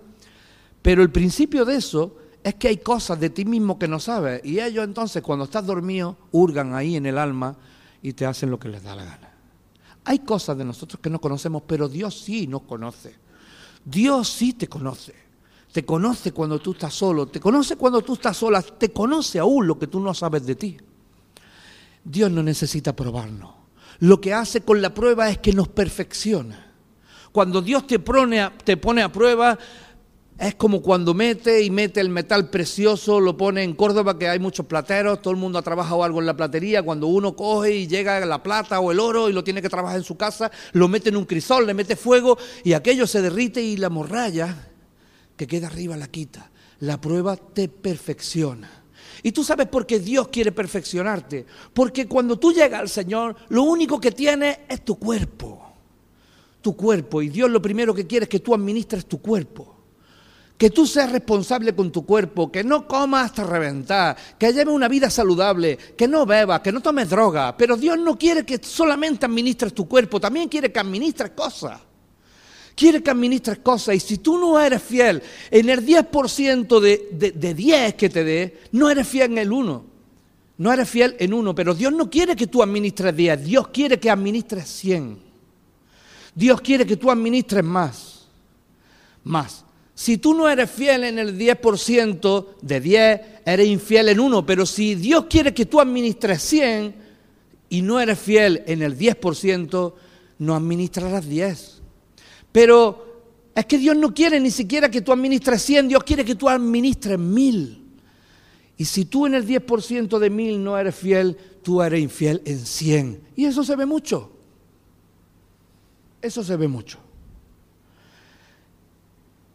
Pero 0.83 1.03
el 1.03 1.11
principio 1.11 1.65
de 1.65 1.77
eso 1.77 2.17
es 2.43 2.55
que 2.55 2.69
hay 2.69 2.77
cosas 2.79 3.19
de 3.19 3.31
ti 3.31 3.45
mismo 3.45 3.79
que 3.79 3.89
no 3.89 3.99
sabes. 3.99 4.41
Y 4.45 4.61
ellos 4.61 4.85
entonces, 4.85 5.23
cuando 5.23 5.47
estás 5.47 5.67
dormido, 5.67 6.17
hurgan 6.33 6.75
ahí 6.75 6.97
en 6.97 7.07
el 7.07 7.19
alma 7.19 7.57
y 8.03 8.13
te 8.13 8.25
hacen 8.25 8.51
lo 8.51 8.59
que 8.59 8.69
les 8.69 8.83
da 8.83 8.95
la 8.95 9.05
gana. 9.05 9.31
Hay 10.05 10.21
cosas 10.21 10.57
de 10.57 10.65
nosotros 10.65 11.01
que 11.01 11.11
no 11.11 11.21
conocemos, 11.21 11.65
pero 11.67 11.89
Dios 11.89 12.21
sí 12.21 12.47
nos 12.47 12.63
conoce. 12.63 13.17
Dios 13.85 14.29
sí 14.29 14.53
te 14.53 14.69
conoce. 14.69 15.15
Te 15.73 15.85
conoce 15.85 16.33
cuando 16.33 16.59
tú 16.61 16.73
estás 16.73 16.95
solo, 16.95 17.27
te 17.27 17.41
conoce 17.41 17.77
cuando 17.77 18.01
tú 18.01 18.15
estás 18.15 18.37
sola, 18.37 18.63
te 18.63 18.93
conoce 18.93 19.39
aún 19.39 19.67
lo 19.67 19.79
que 19.79 19.89
tú 19.89 20.01
no 20.01 20.15
sabes 20.15 20.47
de 20.47 20.55
ti. 20.55 20.77
Dios 22.09 22.31
no 22.31 22.43
necesita 22.43 22.95
probarnos 22.95 23.57
lo 23.99 24.21
que 24.21 24.35
hace 24.35 24.61
con 24.61 24.83
la 24.83 24.93
prueba 24.93 25.31
es 25.31 25.39
que 25.39 25.53
nos 25.53 25.69
perfecciona. 25.69 26.75
Cuando 27.33 27.61
Dios 27.61 27.87
te 27.87 27.99
pone 27.99 28.41
a, 28.41 29.13
prueba, 29.13 29.59
es 30.39 30.55
como 30.55 30.81
cuando 30.81 31.13
mete 31.13 31.63
y 31.63 31.71
mete 31.71 32.01
el 32.01 32.09
metal 32.09 32.49
precioso, 32.49 33.21
lo 33.21 33.37
pone 33.37 33.63
en 33.63 33.75
Córdoba, 33.75 34.19
que 34.19 34.29
hay 34.29 34.39
muchos 34.39 34.65
plateros, 34.67 35.21
todo 35.21 35.33
el 35.33 35.41
mundo 35.41 35.59
ha 35.59 35.63
trabajado 35.63 36.03
algo 36.03 36.21
en 36.21 36.27
la 36.27 36.37
platería, 36.37 36.83
cuando 36.83 37.09
uno 37.09 37.37
coge 37.37 37.75
y 37.75 37.87
llega 37.87 38.25
la 38.25 38.43
plata 38.43 38.81
o 38.81 38.91
el 38.91 39.01
oro 39.01 39.29
y 39.29 39.35
lo 39.35 39.45
tiene 39.45 39.61
que 39.61 39.69
trabajar 39.69 39.99
en 39.99 40.05
su 40.05 40.17
casa, 40.17 40.51
lo 40.73 40.89
mete 40.89 41.11
en 41.11 41.17
un 41.17 41.27
crisol, 41.27 41.67
le 41.67 41.75
mete 41.75 41.95
fuego 41.95 42.39
y 42.65 42.73
aquello 42.73 43.07
se 43.07 43.21
derrite 43.21 43.63
y 43.63 43.77
la 43.77 43.91
morralla 43.91 44.69
que 45.37 45.47
queda 45.47 45.67
arriba 45.67 45.97
la 45.97 46.09
quita. 46.09 46.51
La 46.81 47.01
prueba 47.01 47.37
te 47.37 47.69
perfecciona. 47.69 48.76
Y 49.27 49.33
tú 49.33 49.43
sabes 49.43 49.67
por 49.67 49.85
qué 49.85 49.99
Dios 49.99 50.29
quiere 50.29 50.53
perfeccionarte. 50.53 51.45
Porque 51.75 52.07
cuando 52.07 52.39
tú 52.39 52.53
llegas 52.53 52.79
al 52.79 52.89
Señor, 52.89 53.35
lo 53.49 53.65
único 53.65 54.01
que 54.01 54.13
tienes 54.13 54.57
es 54.69 54.85
tu 54.85 55.01
cuerpo. 55.01 55.67
Tu 56.63 56.77
cuerpo. 56.77 57.21
Y 57.21 57.29
Dios 57.31 57.51
lo 57.51 57.61
primero 57.61 57.93
que 57.93 58.07
quiere 58.07 58.23
es 58.23 58.29
que 58.29 58.39
tú 58.39 58.55
administres 58.55 59.05
tu 59.05 59.21
cuerpo. 59.21 59.75
Que 60.57 60.71
tú 60.71 60.87
seas 60.87 61.11
responsable 61.11 61.75
con 61.75 61.91
tu 61.91 62.07
cuerpo, 62.07 62.53
que 62.53 62.63
no 62.63 62.87
comas 62.87 63.25
hasta 63.25 63.43
reventar, 63.43 64.17
que 64.39 64.53
lleves 64.53 64.73
una 64.73 64.87
vida 64.87 65.11
saludable, 65.11 65.77
que 65.77 66.07
no 66.07 66.25
bebas, 66.25 66.61
que 66.61 66.71
no 66.71 66.81
tomes 66.81 67.11
droga. 67.11 67.57
Pero 67.57 67.77
Dios 67.77 67.99
no 67.99 68.17
quiere 68.17 68.47
que 68.47 68.61
solamente 68.63 69.27
administres 69.27 69.75
tu 69.75 69.89
cuerpo, 69.89 70.21
también 70.21 70.49
quiere 70.49 70.71
que 70.71 70.79
administres 70.79 71.33
cosas 71.35 71.81
quiere 72.77 73.03
que 73.03 73.11
administres 73.11 73.59
cosas 73.59 73.97
y 73.97 74.01
si 74.01 74.19
tú 74.19 74.39
no 74.39 74.61
eres 74.61 74.83
fiel 74.83 75.21
en 75.51 75.69
el 75.69 75.85
10% 75.85 76.79
de, 76.81 77.33
de, 77.35 77.55
10 77.55 77.95
que 77.95 78.11
te 78.11 78.23
dé, 78.23 78.59
no 78.73 78.89
eres 78.91 79.09
fiel 79.09 79.33
en 79.33 79.39
el 79.39 79.51
1. 79.51 79.97
No 80.59 80.73
eres 80.73 80.89
fiel 80.89 81.17
en 81.19 81.35
uno, 81.35 81.55
pero 81.55 81.75
Dios 81.75 81.93
no 81.93 82.09
quiere 82.09 82.35
que 82.35 82.47
tú 82.47 82.63
administres 82.63 83.15
10, 83.15 83.45
Dios 83.45 83.69
quiere 83.69 83.99
que 83.99 84.11
administres 84.11 84.69
100. 84.69 85.19
Dios 86.35 86.61
quiere 86.61 86.87
que 86.87 86.97
tú 86.97 87.11
administres 87.11 87.65
más. 87.65 88.27
Más. 89.25 89.65
Si 89.95 90.19
tú 90.19 90.35
no 90.35 90.49
eres 90.49 90.71
fiel 90.71 91.05
en 91.05 91.19
el 91.19 91.39
10% 91.39 92.47
de 92.61 92.81
10, 92.81 93.21
eres 93.45 93.67
infiel 93.67 94.11
en 94.11 94.21
uno, 94.21 94.45
pero 94.45 94.65
si 94.65 94.95
Dios 94.95 95.27
quiere 95.29 95.53
que 95.53 95.67
tú 95.67 95.81
administres 95.81 96.43
100 96.43 96.95
y 97.71 97.83
no 97.83 97.99
eres 97.99 98.19
fiel 98.19 98.63
en 98.67 98.83
el 98.83 98.97
10%, 98.97 99.95
no 100.39 100.55
administrarás 100.55 101.27
10. 101.27 101.76
Pero 102.57 103.51
es 103.55 103.67
que 103.67 103.77
Dios 103.77 103.95
no 103.99 104.15
quiere 104.15 104.41
ni 104.41 104.51
siquiera 104.51 104.91
que 104.91 105.03
tú 105.03 105.13
administres 105.13 105.61
100, 105.61 105.89
Dios 105.89 106.03
quiere 106.03 106.25
que 106.25 106.35
tú 106.35 106.49
administres 106.49 107.19
mil. 107.19 107.85
Y 108.79 108.87
si 108.87 109.05
tú 109.05 109.27
en 109.27 109.35
el 109.35 109.47
10% 109.47 110.19
de 110.19 110.31
mil 110.31 110.65
no 110.65 110.79
eres 110.79 110.95
fiel, 110.95 111.37
tú 111.63 111.83
eres 111.83 112.01
infiel 112.01 112.41
en 112.47 112.59
100. 112.59 113.21
Y 113.37 113.45
eso 113.45 113.63
se 113.63 113.77
ve 113.77 113.85
mucho. 113.85 114.33
Eso 116.23 116.43
se 116.43 116.57
ve 116.57 116.67
mucho. 116.67 116.99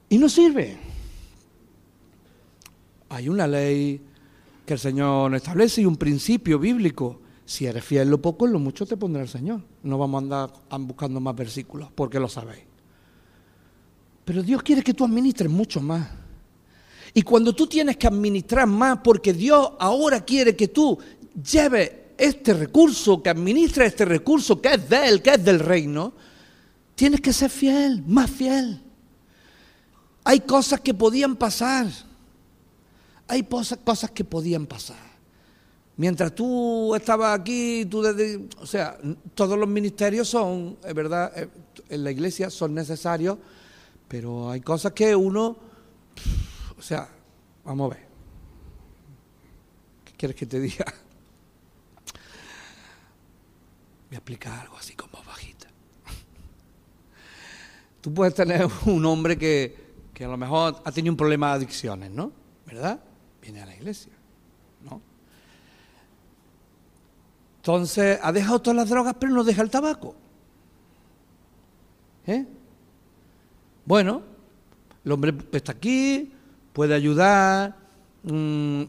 Y 0.08 0.20
no 0.20 0.30
sirve. 0.30 0.78
Hay 3.10 3.30
una 3.30 3.47
ley 3.47 3.99
que 4.64 4.74
el 4.74 4.80
Señor 4.80 5.34
establece 5.34 5.82
y 5.82 5.88
un 5.88 5.97
principio 5.97 6.60
bíblico. 6.60 7.20
Si 7.45 7.66
eres 7.66 7.84
fiel 7.84 8.12
lo 8.12 8.22
poco, 8.22 8.45
lo 8.45 8.60
mucho 8.60 8.86
te 8.86 8.95
pondrá 8.95 9.24
el 9.24 9.28
Señor. 9.28 9.64
No 9.82 9.97
vamos 9.97 10.20
a 10.20 10.24
andar 10.24 10.54
buscando 10.82 11.20
más 11.20 11.36
versículos, 11.36 11.89
porque 11.95 12.20
lo 12.20 12.30
sabéis. 12.30 12.70
Pero 14.26 14.43
Dios 14.43 14.61
quiere 14.63 14.84
que 14.84 14.93
tú 14.93 15.05
administres 15.05 15.49
mucho 15.49 15.82
más. 15.82 16.07
Y 17.13 17.22
cuando 17.24 17.53
tú 17.53 17.67
tienes 17.67 17.97
que 17.97 18.07
administrar 18.07 18.67
más, 18.67 18.99
porque 19.03 19.34
Dios 19.34 19.72
ahora 19.80 20.24
quiere 20.24 20.55
que 20.55 20.69
tú 20.69 20.97
lleves 21.51 21.91
este 22.17 22.53
recurso, 22.53 23.22
que 23.22 23.30
administres 23.30 23.88
este 23.88 24.05
recurso 24.05 24.61
que 24.61 24.74
es 24.76 24.89
de 24.89 25.07
él, 25.07 25.22
que 25.22 25.32
es 25.32 25.43
del 25.43 25.59
reino, 25.59 26.13
tienes 26.95 27.19
que 27.19 27.34
ser 27.34 27.49
fiel, 27.49 28.03
más 28.05 28.30
fiel. 28.30 28.82
Hay 30.24 30.41
cosas 30.41 30.80
que 30.82 30.93
podían 30.93 31.36
pasar. 31.36 31.88
Hay 33.28 33.43
cosas 33.43 34.11
que 34.11 34.24
podían 34.24 34.65
pasar. 34.65 35.11
Mientras 35.97 36.34
tú 36.34 36.95
estabas 36.95 37.39
aquí, 37.39 37.86
tú 37.86 38.01
desde, 38.01 38.47
o 38.59 38.65
sea, 38.65 38.97
todos 39.36 39.57
los 39.57 39.67
ministerios 39.67 40.28
son, 40.28 40.78
es 40.84 40.93
verdad, 40.93 41.32
eh, 41.36 41.49
en 41.89 42.03
la 42.03 42.11
iglesia 42.11 42.49
son 42.49 42.74
necesarios, 42.74 43.38
pero 44.12 44.51
hay 44.51 44.59
cosas 44.59 44.91
que 44.91 45.16
uno, 45.16 45.55
o 46.78 46.82
sea, 46.82 47.07
vamos 47.64 47.89
a 47.89 47.95
ver. 47.95 48.05
¿Qué 50.03 50.12
quieres 50.18 50.36
que 50.36 50.45
te 50.45 50.59
diga? 50.59 50.84
Voy 54.09 54.16
a 54.16 54.18
explicar 54.18 54.59
algo 54.59 54.76
así 54.76 54.95
como 54.95 55.14
bajita. 55.24 55.70
Tú 58.01 58.14
puedes 58.14 58.36
tener 58.36 58.68
un 58.86 59.05
hombre 59.05 59.38
que, 59.38 59.93
que 60.14 60.26
a 60.26 60.28
lo 60.28 60.36
mejor 60.36 60.82
ha 60.84 60.91
tenido 60.91 61.14
un 61.14 61.18
problema 61.18 61.47
de 61.51 61.53
adicciones, 61.64 62.12
¿no? 62.12 62.34
¿Verdad? 62.66 62.99
Viene 63.41 63.62
a 63.62 63.66
la 63.66 63.76
iglesia, 63.78 64.12
¿no? 64.82 65.01
Entonces, 67.59 68.20
ha 68.22 68.34
dejado 68.34 68.62
todas 68.62 68.76
las 68.76 68.89
drogas, 68.89 69.16
pero 69.18 69.32
no 69.32 69.45
deja 69.45 69.62
el 69.62 69.70
tabaco. 69.70 70.16
¿Eh? 72.28 72.45
Bueno, 73.86 74.21
el 75.03 75.11
hombre 75.11 75.34
está 75.51 75.71
aquí, 75.71 76.32
puede 76.73 76.93
ayudar, 76.93 77.75
mm, 78.23 78.84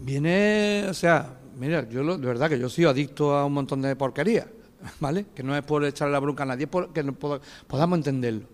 viene, 0.00 0.86
o 0.88 0.94
sea, 0.94 1.38
mira, 1.56 1.88
yo 1.88 2.16
de 2.16 2.26
verdad 2.26 2.48
que 2.48 2.58
yo 2.58 2.68
soy 2.68 2.84
adicto 2.84 3.34
a 3.34 3.46
un 3.46 3.52
montón 3.52 3.82
de 3.82 3.94
porquería, 3.94 4.46
¿vale? 5.00 5.26
Que 5.34 5.42
no 5.42 5.56
es 5.56 5.62
por 5.62 5.84
echarle 5.84 6.12
la 6.12 6.18
bronca 6.18 6.42
a 6.42 6.46
nadie, 6.46 6.64
es 6.64 6.70
por 6.70 6.92
que 6.92 7.02
no 7.02 7.14
podamos 7.14 7.98
entenderlo. 7.98 8.46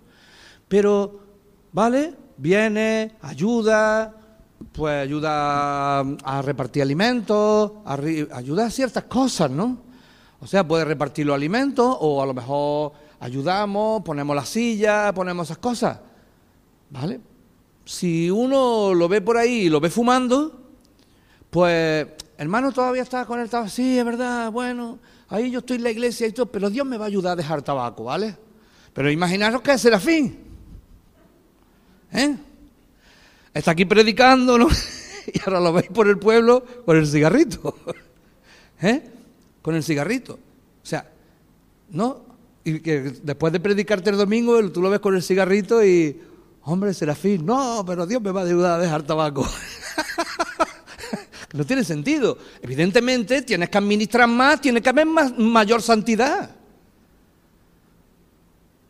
Pero, 0.69 1.21
¿vale? 1.73 2.15
Viene, 2.37 3.17
ayuda, 3.23 4.15
pues 4.73 5.03
ayuda 5.03 6.01
a 6.01 6.43
repartir 6.43 6.83
alimentos, 6.83 7.73
ayuda 7.87 8.67
a 8.67 8.71
ciertas 8.71 9.05
cosas, 9.05 9.51
¿no? 9.51 9.79
O 10.41 10.47
sea, 10.47 10.67
puede 10.67 10.85
repartir 10.85 11.27
los 11.27 11.35
alimentos 11.35 11.97
o 11.99 12.23
a 12.23 12.27
lo 12.27 12.35
mejor 12.35 12.93
ayudamos, 13.21 14.03
ponemos 14.03 14.35
la 14.35 14.45
silla, 14.45 15.13
ponemos 15.15 15.47
esas 15.47 15.59
cosas, 15.59 15.99
¿vale? 16.91 17.21
Si 17.85 18.31
uno 18.31 18.95
lo 18.95 19.09
ve 19.09 19.21
por 19.21 19.37
ahí 19.37 19.63
y 19.63 19.69
lo 19.69 19.81
ve 19.81 19.91
fumando, 19.91 20.61
pues, 21.51 22.07
hermano, 22.37 22.73
todavía 22.73 23.03
está 23.03 23.25
con 23.25 23.41
el 23.41 23.49
tabaco, 23.49 23.71
sí, 23.71 23.99
es 23.99 24.05
verdad, 24.05 24.51
bueno, 24.51 24.99
ahí 25.29 25.51
yo 25.51 25.61
estoy 25.61 25.77
en 25.79 25.85
la 25.85 25.91
iglesia 25.91 26.27
y 26.27 26.33
todo, 26.33 26.47
pero 26.47 26.71
Dios 26.71 26.87
me 26.87 26.99
va 26.99 27.07
a 27.07 27.09
ayudar 27.09 27.33
a 27.33 27.37
dejar 27.37 27.63
tabaco, 27.63 28.05
¿vale? 28.05 28.37
Pero 28.93 29.11
imaginaros 29.11 29.63
que 29.63 29.73
es 29.73 29.81
Serafín, 29.81 30.39
¿eh? 32.13 32.37
está 33.55 33.73
aquí 33.73 33.85
predicando, 33.85 34.59
¿no? 34.59 34.69
y 35.33 35.41
ahora 35.45 35.61
lo 35.61 35.73
veis 35.73 35.89
por 35.89 36.09
el 36.09 36.19
pueblo 36.19 36.65
con 36.85 36.97
el 36.97 37.07
cigarrito. 37.07 37.77
¿Eh? 38.83 39.03
Con 39.63 39.75
el 39.75 39.83
cigarrito. 39.83 40.35
O 40.35 40.87
sea, 40.87 41.11
¿no? 41.91 42.28
Y 42.69 42.81
que 42.81 43.01
después 43.23 43.51
de 43.51 43.61
predicarte 43.61 44.11
el 44.11 44.19
domingo, 44.19 44.71
tú 44.71 44.83
lo 44.83 44.91
ves 44.91 45.01
con 45.01 45.17
el 45.17 45.23
cigarrito 45.23 45.83
y, 45.83 46.21
hombre, 46.65 46.93
Serafín, 46.93 47.47
no, 47.47 47.83
pero 47.87 48.07
Dios 48.07 48.21
me 48.21 48.31
va 48.31 48.43
a 48.43 48.45
ayudar 48.45 48.79
a 48.79 48.83
dejar 48.83 49.05
tabaco. 49.05 49.49
no 51.55 51.65
tiene 51.65 51.83
sentido. 51.83 52.37
Evidentemente, 52.61 53.41
tienes 53.41 53.71
que 53.71 53.79
administrar 53.79 54.29
más, 54.29 54.61
tiene 54.61 54.83
que 54.83 54.89
haber 54.91 55.07
más, 55.07 55.39
mayor 55.39 55.81
santidad. 55.81 56.51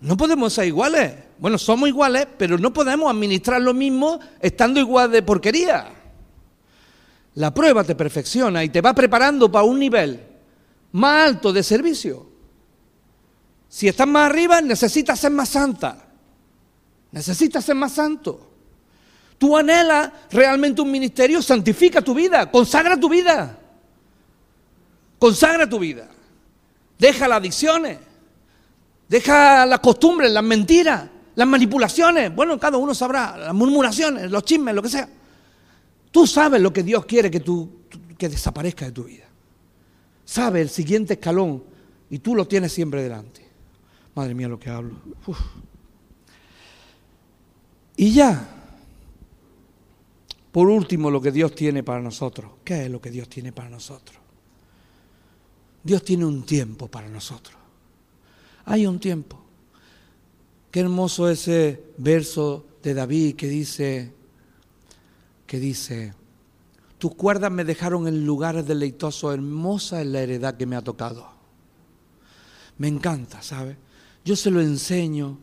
No 0.01 0.17
podemos 0.17 0.53
ser 0.53 0.67
iguales. 0.67 1.15
Bueno, 1.39 1.57
somos 1.57 1.89
iguales, 1.89 2.27
pero 2.37 2.59
no 2.59 2.73
podemos 2.73 3.09
administrar 3.09 3.63
lo 3.63 3.75
mismo 3.75 4.19
estando 4.41 4.81
igual 4.81 5.13
de 5.13 5.23
porquería. 5.23 5.87
La 7.35 7.55
prueba 7.55 7.85
te 7.85 7.95
perfecciona 7.95 8.65
y 8.65 8.71
te 8.71 8.81
va 8.81 8.93
preparando 8.93 9.53
para 9.53 9.65
un 9.65 9.79
nivel 9.79 10.21
más 10.91 11.29
alto 11.29 11.53
de 11.53 11.63
servicio. 11.63 12.28
Si 13.69 13.87
estás 13.89 14.09
más 14.09 14.31
arriba, 14.31 14.61
necesitas 14.61 15.21
ser 15.21 15.31
más 15.31 15.51
santa. 15.51 16.07
Necesitas 17.13 17.65
ser 17.65 17.75
más 17.75 17.93
santo. 17.93 18.49
Tú 19.37 19.57
anhelas 19.57 20.11
realmente 20.31 20.83
un 20.83 20.91
ministerio, 20.91 21.41
santifica 21.41 22.03
tu 22.03 22.15
vida, 22.15 22.51
consagra 22.51 22.99
tu 22.99 23.09
vida. 23.09 23.59
Consagra 25.19 25.69
tu 25.69 25.79
vida. 25.79 26.09
Deja 26.99 27.29
las 27.29 27.39
adicciones. 27.39 27.99
Deja 29.09 29.65
las 29.65 29.81
costumbres, 29.81 30.31
las 30.31 30.45
mentiras, 30.45 31.09
las 31.35 31.49
manipulaciones. 31.49 32.35
Bueno, 32.35 32.59
cada 32.59 32.77
uno 32.77 32.95
sabrá, 32.95 33.37
las 33.39 33.55
murmuraciones, 33.55 34.31
los 34.31 34.45
chismes, 34.45 34.75
lo 34.75 34.83
que 34.83 34.89
sea. 34.91 35.09
Tú 36.11 36.27
sabes 36.27 36.61
lo 36.61 36.73
que 36.73 36.83
Dios 36.83 37.07
quiere 37.07 37.31
que 37.31 37.41
tú 37.41 37.79
que 38.19 38.29
desaparezca 38.29 38.85
de 38.85 38.93
tu 38.93 39.05
vida. 39.05 39.25
Sabe 40.25 40.61
el 40.61 40.69
siguiente 40.69 41.15
escalón 41.15 41.63
y 42.11 42.19
tú 42.19 42.35
lo 42.35 42.47
tienes 42.47 42.73
siempre 42.73 43.03
delante. 43.03 43.48
Madre 44.19 44.35
mía 44.35 44.49
lo 44.49 44.59
que 44.59 44.69
hablo. 44.69 44.97
Y 47.95 48.13
ya, 48.13 48.49
por 50.51 50.67
último, 50.67 51.09
lo 51.09 51.23
que 51.23 51.31
Dios 51.31 51.55
tiene 51.55 51.85
para 51.85 52.03
nosotros. 52.03 52.51
¿Qué 52.65 52.87
es 52.87 52.91
lo 52.91 53.01
que 53.01 53.13
Dios 53.13 53.29
tiene 53.29 53.53
para 53.53 53.71
nosotros? 53.71 54.19
Dios 55.85 56.03
tiene 56.03 56.25
un 56.25 56.43
tiempo 56.43 56.89
para 56.89 57.09
nosotros. 57.09 57.57
Hay 58.65 58.89
un 58.89 58.99
tiempo. 58.99 59.41
Qué 60.73 60.81
hermoso 60.81 61.29
ese 61.29 61.81
verso 61.99 62.67
de 62.83 62.95
David 62.95 63.37
que 63.37 63.47
dice, 63.47 64.13
que 65.47 65.61
dice, 65.61 66.13
tus 66.99 67.15
cuerdas 67.15 67.53
me 67.53 67.63
dejaron 67.63 68.09
en 68.09 68.27
lugares 68.27 68.67
deleitosos, 68.67 69.33
hermosa 69.33 70.01
es 70.01 70.09
la 70.09 70.23
heredad 70.23 70.57
que 70.57 70.67
me 70.67 70.75
ha 70.75 70.83
tocado. 70.83 71.29
Me 72.79 72.89
encanta, 72.89 73.43
¿sabes? 73.43 73.77
Yo 74.25 74.37
se 74.37 74.51
lo 74.51 74.61
enseño 74.61 75.39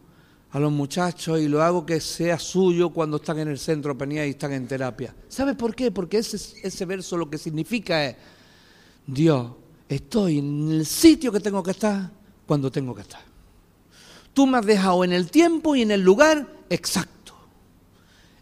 a 0.51 0.59
los 0.59 0.71
muchachos 0.71 1.39
y 1.41 1.47
lo 1.47 1.61
hago 1.61 1.85
que 1.85 1.99
sea 1.99 2.39
suyo 2.39 2.89
cuando 2.91 3.17
están 3.17 3.39
en 3.39 3.49
el 3.49 3.59
centro 3.59 3.97
Penía 3.97 4.25
y 4.25 4.31
están 4.31 4.53
en 4.53 4.67
terapia. 4.67 5.13
¿Sabes 5.27 5.55
por 5.55 5.75
qué? 5.75 5.91
Porque 5.91 6.19
ese, 6.19 6.37
ese 6.65 6.85
verso 6.85 7.17
lo 7.17 7.29
que 7.29 7.37
significa 7.37 8.05
es, 8.05 8.15
Dios, 9.05 9.51
estoy 9.89 10.39
en 10.39 10.71
el 10.71 10.85
sitio 10.85 11.31
que 11.31 11.39
tengo 11.39 11.61
que 11.61 11.71
estar 11.71 12.09
cuando 12.47 12.71
tengo 12.71 12.95
que 12.95 13.01
estar. 13.01 13.21
Tú 14.33 14.47
me 14.47 14.57
has 14.57 14.65
dejado 14.65 15.03
en 15.03 15.13
el 15.13 15.29
tiempo 15.29 15.75
y 15.75 15.81
en 15.81 15.91
el 15.91 16.01
lugar 16.01 16.47
exacto. 16.69 17.33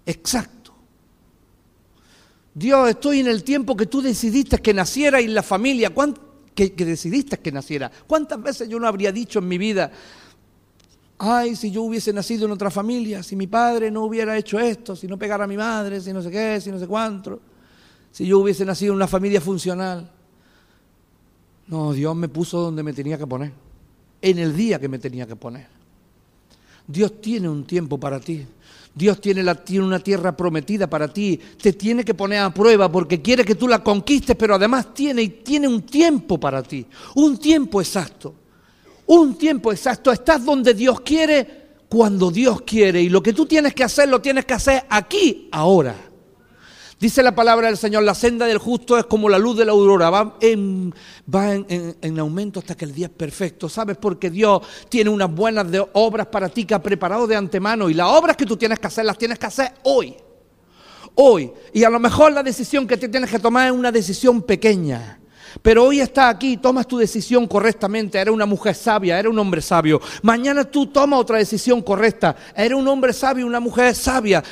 Exacto. 0.06 0.74
Dios, 2.54 2.90
estoy 2.90 3.20
en 3.20 3.28
el 3.28 3.44
tiempo 3.44 3.76
que 3.76 3.88
tú 3.88 4.02
decidiste 4.02 4.60
que 4.60 4.74
naciera 4.74 5.20
y 5.20 5.28
la 5.28 5.42
familia, 5.42 5.92
que, 6.54 6.74
que 6.74 6.86
decidiste 6.86 7.40
que 7.40 7.52
naciera. 7.52 7.92
¿Cuántas 8.06 8.42
veces 8.42 8.70
yo 8.70 8.80
no 8.80 8.88
habría 8.88 9.12
dicho 9.12 9.40
en 9.40 9.48
mi 9.48 9.58
vida, 9.58 9.92
ay, 11.24 11.56
si 11.56 11.72
yo 11.72 11.84
hubiese 11.84 12.12
nacido 12.12 12.46
en 12.46 12.52
otra 12.52 12.70
familia, 12.70 13.24
si 13.24 13.36
mi 13.36 13.48
padre 13.48 13.90
no 13.90 14.04
hubiera 14.04 14.38
hecho 14.38 14.60
esto, 14.60 14.96
si 14.96 15.08
no 15.08 15.18
pegara 15.18 15.46
a 15.46 15.48
mi 15.48 15.56
madre, 15.56 16.02
si 16.02 16.12
no 16.12 16.22
sé 16.22 16.30
qué, 16.30 16.60
si 16.60 16.70
no 16.70 16.78
sé 16.78 16.86
cuánto, 16.86 17.40
si 18.12 18.26
yo 18.26 18.40
hubiese 18.40 18.66
nacido 18.66 18.92
en 18.92 18.98
una 18.98 19.08
familia 19.08 19.40
funcional. 19.40 20.12
No, 21.68 21.94
Dios 21.94 22.14
me 22.16 22.28
puso 22.28 22.60
donde 22.60 22.84
me 22.84 22.92
tenía 22.92 23.18
que 23.18 23.26
poner 23.26 23.54
en 24.22 24.40
el 24.40 24.56
día 24.56 24.80
que 24.80 24.90
me 24.90 25.00
tenía 25.00 25.26
que 25.26 25.36
poner. 25.36 25.68
Dios 26.86 27.22
tiene 27.22 27.48
un 27.48 27.64
tiempo 27.64 27.98
para 27.98 28.20
ti. 28.20 28.46
Dios 28.94 29.20
tiene, 29.20 29.42
una 29.80 30.00
tierra 30.00 30.36
prometida 30.36 30.88
para 30.88 31.08
ti. 31.08 31.40
Te 31.62 31.74
tiene 31.74 32.04
que 32.04 32.14
poner 32.14 32.40
a 32.40 32.54
prueba 32.54 32.92
porque 32.92 33.22
quiere 33.22 33.46
que 33.46 33.56
tú 33.56 33.68
la 33.68 33.82
conquistes, 33.82 34.36
pero 34.36 34.56
además 34.56 34.94
tiene, 34.94 35.28
tiene 35.28 35.68
un 35.68 35.84
tiempo 35.84 36.38
para 36.38 36.62
ti. 36.62 36.86
Un 37.16 37.38
tiempo 37.38 37.82
exacto. 37.82 38.36
Un 39.06 39.36
tiempo 39.36 39.72
exacto. 39.72 40.12
Estás 40.12 40.43
donde 40.43 40.74
Dios 40.74 41.01
quiere, 41.01 41.64
cuando 41.89 42.32
Dios 42.32 42.62
quiere. 42.62 43.01
Y 43.01 43.10
lo 43.10 43.22
que 43.22 43.34
tú 43.34 43.45
tienes 43.45 43.74
que 43.74 43.84
hacer, 43.84 44.10
lo 44.10 44.22
tienes 44.22 44.45
que 44.45 44.54
hacer 44.54 44.86
aquí, 44.89 45.49
ahora. 45.51 45.95
Dice 47.04 47.22
la 47.22 47.36
palabra 47.36 47.68
del 47.68 47.76
Señor, 47.76 48.04
la 48.04 48.16
senda 48.16 48.45
del 48.45 48.60
justo 48.60 48.97
es 48.97 49.06
como 49.06 49.28
la 49.28 49.38
luz 49.38 49.58
de 49.58 49.66
la 49.66 49.74
aurora, 49.74 50.10
va, 50.10 50.38
en, 50.39 50.95
va 51.28 51.54
en, 51.54 52.20
aumento 52.20 52.62
hasta 52.62 52.76
que 52.76 52.86
el 52.86 52.95
día 52.95 53.08
es 53.08 53.12
perfecto. 53.12 53.68
¿Sabes? 53.68 53.97
Porque 53.97 54.30
Dios 54.30 54.62
tiene 54.88 55.10
unas 55.10 55.30
buenas 55.30 55.68
obras 55.91 56.28
para 56.28 56.47
ti 56.47 56.64
que 56.64 56.74
ha 56.74 56.82
preparado 56.82 57.28
de 57.28 57.36
antemano 57.36 57.89
y 57.89 57.93
las 57.93 58.08
obras 58.08 58.38
que 58.38 58.45
tú 58.45 58.56
tienes 58.56 58.80
que 58.80 58.88
hacer 58.88 59.04
las 59.04 59.18
tienes 59.18 59.38
que 59.38 59.45
hacer 59.45 59.74
hoy. 59.84 60.16
Hoy. 61.16 61.51
Y 61.74 61.84
a 61.84 61.89
lo 61.89 61.99
mejor 61.99 62.32
la 62.32 62.41
decisión 62.41 62.88
que 62.88 62.95
te 62.95 63.10
tienes 63.10 63.30
que 63.30 63.39
tomar 63.39 63.68
es 63.68 63.74
una 63.74 63.91
decisión 63.91 64.41
pequeña. 64.41 65.20
Pero 65.62 65.86
hoy 65.86 65.99
está 65.99 66.30
aquí, 66.30 66.58
tomas 66.58 66.88
tu 66.88 66.97
decisión 66.97 67.47
correctamente, 67.47 68.18
era 68.18 68.32
una 68.32 68.45
mujer 68.45 68.76
sabia, 68.76 69.20
era 69.20 69.30
un 69.30 69.38
hombre 69.38 69.62
sabio. 69.62 70.01
Mañana 70.22 70.64
tú 70.64 70.88
tomas 70.88 71.20
otra 71.20 71.38
decisión 71.38 71.82
correcta, 71.82 72.36
era 72.56 72.76
un 72.76 72.88
hombre 72.88 73.14
sabio, 73.14 73.45
una 73.45 73.60
mujer 73.60 73.95
sabia. 73.95 74.43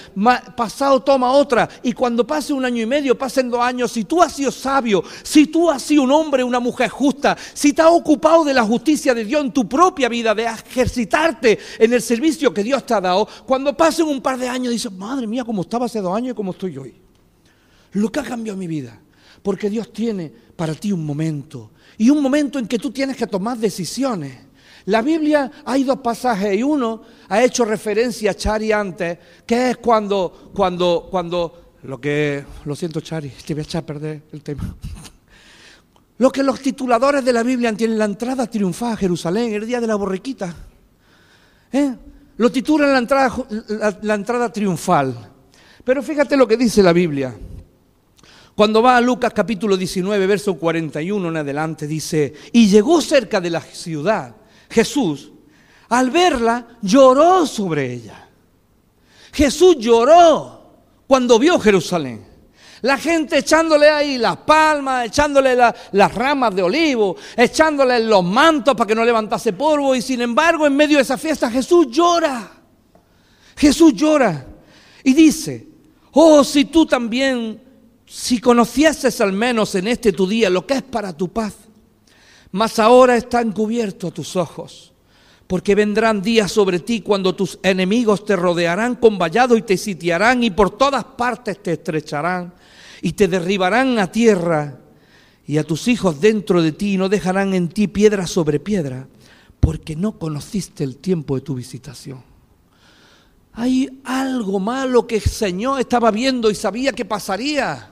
pasado 0.56 1.02
toma 1.02 1.32
otra. 1.32 1.68
Y 1.84 1.94
cuando 1.94 2.26
pase 2.26 2.54
un 2.54 2.66
año 2.66 2.82
y 2.82 2.86
medio, 2.86 3.18
pasen 3.18 3.50
dos 3.50 3.62
años, 3.62 3.92
si 3.92 4.04
tú 4.04 4.22
has 4.22 4.34
sido 4.34 4.52
sabio, 4.52 5.04
si 5.24 5.48
tú 5.48 5.70
has 5.70 5.82
sido 5.82 6.04
un 6.04 6.12
hombre, 6.12 6.44
una 6.44 6.60
mujer 6.60 6.90
justa, 6.90 7.38
si 7.54 7.74
te 7.74 7.82
has 7.82 7.92
ocupado 7.92 8.44
de 8.44 8.54
la 8.54 8.64
justicia 8.64 9.14
de 9.14 9.26
Dios 9.26 9.44
en 9.44 9.52
tu 9.52 9.68
propia 9.68 10.10
vida, 10.10 10.36
de 10.36 10.44
ejercitarte 10.44 11.60
en 11.80 11.94
el 11.94 12.02
servicio 12.02 12.54
que 12.54 12.64
Dios 12.64 12.86
te 12.86 12.94
ha 12.94 13.02
dado, 13.02 13.28
cuando 13.46 13.76
pasen 13.76 14.08
un 14.08 14.22
par 14.22 14.38
de 14.38 14.48
años 14.48 14.72
dices, 14.72 14.92
madre 14.92 15.28
mía, 15.28 15.44
cómo 15.44 15.62
estaba 15.62 15.86
hace 15.86 16.02
dos 16.02 16.16
años 16.16 16.32
y 16.32 16.36
cómo 16.36 16.52
estoy 16.52 16.78
hoy. 16.78 16.94
Lo 17.94 18.12
que 18.12 18.20
ha 18.20 18.24
cambiado 18.24 18.58
mi 18.58 18.68
vida. 18.68 19.00
Porque 19.42 19.70
Dios 19.70 19.92
tiene 19.92 20.32
para 20.56 20.74
ti 20.76 20.92
un 20.92 21.06
momento. 21.06 21.72
Y 21.98 22.10
un 22.10 22.22
momento 22.22 22.60
en 22.60 22.68
que 22.68 22.78
tú 22.78 22.92
tienes 22.92 23.18
que 23.18 23.28
tomar 23.28 23.58
decisiones. 23.58 24.38
La 24.86 25.02
Biblia 25.02 25.52
hay 25.66 25.84
dos 25.84 26.00
pasajes 26.00 26.58
y 26.58 26.64
uno 26.64 27.02
ha 27.30 27.44
hecho 27.44 27.66
referencia 27.66 28.32
a 28.32 28.34
Chari 28.34 28.72
antes, 28.72 29.18
que 29.46 29.72
es 29.72 29.78
cuando, 29.78 30.52
cuando, 30.54 31.08
cuando, 31.10 31.76
lo 31.84 32.02
que, 32.02 32.44
lo 32.66 32.76
siento 32.76 33.00
Chari, 33.02 33.30
te 33.30 33.54
voy 33.54 33.62
a 33.62 33.64
echar 33.64 33.84
a 33.84 33.86
perder 33.86 34.24
el 34.32 34.42
tema. 34.42 34.76
Lo 36.18 36.32
que 36.32 36.44
los 36.44 36.60
tituladores 36.60 37.26
de 37.26 37.34
la 37.34 37.42
Biblia 37.42 37.74
tienen 37.74 37.98
la 37.98 38.06
entrada 38.06 38.46
triunfal 38.46 38.94
a 38.94 38.96
Jerusalén, 38.96 39.54
el 39.54 39.66
día 39.66 39.82
de 39.82 39.88
la 39.88 39.96
borriquita. 39.96 40.56
¿Eh? 41.74 41.96
Lo 42.38 42.52
titulan 42.52 42.92
la 42.92 43.00
entrada, 43.00 43.34
la 44.04 44.14
entrada 44.14 44.54
triunfal. 44.54 45.16
Pero 45.84 46.04
fíjate 46.04 46.38
lo 46.38 46.48
que 46.48 46.58
dice 46.58 46.84
la 46.84 46.94
Biblia. 46.94 47.36
Cuando 48.56 48.82
va 48.82 48.98
a 48.98 49.02
Lucas 49.02 49.34
capítulo 49.34 49.78
19, 49.78 50.28
verso 50.28 50.56
41 50.56 51.30
en 51.30 51.38
adelante, 51.38 51.88
dice, 51.88 52.34
y 52.52 52.68
llegó 52.68 53.02
cerca 53.02 53.40
de 53.40 53.50
la 53.50 53.62
ciudad, 53.62 54.36
Jesús, 54.70 55.32
al 55.90 56.12
verla, 56.12 56.68
lloró 56.82 57.46
sobre 57.46 57.94
ella. 57.94 58.30
Jesús 59.32 59.78
lloró 59.78 60.74
cuando 61.08 61.40
vio 61.40 61.60
Jerusalén. 61.60 62.32
La 62.82 62.98
gente 62.98 63.38
echándole 63.38 63.90
ahí 63.90 64.18
las 64.18 64.38
palmas, 64.38 65.06
echándole 65.06 65.56
las 65.56 66.16
ramas 66.16 66.56
de 66.56 66.64
olivo, 66.64 67.16
echándole 67.38 68.00
los 68.00 68.24
mantos 68.24 68.76
para 68.76 68.88
que 68.88 68.96
no 68.96 69.06
levantase 69.06 69.54
polvo. 69.54 69.94
Y 69.96 70.02
sin 70.02 70.22
embargo, 70.22 70.66
en 70.66 70.76
medio 70.76 70.98
de 70.98 71.04
esa 71.04 71.18
fiesta, 71.18 71.50
Jesús 71.52 71.88
llora. 71.90 72.52
Jesús 73.56 73.94
llora. 73.94 74.48
Y 75.04 75.14
dice, 75.14 75.68
oh, 76.14 76.44
si 76.44 76.66
tú 76.66 76.88
también 76.88 77.62
si 78.14 78.42
conocieses 78.42 79.22
al 79.22 79.32
menos 79.32 79.74
en 79.76 79.88
este 79.88 80.12
tu 80.12 80.28
día 80.28 80.50
lo 80.50 80.68
que 80.68 80.74
es 80.74 80.84
para 80.84 81.16
tu 81.16 81.30
paz, 81.30 81.56
mas 82.52 82.78
ahora 82.78 83.16
están 83.16 83.54
cubiertos 83.54 84.14
tus 84.14 84.36
ojos, 84.36 84.92
porque 85.48 85.76
vendrán 85.76 86.22
días 86.22 86.52
sobre 86.52 86.80
ti 86.80 87.00
cuando 87.00 87.34
tus 87.34 87.58
enemigos 87.64 88.26
te 88.26 88.36
rodearán 88.36 88.96
con 88.96 89.18
vallado 89.18 89.56
y 89.56 89.62
te 89.62 89.78
sitiarán 89.78 90.44
y 90.44 90.52
por 90.52 90.72
todas 90.72 91.06
partes 91.06 91.64
te 91.64 91.72
estrecharán 91.72 92.54
y 93.02 93.14
te 93.14 93.30
derribarán 93.30 93.98
a 93.98 94.12
tierra 94.12 94.78
y 95.48 95.58
a 95.58 95.64
tus 95.64 95.88
hijos 95.88 96.20
dentro 96.20 96.62
de 96.62 96.74
ti 96.74 96.98
no 96.98 97.08
dejarán 97.08 97.54
en 97.54 97.70
ti 97.70 97.88
piedra 97.88 98.28
sobre 98.28 98.60
piedra, 98.60 99.08
porque 99.62 99.96
no 99.96 100.20
conociste 100.20 100.84
el 100.84 100.98
tiempo 100.98 101.36
de 101.36 101.42
tu 101.42 101.56
visitación. 101.56 102.22
Hay 103.54 104.02
algo 104.04 104.60
malo 104.60 105.08
que 105.08 105.16
el 105.16 105.22
Señor 105.22 105.80
estaba 105.80 106.12
viendo 106.12 106.52
y 106.52 106.56
sabía 106.56 106.92
que 106.92 107.06
pasaría. 107.06 107.92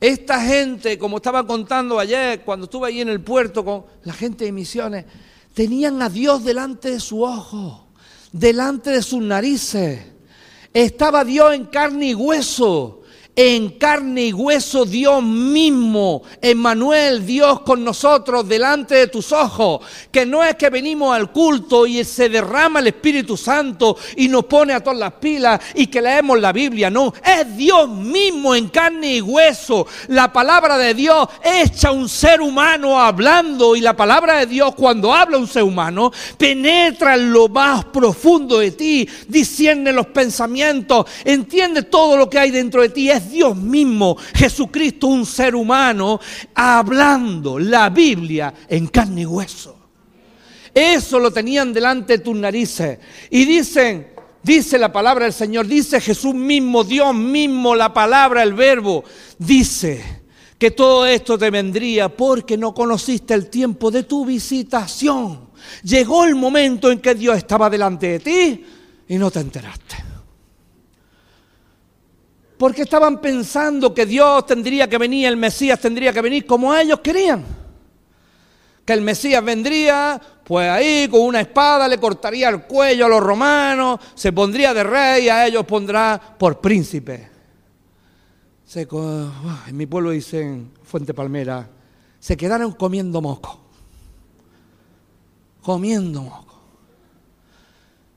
Esta 0.00 0.40
gente, 0.40 0.98
como 0.98 1.16
estaba 1.16 1.46
contando 1.46 1.98
ayer, 1.98 2.42
cuando 2.42 2.64
estuve 2.64 2.88
ahí 2.88 3.00
en 3.00 3.08
el 3.08 3.20
puerto 3.20 3.64
con 3.64 3.84
la 4.04 4.12
gente 4.12 4.44
de 4.44 4.52
misiones, 4.52 5.04
tenían 5.54 6.02
a 6.02 6.10
Dios 6.10 6.44
delante 6.44 6.90
de 6.90 7.00
su 7.00 7.22
ojo, 7.22 7.88
delante 8.30 8.90
de 8.90 9.02
sus 9.02 9.22
narices. 9.22 10.00
Estaba 10.74 11.24
Dios 11.24 11.54
en 11.54 11.64
carne 11.66 12.08
y 12.08 12.14
hueso 12.14 13.04
en 13.36 13.68
carne 13.72 14.26
y 14.26 14.32
hueso 14.32 14.86
Dios 14.86 15.22
mismo, 15.22 16.22
Emmanuel, 16.40 17.26
Dios 17.26 17.60
con 17.60 17.84
nosotros 17.84 18.48
delante 18.48 18.94
de 18.94 19.06
tus 19.08 19.30
ojos, 19.30 19.82
que 20.10 20.24
no 20.24 20.42
es 20.42 20.56
que 20.56 20.70
venimos 20.70 21.14
al 21.14 21.30
culto 21.30 21.86
y 21.86 22.02
se 22.02 22.30
derrama 22.30 22.80
el 22.80 22.86
Espíritu 22.88 23.36
Santo 23.36 23.98
y 24.16 24.28
nos 24.28 24.46
pone 24.46 24.72
a 24.72 24.82
todas 24.82 24.98
las 24.98 25.12
pilas 25.12 25.60
y 25.74 25.88
que 25.88 26.00
leemos 26.00 26.40
la 26.40 26.52
Biblia, 26.52 26.88
no, 26.88 27.12
es 27.22 27.56
Dios 27.56 27.88
mismo 27.90 28.54
en 28.54 28.68
carne 28.68 29.16
y 29.16 29.20
hueso, 29.20 29.86
la 30.08 30.32
palabra 30.32 30.78
de 30.78 30.94
Dios 30.94 31.28
echa 31.44 31.90
un 31.90 32.08
ser 32.08 32.40
humano 32.40 32.98
hablando 32.98 33.76
y 33.76 33.82
la 33.82 33.94
palabra 33.94 34.38
de 34.38 34.46
Dios 34.46 34.74
cuando 34.74 35.12
habla 35.12 35.36
un 35.36 35.46
ser 35.46 35.62
humano 35.62 36.10
penetra 36.38 37.14
en 37.16 37.32
lo 37.32 37.48
más 37.48 37.84
profundo 37.86 38.58
de 38.58 38.70
ti, 38.70 39.06
discierne 39.28 39.92
los 39.92 40.06
pensamientos, 40.06 41.06
entiende 41.22 41.82
todo 41.82 42.16
lo 42.16 42.30
que 42.30 42.38
hay 42.38 42.50
dentro 42.50 42.80
de 42.80 42.88
ti, 42.88 43.10
Dios 43.26 43.56
mismo, 43.56 44.16
Jesucristo, 44.34 45.08
un 45.08 45.26
ser 45.26 45.54
humano, 45.54 46.18
hablando 46.54 47.58
la 47.58 47.90
Biblia 47.90 48.52
en 48.68 48.86
carne 48.86 49.22
y 49.22 49.26
hueso. 49.26 49.76
Eso 50.74 51.18
lo 51.18 51.30
tenían 51.30 51.72
delante 51.72 52.18
de 52.18 52.24
tus 52.24 52.36
narices. 52.36 52.98
Y 53.30 53.44
dicen, 53.44 54.08
dice 54.42 54.78
la 54.78 54.92
palabra 54.92 55.24
del 55.24 55.32
Señor, 55.32 55.66
dice 55.66 56.00
Jesús 56.00 56.34
mismo, 56.34 56.84
Dios 56.84 57.14
mismo, 57.14 57.74
la 57.74 57.92
palabra, 57.92 58.42
el 58.42 58.54
verbo, 58.54 59.02
dice 59.38 60.22
que 60.58 60.70
todo 60.70 61.06
esto 61.06 61.38
te 61.38 61.50
vendría 61.50 62.08
porque 62.08 62.56
no 62.56 62.72
conociste 62.72 63.34
el 63.34 63.48
tiempo 63.48 63.90
de 63.90 64.02
tu 64.02 64.24
visitación. 64.24 65.50
Llegó 65.82 66.24
el 66.24 66.34
momento 66.34 66.90
en 66.90 67.00
que 67.00 67.14
Dios 67.14 67.36
estaba 67.36 67.68
delante 67.68 68.18
de 68.18 68.20
ti 68.20 68.64
y 69.08 69.16
no 69.16 69.30
te 69.30 69.40
enteraste. 69.40 70.05
Porque 72.58 72.82
estaban 72.82 73.20
pensando 73.20 73.92
que 73.92 74.06
Dios 74.06 74.46
tendría 74.46 74.88
que 74.88 74.96
venir, 74.96 75.26
el 75.26 75.36
Mesías 75.36 75.78
tendría 75.78 76.12
que 76.12 76.22
venir 76.22 76.46
como 76.46 76.74
ellos 76.74 77.00
querían. 77.00 77.44
Que 78.84 78.94
el 78.94 79.02
Mesías 79.02 79.44
vendría, 79.44 80.20
pues 80.44 80.70
ahí 80.70 81.08
con 81.08 81.20
una 81.20 81.40
espada 81.40 81.86
le 81.88 81.98
cortaría 81.98 82.48
el 82.48 82.62
cuello 82.62 83.06
a 83.06 83.08
los 83.08 83.20
romanos, 83.20 84.00
se 84.14 84.32
pondría 84.32 84.72
de 84.72 84.84
rey 84.84 85.24
y 85.24 85.28
a 85.28 85.46
ellos 85.46 85.66
pondrá 85.66 86.20
por 86.38 86.60
príncipe. 86.60 87.28
en 88.74 89.76
mi 89.76 89.86
pueblo 89.86 90.10
dicen, 90.10 90.72
Fuente 90.82 91.12
Palmera, 91.12 91.68
se 92.18 92.36
quedaron 92.36 92.72
comiendo 92.72 93.20
moco. 93.20 93.60
Comiendo 95.60 96.22
moco. 96.22 96.46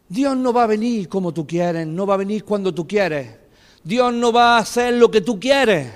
Dios 0.07 0.37
no 0.37 0.53
va 0.53 0.63
a 0.63 0.67
venir 0.67 1.09
como 1.09 1.33
tú 1.33 1.45
quieres, 1.45 1.85
no 1.85 2.07
va 2.07 2.13
a 2.13 2.17
venir 2.17 2.45
cuando 2.45 2.73
tú 2.73 2.87
quieres. 2.87 3.48
Dios 3.83 4.13
no 4.13 4.31
va 4.31 4.57
a 4.57 4.59
hacer 4.59 4.93
lo 4.95 5.09
que 5.09 5.21
tú 5.21 5.39
quieres. 5.39 5.91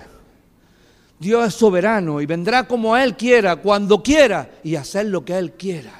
Dios 1.19 1.47
es 1.47 1.53
soberano 1.53 2.19
y 2.21 2.25
vendrá 2.25 2.67
como 2.67 2.97
Él 2.97 3.15
quiera, 3.15 3.55
cuando 3.57 4.03
quiera, 4.03 4.49
y 4.63 4.75
hacer 4.75 5.05
lo 5.07 5.23
que 5.23 5.37
Él 5.37 5.53
quiera. 5.53 5.91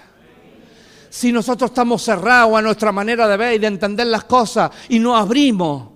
Si 1.09 1.31
nosotros 1.31 1.71
estamos 1.71 2.01
cerrados 2.03 2.57
a 2.57 2.61
nuestra 2.61 2.91
manera 2.91 3.27
de 3.27 3.37
ver 3.37 3.53
y 3.53 3.59
de 3.59 3.67
entender 3.67 4.07
las 4.07 4.23
cosas 4.23 4.71
y 4.89 4.99
no 4.99 5.15
abrimos 5.15 5.89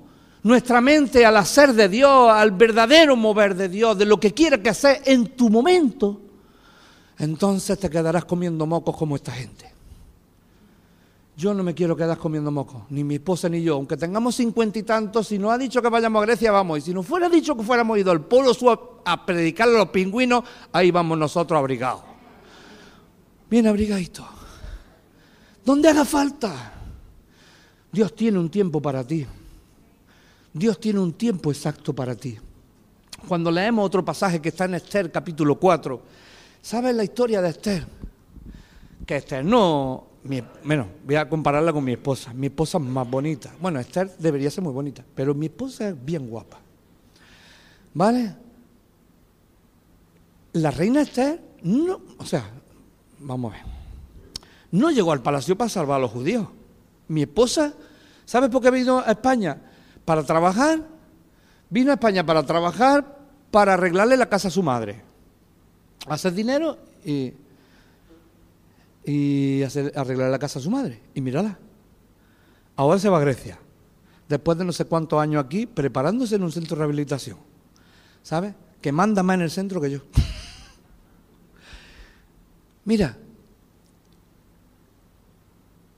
nuestra 0.44 0.80
mente 0.80 1.26
al 1.26 1.36
hacer 1.38 1.74
de 1.74 1.90
Dios, 1.90 2.32
al 2.32 2.52
verdadero 2.52 3.16
mover 3.16 3.56
de 3.56 3.68
Dios, 3.68 3.98
de 3.98 4.06
lo 4.06 4.20
que 4.20 4.34
quiera 4.34 4.62
que 4.62 4.70
hacer 4.70 5.02
en 5.06 5.36
tu 5.36 5.50
momento, 5.50 6.22
entonces 7.18 7.80
te 7.80 7.90
quedarás 7.90 8.26
comiendo 8.26 8.66
mocos 8.66 8.96
como 8.96 9.16
esta 9.16 9.32
gente. 9.32 9.77
Yo 11.38 11.54
no 11.54 11.62
me 11.62 11.76
quiero 11.76 11.96
quedar 11.96 12.18
comiendo 12.18 12.50
moco, 12.50 12.88
ni 12.90 13.04
mi 13.04 13.16
esposa 13.16 13.48
ni 13.48 13.62
yo. 13.62 13.76
Aunque 13.76 13.96
tengamos 13.96 14.34
cincuenta 14.34 14.80
y 14.80 14.84
tantos, 14.84 15.28
si 15.28 15.38
no 15.38 15.52
ha 15.52 15.58
dicho 15.60 15.84
que 15.84 15.88
vayamos 15.88 16.24
a 16.24 16.26
Grecia, 16.26 16.52
vamos. 16.52 16.80
Y 16.80 16.82
si 16.82 16.94
no 16.96 17.04
fuera 17.04 17.30
dicho 17.30 17.56
que 17.56 17.62
fuéramos 17.62 17.96
ido 18.00 18.10
al 18.10 18.26
Polo 18.26 18.56
Sur 18.56 19.02
a 19.06 19.24
predicarle 19.24 19.76
a 19.76 19.78
los 19.78 19.90
pingüinos, 19.90 20.44
ahí 20.72 20.90
vamos 20.90 21.16
nosotros 21.16 21.60
abrigados. 21.60 22.02
Bien 23.52 23.68
abrigaditos. 23.68 24.26
¿Dónde 25.64 25.90
haga 25.90 26.06
falta? 26.06 26.74
Dios 27.92 28.16
tiene 28.16 28.40
un 28.40 28.50
tiempo 28.50 28.82
para 28.82 29.04
ti. 29.04 29.28
Dios 30.52 30.80
tiene 30.80 31.00
un 31.00 31.14
tiempo 31.14 31.52
exacto 31.52 31.94
para 31.94 32.16
ti. 32.16 32.36
Cuando 33.28 33.52
leemos 33.52 33.86
otro 33.86 34.04
pasaje 34.04 34.42
que 34.42 34.50
está 34.50 34.66
en 34.66 34.74
Esther 34.74 35.12
capítulo 35.12 35.60
4, 35.60 36.02
¿sabes 36.64 36.96
la 36.96 37.04
historia 37.04 37.44
de 37.44 37.50
Esther? 37.50 37.86
Que 39.06 39.18
Esther 39.18 39.46
no 39.46 40.07
bueno, 40.63 40.88
voy 41.05 41.15
a 41.15 41.30
compararla 41.30 41.72
con 41.72 41.84
mi 41.84 41.93
esposa. 41.93 42.34
Mi 42.34 42.47
esposa 42.47 42.78
es 42.78 42.84
más 42.84 43.09
bonita. 43.09 43.53
Bueno, 43.59 43.80
Esther 43.80 44.11
debería 44.18 44.51
ser 44.51 44.63
muy 44.63 44.74
bonita, 44.74 45.03
pero 45.15 45.34
mi 45.34 45.47
esposa 45.47 45.89
es 45.89 46.05
bien 46.05 46.30
guapa. 46.30 46.59
¿Vale? 47.93 48.36
La 50.53 50.72
reina 50.72 51.01
Esther, 51.01 51.41
no, 51.63 52.01
o 52.18 52.26
sea, 52.26 52.49
vamos 53.20 53.53
a 53.53 53.57
ver, 53.57 53.65
no 54.72 54.91
llegó 54.91 55.11
al 55.11 55.22
palacio 55.22 55.57
para 55.57 55.70
salvar 55.70 55.97
a 55.97 56.01
los 56.01 56.11
judíos. 56.11 56.47
Mi 57.07 57.24
esposa, 57.24 57.74
¿sabes 58.26 58.49
por 58.49 58.61
qué 58.61 58.72
vino 58.72 58.99
a 58.99 59.11
España? 59.11 59.61
Para 60.03 60.24
trabajar. 60.24 60.82
Vino 61.70 61.91
a 61.91 61.95
España 61.95 62.26
para 62.26 62.43
trabajar, 62.43 63.18
para 63.51 63.74
arreglarle 63.74 64.18
la 64.18 64.30
casa 64.30 64.47
a 64.47 64.51
su 64.51 64.63
madre. 64.63 65.01
hacer 66.07 66.34
dinero 66.34 66.78
y, 67.03 67.34
y 69.08 69.64
hacer, 69.64 69.93
arreglar 69.95 70.30
la 70.30 70.38
casa 70.38 70.60
a 70.60 70.62
su 70.62 70.70
madre. 70.70 71.01
Y 71.14 71.22
mírala. 71.22 71.58
Ahora 72.76 72.99
se 72.99 73.08
va 73.08 73.18
a 73.18 73.22
Grecia. 73.22 73.58
Después 74.28 74.58
de 74.58 74.66
no 74.66 74.74
sé 74.74 74.84
cuántos 74.84 75.22
años 75.22 75.43
aquí, 75.43 75.66
preparándose 75.66 76.36
en 76.36 76.43
un 76.43 76.51
centro 76.51 76.76
de 76.76 76.80
rehabilitación. 76.80 77.38
¿Sabes? 78.22 78.53
Que 78.82 78.91
manda 78.91 79.24
más 79.24 79.36
en 79.36 79.41
el 79.41 79.49
centro 79.49 79.80
que 79.80 79.91
yo. 79.91 79.99
Mira, 82.84 83.18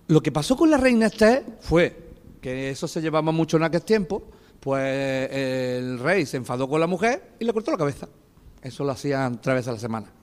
lo 0.08 0.22
que 0.22 0.32
pasó 0.32 0.56
con 0.56 0.70
la 0.70 0.78
reina 0.78 1.08
Esther 1.08 1.44
fue 1.62 2.12
que 2.40 2.70
eso 2.70 2.88
se 2.88 3.02
llevaba 3.02 3.32
mucho 3.32 3.58
en 3.58 3.64
aquel 3.64 3.82
tiempo, 3.82 4.24
pues 4.60 5.32
el 5.32 5.98
rey 5.98 6.28
se 6.28 6.38
enfadó 6.38 6.70
con 6.70 6.80
la 6.80 6.88
mujer 6.88 7.32
y 7.40 7.46
le 7.46 7.54
cortó 7.54 7.72
la 7.72 7.78
cabeza. 7.78 8.08
Eso 8.62 8.84
lo 8.84 8.92
hacían 8.92 9.42
tres 9.42 9.56
veces 9.56 9.70
a 9.70 9.74
la 9.74 9.80
semana. 9.80 10.19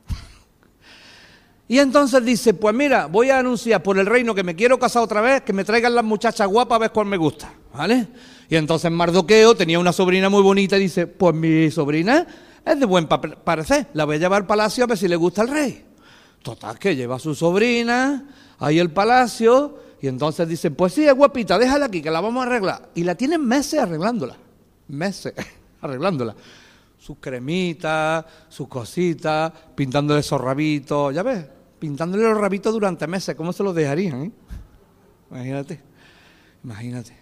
Y 1.68 1.78
entonces 1.78 2.24
dice, 2.24 2.54
pues 2.54 2.74
mira, 2.74 3.06
voy 3.06 3.30
a 3.30 3.40
anunciar 3.40 3.82
por 3.82 3.98
el 3.98 4.06
reino 4.06 4.34
que 4.34 4.44
me 4.44 4.54
quiero 4.54 4.78
casar 4.78 5.02
otra 5.02 5.20
vez, 5.20 5.42
que 5.42 5.52
me 5.52 5.64
traigan 5.64 5.94
las 5.94 6.04
muchachas 6.04 6.46
guapas 6.46 6.76
a 6.76 6.78
ver 6.78 6.92
cuál 6.92 7.06
me 7.06 7.16
gusta, 7.16 7.52
¿vale? 7.74 8.06
Y 8.48 8.54
entonces 8.54 8.90
Mardoqueo 8.90 9.56
tenía 9.56 9.78
una 9.80 9.92
sobrina 9.92 10.28
muy 10.28 10.42
bonita 10.42 10.76
y 10.76 10.80
dice, 10.80 11.08
pues 11.08 11.34
mi 11.34 11.68
sobrina 11.72 12.24
es 12.64 12.78
de 12.78 12.86
buen 12.86 13.08
parecer, 13.08 13.88
la 13.94 14.04
voy 14.04 14.16
a 14.16 14.18
llevar 14.20 14.42
al 14.42 14.46
palacio 14.46 14.84
a 14.84 14.86
ver 14.86 14.96
si 14.96 15.08
le 15.08 15.16
gusta 15.16 15.42
al 15.42 15.48
rey. 15.48 15.84
Total, 16.42 16.78
que 16.78 16.94
lleva 16.94 17.16
a 17.16 17.18
su 17.18 17.34
sobrina 17.34 18.24
ahí 18.60 18.78
al 18.78 18.90
palacio 18.90 19.80
y 20.00 20.06
entonces 20.06 20.46
dicen, 20.46 20.76
pues 20.76 20.92
sí, 20.92 21.04
es 21.04 21.14
guapita, 21.14 21.58
déjala 21.58 21.86
aquí, 21.86 22.00
que 22.00 22.12
la 22.12 22.20
vamos 22.20 22.44
a 22.44 22.46
arreglar. 22.46 22.90
Y 22.94 23.02
la 23.02 23.16
tienen 23.16 23.44
meses 23.44 23.80
arreglándola, 23.80 24.36
meses 24.86 25.34
arreglándola 25.80 26.36
sus 27.06 27.18
cremitas, 27.20 28.24
sus 28.48 28.66
cositas, 28.66 29.52
pintándole 29.76 30.20
esos 30.20 30.40
rabitos, 30.40 31.14
ya 31.14 31.22
ves, 31.22 31.44
pintándole 31.86 32.24
los 32.24 32.36
rabitos 32.36 32.72
durante 32.72 33.06
meses, 33.06 33.36
¿cómo 33.36 33.52
se 33.52 33.62
los 33.62 33.72
dejarían? 33.72 34.24
Eh? 34.24 34.32
Imagínate, 35.30 35.80
imagínate. 36.64 37.16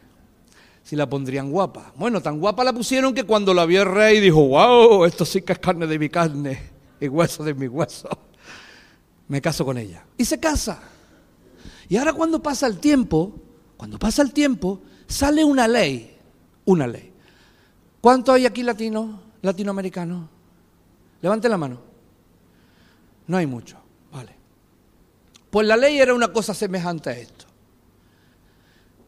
Si 0.82 0.96
la 0.96 1.06
pondrían 1.06 1.50
guapa. 1.50 1.92
Bueno, 1.96 2.22
tan 2.22 2.40
guapa 2.40 2.64
la 2.64 2.72
pusieron 2.72 3.12
que 3.12 3.24
cuando 3.24 3.52
la 3.52 3.66
vio 3.66 3.82
el 3.82 3.92
rey 3.92 4.20
dijo, 4.20 4.48
wow, 4.48 5.04
esto 5.04 5.26
sí 5.26 5.42
que 5.42 5.52
es 5.52 5.58
carne 5.58 5.86
de 5.86 5.98
mi 5.98 6.08
carne 6.08 6.58
y 6.98 7.08
hueso 7.08 7.44
de 7.44 7.52
mi 7.52 7.68
hueso. 7.68 8.08
Me 9.28 9.42
caso 9.42 9.66
con 9.66 9.76
ella. 9.76 10.02
Y 10.16 10.24
se 10.24 10.40
casa. 10.40 10.80
Y 11.86 11.98
ahora 11.98 12.14
cuando 12.14 12.42
pasa 12.42 12.66
el 12.66 12.78
tiempo, 12.78 13.34
cuando 13.76 13.98
pasa 13.98 14.22
el 14.22 14.32
tiempo, 14.32 14.80
sale 15.06 15.44
una 15.44 15.68
ley, 15.68 16.16
una 16.64 16.86
ley. 16.86 17.12
¿Cuántos 18.00 18.34
hay 18.34 18.46
aquí 18.46 18.62
latinos, 18.62 19.14
latinoamericanos? 19.42 20.26
Levante 21.20 21.50
la 21.50 21.58
mano. 21.58 21.80
No 23.26 23.36
hay 23.36 23.46
mucho. 23.46 23.84
Pues 25.55 25.68
la 25.68 25.76
ley 25.76 26.00
era 26.00 26.12
una 26.12 26.32
cosa 26.32 26.52
semejante 26.52 27.11
a 27.11 27.12
esto. 27.12 27.44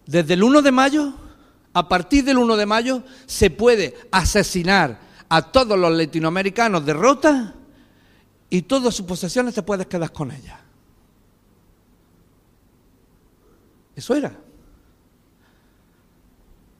Desde 0.06 0.34
el 0.34 0.44
1 0.44 0.62
de 0.62 0.70
mayo, 0.70 1.12
a 1.72 1.88
partir 1.88 2.22
del 2.22 2.38
1 2.38 2.56
de 2.56 2.66
mayo, 2.66 3.02
se 3.26 3.50
puede 3.50 3.96
asesinar 4.12 5.00
a 5.28 5.42
todos 5.42 5.76
los 5.76 5.90
latinoamericanos 5.90 6.86
de 6.86 6.92
rota 6.92 7.52
y 8.48 8.62
todas 8.62 8.94
sus 8.94 9.04
posesiones 9.06 9.56
te 9.56 9.62
puedes 9.64 9.88
quedar 9.88 10.12
con 10.12 10.30
ellas. 10.30 10.60
Eso 13.96 14.14
era. 14.14 14.32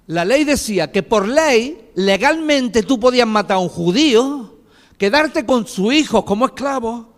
La 0.07 0.25
ley 0.25 0.45
decía 0.45 0.93
que 0.93 1.03
por 1.03 1.27
ley, 1.27 1.91
legalmente 1.97 2.85
tú 2.85 3.01
podías 3.01 3.27
matar 3.27 3.57
a 3.57 3.61
un 3.61 3.69
judío, 3.69 4.61
quedarte 4.97 5.45
con 5.45 5.67
su 5.67 5.91
hijo 5.91 6.25
como 6.25 6.47
esclavo 6.47 7.14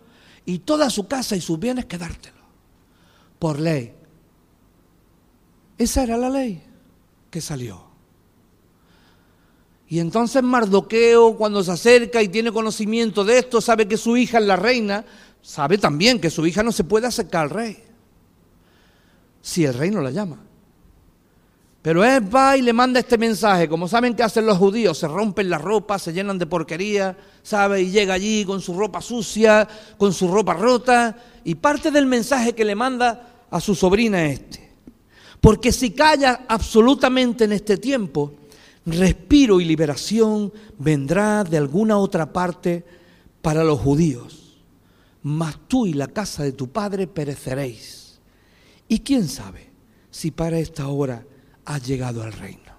y 0.47 0.57
toda 0.57 0.89
su 0.89 1.07
casa 1.07 1.35
y 1.35 1.41
sus 1.41 1.59
bienes 1.59 1.85
quedártelo 1.85 2.38
por 3.39 3.59
ley. 3.59 3.93
Esa 5.77 6.03
era 6.03 6.17
la 6.17 6.29
ley 6.29 6.61
que 7.31 7.39
salió. 7.39 7.89
Y 9.87 9.99
entonces 9.99 10.43
Mardoqueo, 10.43 11.35
cuando 11.35 11.63
se 11.63 11.71
acerca 11.71 12.21
y 12.21 12.27
tiene 12.27 12.51
conocimiento 12.51 13.23
de 13.23 13.39
esto, 13.39 13.59
sabe 13.59 13.87
que 13.87 13.97
su 13.97 14.15
hija 14.17 14.37
es 14.37 14.45
la 14.45 14.55
reina, 14.55 15.03
sabe 15.41 15.79
también 15.79 16.19
que 16.19 16.29
su 16.29 16.45
hija 16.45 16.61
no 16.61 16.71
se 16.71 16.83
puede 16.83 17.07
acercar 17.07 17.43
al 17.43 17.49
rey, 17.49 17.83
si 19.41 19.65
el 19.65 19.73
rey 19.73 19.89
no 19.89 20.01
la 20.01 20.11
llama. 20.11 20.48
Pero 21.81 22.03
él 22.03 22.33
va 22.33 22.57
y 22.57 22.61
le 22.61 22.73
manda 22.73 22.99
este 22.99 23.17
mensaje. 23.17 23.69
Como 23.69 23.87
saben 23.87 24.13
que 24.13 24.23
hacen 24.23 24.45
los 24.45 24.57
judíos, 24.57 24.97
se 24.97 25.07
rompen 25.07 25.49
las 25.49 25.61
ropas, 25.61 26.01
se 26.01 26.13
llenan 26.13 26.37
de 26.37 26.45
porquería, 26.45 27.17
¿sabe? 27.41 27.81
Y 27.81 27.91
llega 27.91 28.15
allí 28.15 28.43
con 28.43 28.59
su 28.61 28.73
ropa 28.73 29.01
sucia, 29.01 29.67
con 29.97 30.13
su 30.13 30.27
ropa 30.27 30.53
rota. 30.53 31.15
Y 31.45 31.55
parte 31.55 31.89
del 31.89 32.05
mensaje 32.05 32.53
que 32.53 32.65
le 32.65 32.75
manda 32.75 33.45
a 33.49 33.61
su 33.61 33.75
sobrina 33.75 34.25
este. 34.25 34.69
Porque 35.39 35.71
si 35.71 35.91
calla 35.91 36.45
absolutamente 36.49 37.45
en 37.45 37.53
este 37.53 37.77
tiempo, 37.77 38.33
respiro 38.85 39.61
y 39.61 39.65
liberación 39.65 40.51
vendrá 40.77 41.45
de 41.45 41.57
alguna 41.57 41.97
otra 41.97 42.33
parte 42.33 42.83
para 43.41 43.63
los 43.63 43.79
judíos. 43.79 44.57
Mas 45.23 45.57
tú 45.69 45.85
y 45.85 45.93
la 45.93 46.07
casa 46.07 46.43
de 46.43 46.51
tu 46.51 46.67
padre 46.67 47.07
pereceréis. 47.07 48.19
Y 48.89 48.99
quién 48.99 49.29
sabe 49.29 49.69
si 50.11 50.31
para 50.31 50.59
esta 50.59 50.89
hora 50.89 51.23
has 51.69 51.85
llegado 51.85 52.23
al 52.23 52.33
reino. 52.33 52.73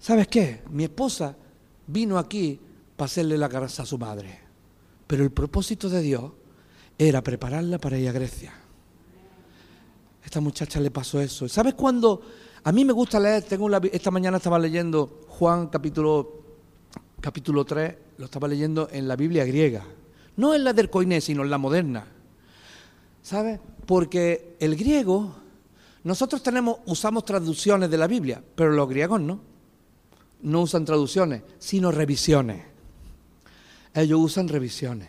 ¿Sabes 0.00 0.28
qué? 0.28 0.62
Mi 0.70 0.84
esposa 0.84 1.36
vino 1.86 2.16
aquí 2.16 2.58
para 2.96 3.04
hacerle 3.04 3.36
la 3.36 3.50
casa 3.50 3.82
a 3.82 3.86
su 3.86 3.98
madre. 3.98 4.40
Pero 5.06 5.24
el 5.24 5.30
propósito 5.30 5.90
de 5.90 6.00
Dios 6.00 6.32
era 6.96 7.22
prepararla 7.22 7.76
para 7.78 7.98
ir 7.98 8.08
a 8.08 8.12
Grecia. 8.12 8.54
Esta 10.24 10.40
muchacha 10.40 10.80
le 10.80 10.90
pasó 10.90 11.20
eso. 11.20 11.46
¿Sabes 11.50 11.74
cuándo? 11.74 12.22
A 12.64 12.72
mí 12.72 12.82
me 12.82 12.94
gusta 12.94 13.20
leer, 13.20 13.42
tengo 13.42 13.68
esta 13.92 14.10
mañana 14.10 14.38
estaba 14.38 14.58
leyendo 14.58 15.20
Juan 15.28 15.66
capítulo, 15.66 16.44
capítulo 17.20 17.66
3, 17.66 17.94
lo 18.16 18.24
estaba 18.24 18.48
leyendo 18.48 18.88
en 18.90 19.06
la 19.06 19.16
Biblia 19.16 19.44
griega. 19.44 19.84
No 20.36 20.54
en 20.54 20.64
la 20.64 20.72
del 20.72 20.88
Coiné, 20.88 21.20
sino 21.20 21.42
en 21.42 21.50
la 21.50 21.58
moderna. 21.58 22.06
¿Sabes? 23.20 23.60
Porque 23.84 24.56
el 24.60 24.76
griego, 24.76 25.34
nosotros 26.04 26.42
tenemos, 26.42 26.78
usamos 26.86 27.24
traducciones 27.24 27.90
de 27.90 27.98
la 27.98 28.06
Biblia, 28.06 28.42
pero 28.54 28.72
los 28.72 28.88
griegos 28.88 29.20
no. 29.20 29.40
No 30.40 30.62
usan 30.62 30.84
traducciones, 30.84 31.42
sino 31.58 31.90
revisiones. 31.90 32.64
Ellos 33.94 34.20
usan 34.20 34.48
revisiones. 34.48 35.08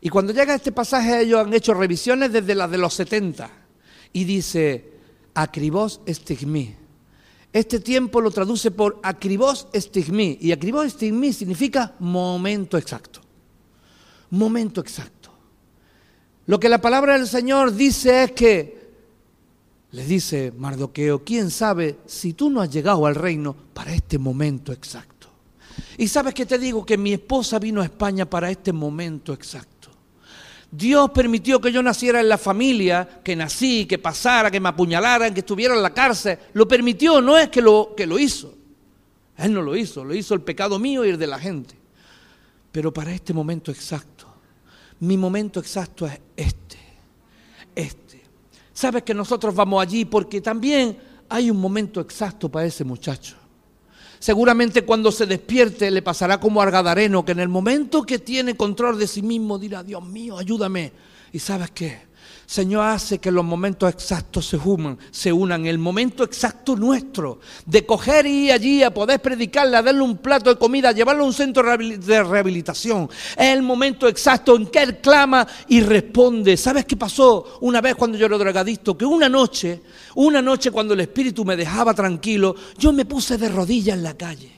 Y 0.00 0.08
cuando 0.08 0.32
llega 0.32 0.54
este 0.54 0.72
pasaje 0.72 1.22
ellos 1.22 1.40
han 1.40 1.52
hecho 1.52 1.74
revisiones 1.74 2.32
desde 2.32 2.54
las 2.54 2.70
de 2.70 2.78
los 2.78 2.94
70 2.94 3.50
y 4.12 4.24
dice, 4.24 4.92
acribos 5.34 6.00
estigmi. 6.06 6.74
Este 7.52 7.80
tiempo 7.80 8.20
lo 8.20 8.30
traduce 8.30 8.70
por 8.70 9.00
acribos 9.02 9.68
estigmi 9.72 10.38
y 10.40 10.52
acribos 10.52 10.86
estigmi 10.86 11.32
significa 11.32 11.94
momento 12.00 12.76
exacto. 12.76 13.20
Momento 14.30 14.80
exacto. 14.80 15.30
Lo 16.46 16.58
que 16.60 16.68
la 16.68 16.80
palabra 16.80 17.16
del 17.16 17.26
Señor 17.26 17.72
dice 17.72 18.24
es 18.24 18.32
que 18.32 18.83
le 19.94 20.04
dice 20.04 20.52
Mardoqueo, 20.56 21.22
¿quién 21.22 21.52
sabe 21.52 21.98
si 22.04 22.32
tú 22.32 22.50
no 22.50 22.60
has 22.60 22.68
llegado 22.68 23.06
al 23.06 23.14
reino 23.14 23.54
para 23.72 23.94
este 23.94 24.18
momento 24.18 24.72
exacto? 24.72 25.28
Y 25.96 26.08
sabes 26.08 26.34
que 26.34 26.46
te 26.46 26.58
digo 26.58 26.84
que 26.84 26.98
mi 26.98 27.12
esposa 27.12 27.60
vino 27.60 27.80
a 27.80 27.84
España 27.84 28.28
para 28.28 28.50
este 28.50 28.72
momento 28.72 29.32
exacto. 29.32 29.90
Dios 30.68 31.10
permitió 31.10 31.60
que 31.60 31.70
yo 31.70 31.80
naciera 31.80 32.20
en 32.20 32.28
la 32.28 32.38
familia, 32.38 33.20
que 33.22 33.36
nací, 33.36 33.86
que 33.86 33.98
pasara, 33.98 34.50
que 34.50 34.58
me 34.58 34.70
apuñalaran, 34.70 35.32
que 35.32 35.40
estuviera 35.40 35.76
en 35.76 35.82
la 35.82 35.94
cárcel. 35.94 36.40
Lo 36.54 36.66
permitió, 36.66 37.22
no 37.22 37.38
es 37.38 37.48
que 37.48 37.62
lo, 37.62 37.94
que 37.96 38.04
lo 38.04 38.18
hizo. 38.18 38.52
Él 39.38 39.54
no 39.54 39.62
lo 39.62 39.76
hizo, 39.76 40.04
lo 40.04 40.12
hizo 40.12 40.34
el 40.34 40.40
pecado 40.40 40.80
mío 40.80 41.04
y 41.04 41.10
el 41.10 41.18
de 41.18 41.28
la 41.28 41.38
gente. 41.38 41.76
Pero 42.72 42.92
para 42.92 43.14
este 43.14 43.32
momento 43.32 43.70
exacto, 43.70 44.26
mi 44.98 45.16
momento 45.16 45.60
exacto 45.60 46.04
es 46.04 46.18
este, 46.36 46.78
este. 47.76 48.03
Sabes 48.74 49.04
que 49.04 49.14
nosotros 49.14 49.54
vamos 49.54 49.80
allí 49.80 50.04
porque 50.04 50.40
también 50.40 50.98
hay 51.28 51.50
un 51.50 51.56
momento 51.58 52.00
exacto 52.00 52.50
para 52.50 52.66
ese 52.66 52.84
muchacho. 52.84 53.36
Seguramente 54.18 54.84
cuando 54.84 55.12
se 55.12 55.26
despierte 55.26 55.90
le 55.90 56.02
pasará 56.02 56.40
como 56.40 56.60
Argadareno, 56.60 57.24
que 57.24 57.32
en 57.32 57.40
el 57.40 57.48
momento 57.48 58.02
que 58.02 58.18
tiene 58.18 58.56
control 58.56 58.98
de 58.98 59.06
sí 59.06 59.22
mismo 59.22 59.58
dirá, 59.58 59.82
Dios 59.82 60.04
mío, 60.04 60.36
ayúdame. 60.38 60.92
¿Y 61.32 61.38
sabes 61.38 61.70
qué? 61.70 62.02
Señor 62.46 62.84
hace 62.84 63.18
que 63.18 63.30
los 63.30 63.44
momentos 63.44 63.88
exactos 63.88 64.46
se, 64.46 64.56
unan, 64.56 64.98
se 65.10 65.32
unan, 65.32 65.66
el 65.66 65.78
momento 65.78 66.24
exacto 66.24 66.76
nuestro, 66.76 67.40
de 67.64 67.86
coger 67.86 68.26
y 68.26 68.46
ir 68.46 68.52
allí 68.52 68.82
a 68.82 68.92
poder 68.92 69.20
predicarle, 69.20 69.76
a 69.76 69.82
darle 69.82 70.02
un 70.02 70.18
plato 70.18 70.50
de 70.50 70.58
comida, 70.58 70.90
a 70.90 70.92
llevarlo 70.92 71.24
a 71.24 71.26
un 71.26 71.32
centro 71.32 71.62
de 71.76 72.22
rehabilitación. 72.22 73.08
Es 73.36 73.48
el 73.48 73.62
momento 73.62 74.06
exacto 74.08 74.56
en 74.56 74.66
que 74.66 74.82
Él 74.82 74.98
clama 74.98 75.46
y 75.68 75.80
responde. 75.80 76.56
¿Sabes 76.56 76.84
qué 76.84 76.96
pasó 76.96 77.58
una 77.62 77.80
vez 77.80 77.94
cuando 77.94 78.18
yo 78.18 78.26
era 78.26 78.36
drogadicto? 78.36 78.96
Que 78.96 79.06
una 79.06 79.28
noche, 79.28 79.82
una 80.16 80.42
noche 80.42 80.70
cuando 80.70 80.94
el 80.94 81.00
Espíritu 81.00 81.44
me 81.44 81.56
dejaba 81.56 81.94
tranquilo, 81.94 82.54
yo 82.78 82.92
me 82.92 83.04
puse 83.04 83.38
de 83.38 83.48
rodillas 83.48 83.96
en 83.96 84.02
la 84.02 84.16
calle. 84.16 84.52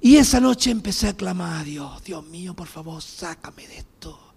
Y 0.00 0.16
esa 0.16 0.40
noche 0.40 0.70
empecé 0.70 1.08
a 1.08 1.16
clamar 1.16 1.60
a 1.60 1.64
Dios, 1.64 2.02
Dios 2.04 2.24
mío, 2.26 2.54
por 2.54 2.68
favor, 2.68 3.02
sácame 3.02 3.66
de 3.66 3.78
esto. 3.78 4.27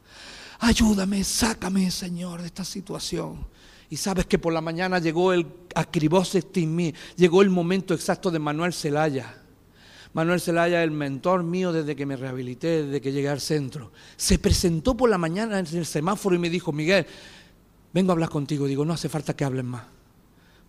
Ayúdame, 0.64 1.24
sácame, 1.24 1.90
Señor, 1.90 2.40
de 2.42 2.46
esta 2.46 2.64
situación. 2.64 3.48
Y 3.90 3.98
sabes 3.98 4.28
que 4.28 4.38
por 4.38 4.54
la 4.54 4.62
mañana 4.62 5.00
llegó 5.00 5.34
el 5.34 5.48
acribos 5.74 6.36
en 6.36 6.76
mí, 6.76 6.94
llegó 7.16 7.42
el 7.42 7.50
momento 7.50 7.96
exacto 7.96 8.30
de 8.30 8.38
Manuel 8.38 8.72
Celaya. 8.72 9.42
Manuel 10.14 10.40
Celaya, 10.40 10.84
el 10.84 10.92
mentor 10.92 11.42
mío 11.42 11.74
desde 11.74 11.96
que 11.96 12.06
me 12.06 12.16
rehabilité, 12.16 12.84
desde 12.84 13.02
que 13.02 13.12
llegué 13.12 13.30
al 13.30 13.42
centro. 13.42 13.92
Se 14.16 14.38
presentó 14.38 14.96
por 14.96 15.10
la 15.10 15.18
mañana 15.18 15.58
en 15.58 15.66
el 15.66 15.86
semáforo 15.86 16.36
y 16.36 16.40
me 16.40 16.50
dijo, 16.52 16.72
Miguel, 16.72 17.08
vengo 17.92 18.12
a 18.12 18.14
hablar 18.14 18.30
contigo. 18.30 18.68
Digo, 18.68 18.86
no 18.86 18.94
hace 18.94 19.10
falta 19.10 19.36
que 19.36 19.44
hables 19.44 19.66
más. 19.66 19.84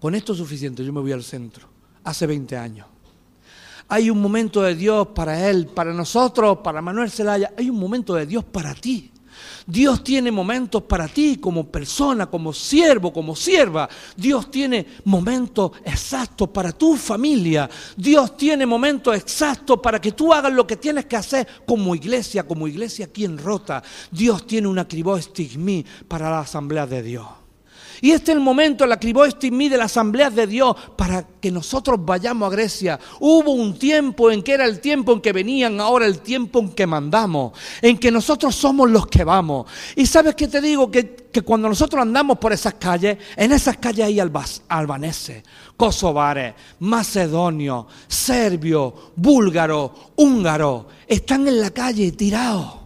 Con 0.01 0.15
esto 0.15 0.33
es 0.33 0.39
suficiente, 0.39 0.83
yo 0.83 0.93
me 0.95 1.01
voy 1.01 1.13
al 1.13 1.23
centro. 1.23 1.69
Hace 2.05 2.27
20 2.27 2.57
años. 2.57 2.87
Hay 3.89 4.09
un 4.09 4.23
momento 4.23 4.63
de 4.63 4.75
Dios 4.75 5.09
para 5.09 5.51
él, 5.51 5.67
para 5.67 5.93
nosotros, 5.93 6.61
para 6.65 6.81
Manuel 6.81 7.11
Celaya. 7.11 7.53
Hay 7.59 7.69
un 7.69 7.79
momento 7.79 8.15
de 8.15 8.25
Dios 8.25 8.43
para 8.43 8.75
ti. 8.75 9.12
Dios 9.67 10.03
tiene 10.03 10.31
momentos 10.31 10.83
para 10.83 11.09
ti 11.09 11.37
como 11.37 11.67
persona, 11.67 12.27
como 12.27 12.53
siervo, 12.53 13.13
como 13.13 13.37
sierva. 13.37 13.89
Dios 14.17 14.51
tiene 14.51 14.87
momentos 15.05 15.73
exactos 15.85 16.49
para 16.49 16.73
tu 16.73 16.97
familia. 16.97 17.69
Dios 17.97 18.37
tiene 18.37 18.67
momentos 18.67 19.17
exactos 19.17 19.81
para 19.81 20.01
que 20.01 20.13
tú 20.13 20.33
hagas 20.33 20.53
lo 20.53 20.67
que 20.67 20.77
tienes 20.77 21.07
que 21.07 21.17
hacer 21.17 21.47
como 21.67 21.95
iglesia, 21.95 22.47
como 22.47 22.69
iglesia 22.69 23.07
aquí 23.07 23.25
en 23.25 23.39
Rota. 23.39 23.83
Dios 24.11 24.47
tiene 24.47 24.69
una 24.69 24.87
cribó 24.87 25.17
estigmí 25.17 25.85
para 26.09 26.31
la 26.31 26.41
asamblea 26.41 26.87
de 26.87 27.03
Dios. 27.03 27.42
Y 28.03 28.11
este 28.11 28.33
es 28.33 28.37
el 28.37 28.43
momento, 28.43 28.85
la 28.85 28.99
mí 29.01 29.69
de 29.69 29.77
la 29.77 29.85
Asamblea 29.85 30.29
de 30.29 30.49
Dios 30.49 30.75
para 30.97 31.25
que 31.41 31.53
nosotros 31.53 32.05
vayamos 32.05 32.49
a 32.49 32.51
Grecia. 32.51 32.99
Hubo 33.21 33.53
un 33.53 33.79
tiempo 33.79 34.29
en 34.33 34.43
que 34.43 34.55
era 34.55 34.65
el 34.65 34.81
tiempo 34.81 35.13
en 35.13 35.21
que 35.21 35.33
venían, 35.33 35.81
ahora 35.81 36.07
el 36.07 36.19
tiempo 36.19 36.59
en 36.59 36.73
que 36.73 36.85
mandamos, 36.85 37.57
en 37.81 37.97
que 37.97 38.11
nosotros 38.11 38.57
somos 38.57 38.91
los 38.91 39.07
que 39.07 39.23
vamos. 39.23 39.67
Y 39.95 40.07
sabes 40.07 40.35
qué 40.35 40.49
te 40.49 40.61
digo, 40.61 40.91
que, 40.91 41.15
que 41.31 41.43
cuando 41.43 41.69
nosotros 41.69 42.03
andamos 42.03 42.39
por 42.39 42.53
esas 42.53 42.75
calles, 42.75 43.19
en 43.37 43.53
esas 43.53 43.77
calles 43.77 44.07
hay 44.07 44.19
albaneses, 44.19 45.45
kosovares, 45.77 46.55
macedonios, 46.81 47.87
serbios, 48.09 48.95
búlgaros, 49.15 49.93
húngaros, 50.17 50.87
están 51.07 51.47
en 51.47 51.61
la 51.61 51.71
calle 51.71 52.11
tirados, 52.11 52.81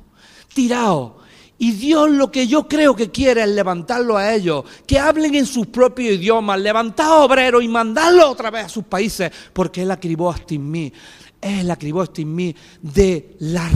tirados 0.53 1.12
y 1.59 1.73
Dios 1.73 2.11
lo 2.11 2.31
que 2.31 2.47
yo 2.47 2.69
creo 2.69 2.95
que 2.95 3.11
quiere 3.11 3.43
es 3.43 3.49
levantarlo 3.49 4.17
a 4.17 4.35
ellos, 4.35 4.65
que 4.87 4.99
hablen 4.99 5.35
en 5.35 5.47
sus 5.47 5.67
propios 5.69 6.15
idiomas, 6.17 6.61
levantar 6.61 7.11
obreros 7.13 7.63
y 7.63 7.69
mandarlos 7.69 8.27
otra 8.27 8.51
vez 8.51 8.67
a 8.67 8.69
sus 8.69 8.85
países, 8.85 9.31
porque 9.53 9.83
Él 9.83 9.91
acribó 9.91 10.31
hasta 10.31 10.55
en 10.55 10.71
mí, 10.71 10.93
Él 11.41 11.71
acribó 11.71 12.03
hasta 12.03 12.21
en 12.21 12.35
mí 12.35 12.55
de 12.83 13.37
la 13.39 13.71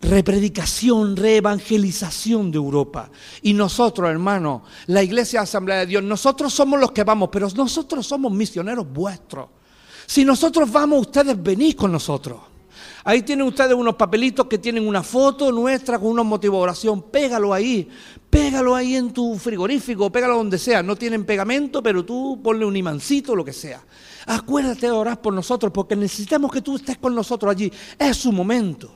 repredicación, 0.00 1.16
reevangelización 1.16 2.52
de 2.52 2.58
Europa. 2.58 3.10
Y 3.42 3.52
nosotros, 3.52 4.08
hermanos, 4.08 4.62
la 4.86 5.02
Iglesia 5.02 5.40
Asamblea 5.40 5.78
de 5.78 5.86
Dios, 5.86 6.04
nosotros 6.04 6.52
somos 6.52 6.78
los 6.78 6.92
que 6.92 7.02
vamos, 7.02 7.30
pero 7.32 7.48
nosotros 7.50 8.06
somos 8.06 8.32
misioneros 8.32 8.86
vuestros. 8.92 9.48
Si 10.06 10.24
nosotros 10.24 10.70
vamos, 10.70 11.00
ustedes 11.00 11.40
venís 11.42 11.74
con 11.74 11.90
nosotros. 11.90 12.51
Ahí 13.04 13.22
tienen 13.22 13.46
ustedes 13.46 13.74
unos 13.74 13.96
papelitos 13.96 14.46
que 14.46 14.58
tienen 14.58 14.86
una 14.86 15.02
foto 15.02 15.50
nuestra 15.50 15.98
con 15.98 16.08
una 16.08 16.22
motivo 16.22 16.58
de 16.58 16.62
oración. 16.62 17.02
Pégalo 17.02 17.52
ahí, 17.52 17.88
pégalo 18.30 18.74
ahí 18.76 18.94
en 18.94 19.12
tu 19.12 19.36
frigorífico, 19.36 20.10
pégalo 20.10 20.36
donde 20.36 20.58
sea. 20.58 20.82
No 20.82 20.94
tienen 20.94 21.24
pegamento, 21.24 21.82
pero 21.82 22.04
tú 22.04 22.40
ponle 22.42 22.64
un 22.64 22.76
imancito, 22.76 23.34
lo 23.34 23.44
que 23.44 23.52
sea. 23.52 23.82
Acuérdate 24.26 24.86
de 24.86 24.92
orar 24.92 25.20
por 25.20 25.34
nosotros, 25.34 25.72
porque 25.72 25.96
necesitamos 25.96 26.52
que 26.52 26.62
tú 26.62 26.76
estés 26.76 26.98
con 26.98 27.14
nosotros 27.14 27.50
allí. 27.50 27.72
Es 27.98 28.16
su 28.16 28.30
momento. 28.30 28.94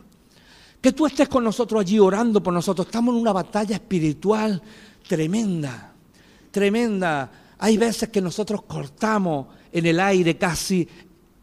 Que 0.81 0.93
tú 0.93 1.07
estés 1.07 1.29
con 1.29 1.43
nosotros 1.43 1.81
allí 1.81 1.99
orando 1.99 2.41
por 2.41 2.55
nosotros. 2.55 2.87
Estamos 2.87 3.15
en 3.15 3.21
una 3.21 3.33
batalla 3.33 3.75
espiritual 3.75 4.63
tremenda, 5.09 5.95
tremenda. 6.51 7.33
Hay 7.59 7.77
veces 7.77 8.09
que 8.11 8.21
nosotros 8.21 8.63
cortamos 8.63 9.49
en 9.73 9.87
el 9.87 9.99
aire 9.99 10.37
casi 10.37 10.89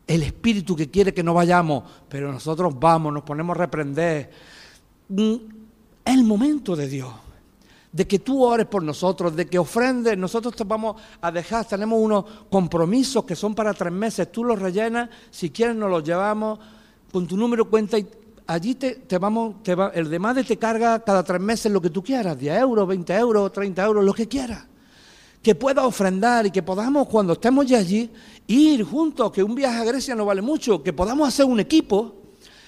el 0.06 0.24
Espíritu 0.24 0.76
que 0.76 0.90
quiere 0.90 1.14
que 1.14 1.24
no 1.24 1.34
vayamos, 1.34 1.84
pero 2.10 2.32
nosotros 2.32 2.78
vamos, 2.80 3.14
nos 3.14 3.24
ponemos 3.24 3.56
a 3.56 3.60
reprender. 3.60 4.32
Mm, 5.10 5.36
el 6.06 6.24
momento 6.24 6.76
de 6.76 6.88
Dios, 6.88 7.14
de 7.92 8.08
que 8.08 8.20
tú 8.20 8.44
ores 8.44 8.66
por 8.66 8.84
nosotros, 8.84 9.36
de 9.36 9.46
que 9.46 9.60
ofrendes, 9.60 10.18
nosotros 10.18 10.56
te 10.56 10.64
vamos 10.64 11.02
a 11.22 11.32
dejar, 11.32 11.66
tenemos 11.66 12.00
unos 12.02 12.26
compromisos 12.50 13.24
que 13.24 13.36
son 13.36 13.54
para 13.54 13.74
tres 13.74 13.94
meses, 13.94 14.32
tú 14.32 14.44
los 14.44 14.60
rellenas, 14.60 15.10
si 15.30 15.52
quieres 15.52 15.76
nos 15.76 15.90
los 15.90 16.04
llevamos, 16.04 16.60
con 17.12 17.28
tu 17.28 17.38
número 17.38 17.70
cuenta 17.70 17.98
y 17.98 18.08
allí 18.48 18.76
te, 18.76 19.18
vamos, 19.18 19.62
te 19.64 19.76
va, 19.76 19.92
el 19.94 20.10
de 20.10 20.44
te 20.44 20.58
carga 20.58 21.00
cada 21.04 21.24
tres 21.24 21.40
meses 21.40 21.72
lo 21.72 21.82
que 21.82 21.90
tú 21.90 22.04
quieras, 22.04 22.38
10 22.38 22.60
euros, 22.60 22.88
20 22.88 23.14
euros, 23.14 23.52
30 23.52 23.86
euros, 23.86 24.04
lo 24.04 24.14
que 24.14 24.28
quieras. 24.28 24.66
Que 25.42 25.56
pueda 25.56 25.86
ofrendar 25.86 26.46
y 26.46 26.52
que 26.52 26.64
podamos, 26.64 27.08
cuando 27.08 27.34
estemos 27.34 27.66
ya 27.66 27.78
allí, 27.78 28.10
ir 28.48 28.84
juntos, 28.84 29.32
que 29.32 29.44
un 29.44 29.56
viaje 29.56 29.80
a 29.80 29.84
Grecia 29.84 30.16
no 30.16 30.26
vale 30.26 30.42
mucho, 30.42 30.84
que 30.84 30.94
podamos 30.94 31.28
hacer 31.28 31.46
un 31.46 31.60
equipo 31.60 32.16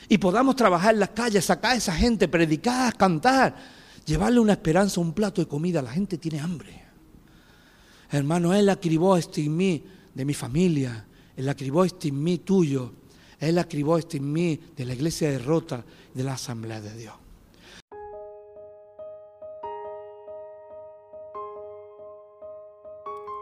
y 0.08 0.18
podamos 0.18 0.56
trabajar 0.56 0.94
en 0.94 1.00
las 1.02 1.10
calles, 1.10 1.46
sacar 1.46 1.72
a 1.72 1.76
esa 1.76 1.94
gente, 1.94 2.28
predicar, 2.28 2.96
cantar, 2.96 3.56
llevarle 4.06 4.40
una 4.40 4.54
esperanza, 4.54 5.02
un 5.02 5.14
plato 5.14 5.42
de 5.42 5.48
comida. 5.48 5.82
La 5.82 5.92
gente 5.92 6.18
tiene 6.18 6.40
hambre. 6.40 6.84
Hermano, 8.12 8.54
Él 8.54 8.70
acribó 8.70 9.18
este 9.18 9.44
en 9.44 9.58
mí 9.58 9.84
de 10.14 10.26
mi 10.26 10.34
familia, 10.34 11.06
Él 11.36 11.50
acribó 11.50 11.84
este 11.84 12.10
en 12.10 12.24
mí 12.24 12.38
tuyo, 12.38 12.94
Él 13.40 13.58
acribó 13.58 13.98
este 13.98 14.18
en 14.18 14.32
mí 14.32 14.60
de 14.76 14.86
la 14.86 14.94
iglesia 14.94 15.30
de 15.30 15.40
Rota, 15.40 15.84
de 16.14 16.24
la 16.24 16.34
Asamblea 16.34 16.82
de 16.82 16.96
Dios. 16.96 17.14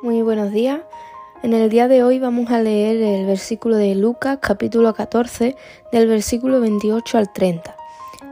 Muy 0.01 0.21
buenos 0.21 0.51
días. 0.51 0.81
En 1.43 1.51
el 1.51 1.69
día 1.69 1.89
de 1.89 2.03
hoy 2.03 2.19
vamos 2.19 2.51
a 2.51 2.61
leer 2.61 3.01
el 3.01 3.25
versículo 3.25 3.75
de 3.75 3.95
Lucas 3.95 4.37
capítulo 4.39 4.93
14 4.93 5.57
del 5.91 6.07
versículo 6.07 6.61
28 6.61 7.17
al 7.17 7.33
30, 7.33 7.75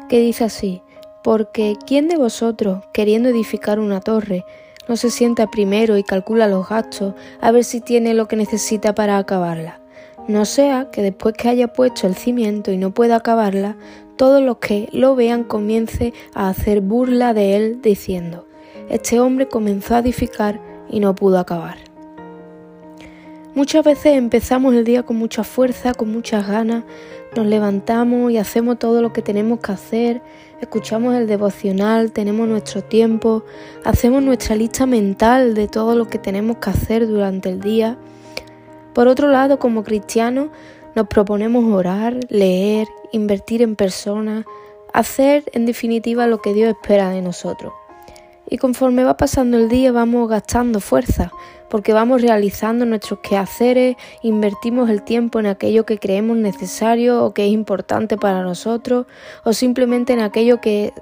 que 0.08 0.22
dice 0.22 0.46
así, 0.46 0.82
porque 1.22 1.76
¿quién 1.86 2.08
de 2.08 2.16
vosotros, 2.16 2.86
queriendo 2.94 3.28
edificar 3.28 3.82
una 3.82 4.00
torre, 4.00 4.46
no 4.88 4.96
se 4.96 5.10
sienta 5.10 5.52
primero 5.52 5.98
y 5.98 6.04
calcula 6.04 6.48
los 6.48 6.70
gastos 6.70 7.14
a 7.42 7.52
ver 7.52 7.66
si 7.66 7.82
tiene 7.82 8.14
lo 8.14 8.30
que 8.30 8.38
necesita 8.38 8.96
para 8.96 9.18
acabarla? 9.18 9.82
No 10.30 10.46
sea 10.46 10.90
que 10.90 11.02
después 11.02 11.36
que 11.36 11.50
haya 11.50 11.74
puesto 11.74 12.08
el 12.08 12.16
cimiento 12.16 12.72
y 12.72 12.78
no 12.78 12.92
pueda 12.92 13.18
acabarla, 13.18 13.76
todos 14.16 14.42
los 14.42 14.60
que 14.60 14.88
lo 14.94 15.18
vean 15.18 15.44
comience 15.44 16.14
a 16.34 16.48
hacer 16.48 16.80
burla 16.80 17.34
de 17.34 17.58
él 17.58 17.82
diciendo, 17.82 18.48
este 18.90 19.20
hombre 19.20 19.50
comenzó 19.50 19.96
a 19.96 20.00
edificar 20.00 20.62
y 20.90 21.02
no 21.02 21.14
pudo 21.14 21.40
acabar. 21.40 21.91
Muchas 23.54 23.84
veces 23.84 24.14
empezamos 24.16 24.74
el 24.74 24.86
día 24.86 25.04
con 25.04 25.18
mucha 25.18 25.44
fuerza, 25.44 25.94
con 25.94 26.10
muchas 26.10 26.48
ganas, 26.48 26.86
nos 27.36 27.46
levantamos 27.46 28.32
y 28.32 28.38
hacemos 28.38 28.80
todo 28.80 29.02
lo 29.02 29.12
que 29.12 29.22
tenemos 29.22 29.60
que 29.60 29.74
hacer, 29.74 30.22
escuchamos 30.62 31.16
el 31.16 31.28
devocional, 31.28 32.14
tenemos 32.14 32.48
nuestro 32.48 32.82
tiempo, 32.82 33.44
hacemos 33.84 34.24
nuestra 34.24 34.56
lista 34.56 34.86
mental 34.86 35.54
de 35.54 35.68
todo 35.68 35.98
lo 35.98 36.08
que 36.08 36.18
tenemos 36.18 36.58
que 36.58 36.70
hacer 36.70 37.06
durante 37.08 37.50
el 37.50 37.60
día. 37.60 37.98
Por 38.94 39.10
otro 39.10 39.28
lado, 39.28 39.60
como 39.60 39.84
cristianos, 39.84 40.48
nos 40.96 41.08
proponemos 41.08 41.66
orar, 41.74 42.22
leer, 42.30 42.88
invertir 43.12 43.64
en 43.64 43.76
personas, 43.76 44.46
hacer 44.94 45.44
en 45.52 45.66
definitiva 45.66 46.26
lo 46.26 46.42
que 46.42 46.54
Dios 46.54 46.70
espera 46.70 47.10
de 47.10 47.22
nosotros 47.22 47.74
y 48.52 48.58
conforme 48.58 49.06
va 49.06 49.16
pasando 49.16 49.58
el 49.58 49.70
día 49.70 49.94
vamos 49.94 50.28
gastando 50.28 50.82
fuerza, 50.82 51.32
porque 51.70 51.94
vamos 51.94 52.22
realizando 52.22 52.86
nuestros 52.86 53.22
quehaceres, 53.22 53.96
invertimos 54.24 54.90
el 54.90 55.04
tiempo 55.04 55.40
en 55.40 55.46
aquello 55.46 55.86
que 55.86 55.98
creemos 55.98 56.36
necesario 56.36 57.24
o 57.24 57.34
que 57.34 57.46
es 57.46 57.52
importante 57.52 58.18
para 58.18 58.44
nosotros, 58.44 59.06
o 59.46 59.54
simplemente 59.54 60.12
en 60.12 60.20
aquello 60.20 60.60
que 60.60 60.94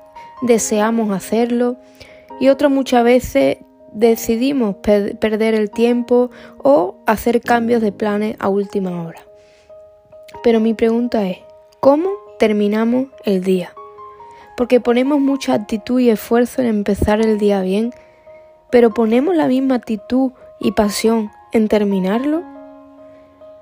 deseamos 0.43 1.12
hacerlo, 1.12 1.78
y 2.39 2.50
otras 2.50 2.72
muchas 2.72 3.04
veces 3.04 3.58
decidimos 3.93 4.76
perder 4.76 5.56
el 5.56 5.72
tiempo 5.72 6.30
o 6.60 6.97
hacer 7.08 7.41
cambios 7.41 7.82
de 7.82 7.91
planes 7.91 8.36
a 8.38 8.47
última 8.47 9.04
hora. 9.04 9.24
Pero 10.43 10.60
mi 10.60 10.76
pregunta 10.76 11.28
es, 11.28 11.39
¿cómo 11.80 12.12
terminamos 12.38 13.08
el 13.26 13.43
día? 13.43 13.74
Porque 14.60 14.82
ponemos 14.82 15.22
mucha 15.22 15.53
actitud 15.53 16.01
y 16.01 16.10
esfuerzo 16.10 16.62
en 16.62 16.68
empezar 16.68 17.22
el 17.22 17.38
día 17.38 17.62
bien, 17.62 17.93
pero 18.70 18.93
ponemos 18.93 19.34
la 19.34 19.47
misma 19.47 19.76
actitud 19.76 20.34
y 20.60 20.74
pasión 20.74 21.32
en 21.53 21.70
terminarlo. 21.70 22.43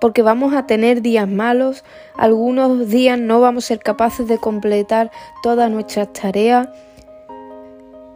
Porque 0.01 0.23
vamos 0.23 0.55
a 0.55 0.65
tener 0.65 1.03
días 1.03 1.27
malos, 1.27 1.83
algunos 2.15 2.89
días 2.89 3.19
no 3.19 3.39
vamos 3.39 3.65
a 3.65 3.67
ser 3.67 3.77
capaces 3.77 4.27
de 4.27 4.39
completar 4.39 5.11
todas 5.43 5.69
nuestras 5.69 6.11
tareas, 6.13 6.67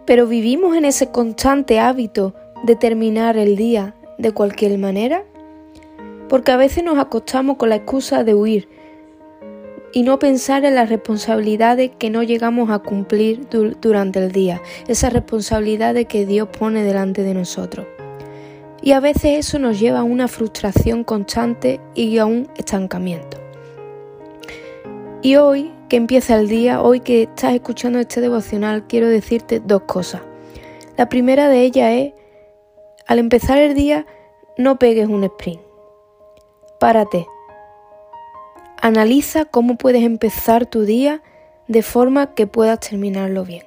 pero 0.08 0.26
vivimos 0.26 0.76
en 0.76 0.86
ese 0.86 1.12
constante 1.12 1.80
hábito 1.80 2.34
de 2.64 2.76
terminar 2.76 3.38
el 3.38 3.58
día 3.58 3.94
de 4.18 4.32
cualquier 4.32 4.80
manera. 4.80 5.24
Porque 6.30 6.52
a 6.52 6.58
veces 6.58 6.84
nos 6.84 6.98
acostamos 6.98 7.58
con 7.58 7.70
la 7.70 7.76
excusa 7.76 8.24
de 8.24 8.34
huir, 8.34 8.81
y 9.94 10.04
no 10.04 10.20
pensar 10.20 10.66
en 10.66 10.76
las 10.76 10.90
responsabilidades 10.90 11.92
que 11.98 12.10
no 12.10 12.24
llegamos 12.24 12.70
a 12.70 12.80
cumplir 12.80 13.48
durante 13.50 14.20
el 14.20 14.32
día, 14.32 14.62
esas 14.88 15.14
responsabilidades 15.14 16.06
que 16.08 16.26
Dios 16.26 16.50
pone 16.58 16.84
delante 16.84 17.24
de 17.24 17.34
nosotros. 17.34 17.86
Y 18.82 18.94
a 18.94 19.00
veces 19.00 19.46
eso 19.46 19.60
nos 19.60 19.80
lleva 19.80 20.00
a 20.00 20.04
una 20.04 20.28
frustración 20.28 21.04
constante 21.04 21.80
y 21.94 22.18
a 22.18 22.26
un 22.26 22.50
estancamiento. 22.58 23.38
Y 25.22 25.36
hoy 25.36 25.72
que 25.88 25.98
empieza 25.98 26.40
el 26.40 26.48
día, 26.48 26.82
hoy 26.82 27.02
que 27.02 27.24
estás 27.24 27.54
escuchando 27.54 28.00
este 28.00 28.22
devocional, 28.22 28.88
quiero 28.88 29.08
decirte 29.08 29.60
dos 29.60 29.84
cosas. 29.84 30.22
La 30.98 31.10
primera 31.10 31.48
de 31.48 31.62
ellas 31.62 31.92
es, 31.92 32.14
al 33.06 33.20
empezar 33.20 33.60
el 33.60 33.76
día, 33.76 34.06
no 34.58 34.80
pegues 34.80 35.08
un 35.08 35.24
sprint. 35.26 35.62
Párate, 36.80 37.28
Analiza 38.82 39.46
cómo 39.46 39.78
puedes 39.78 40.04
empezar 40.04 40.66
tu 40.66 40.82
día 40.86 41.22
de 41.68 41.84
forma 41.84 42.34
que 42.34 42.48
puedas 42.48 42.80
terminarlo 42.80 43.46
bien. 43.46 43.64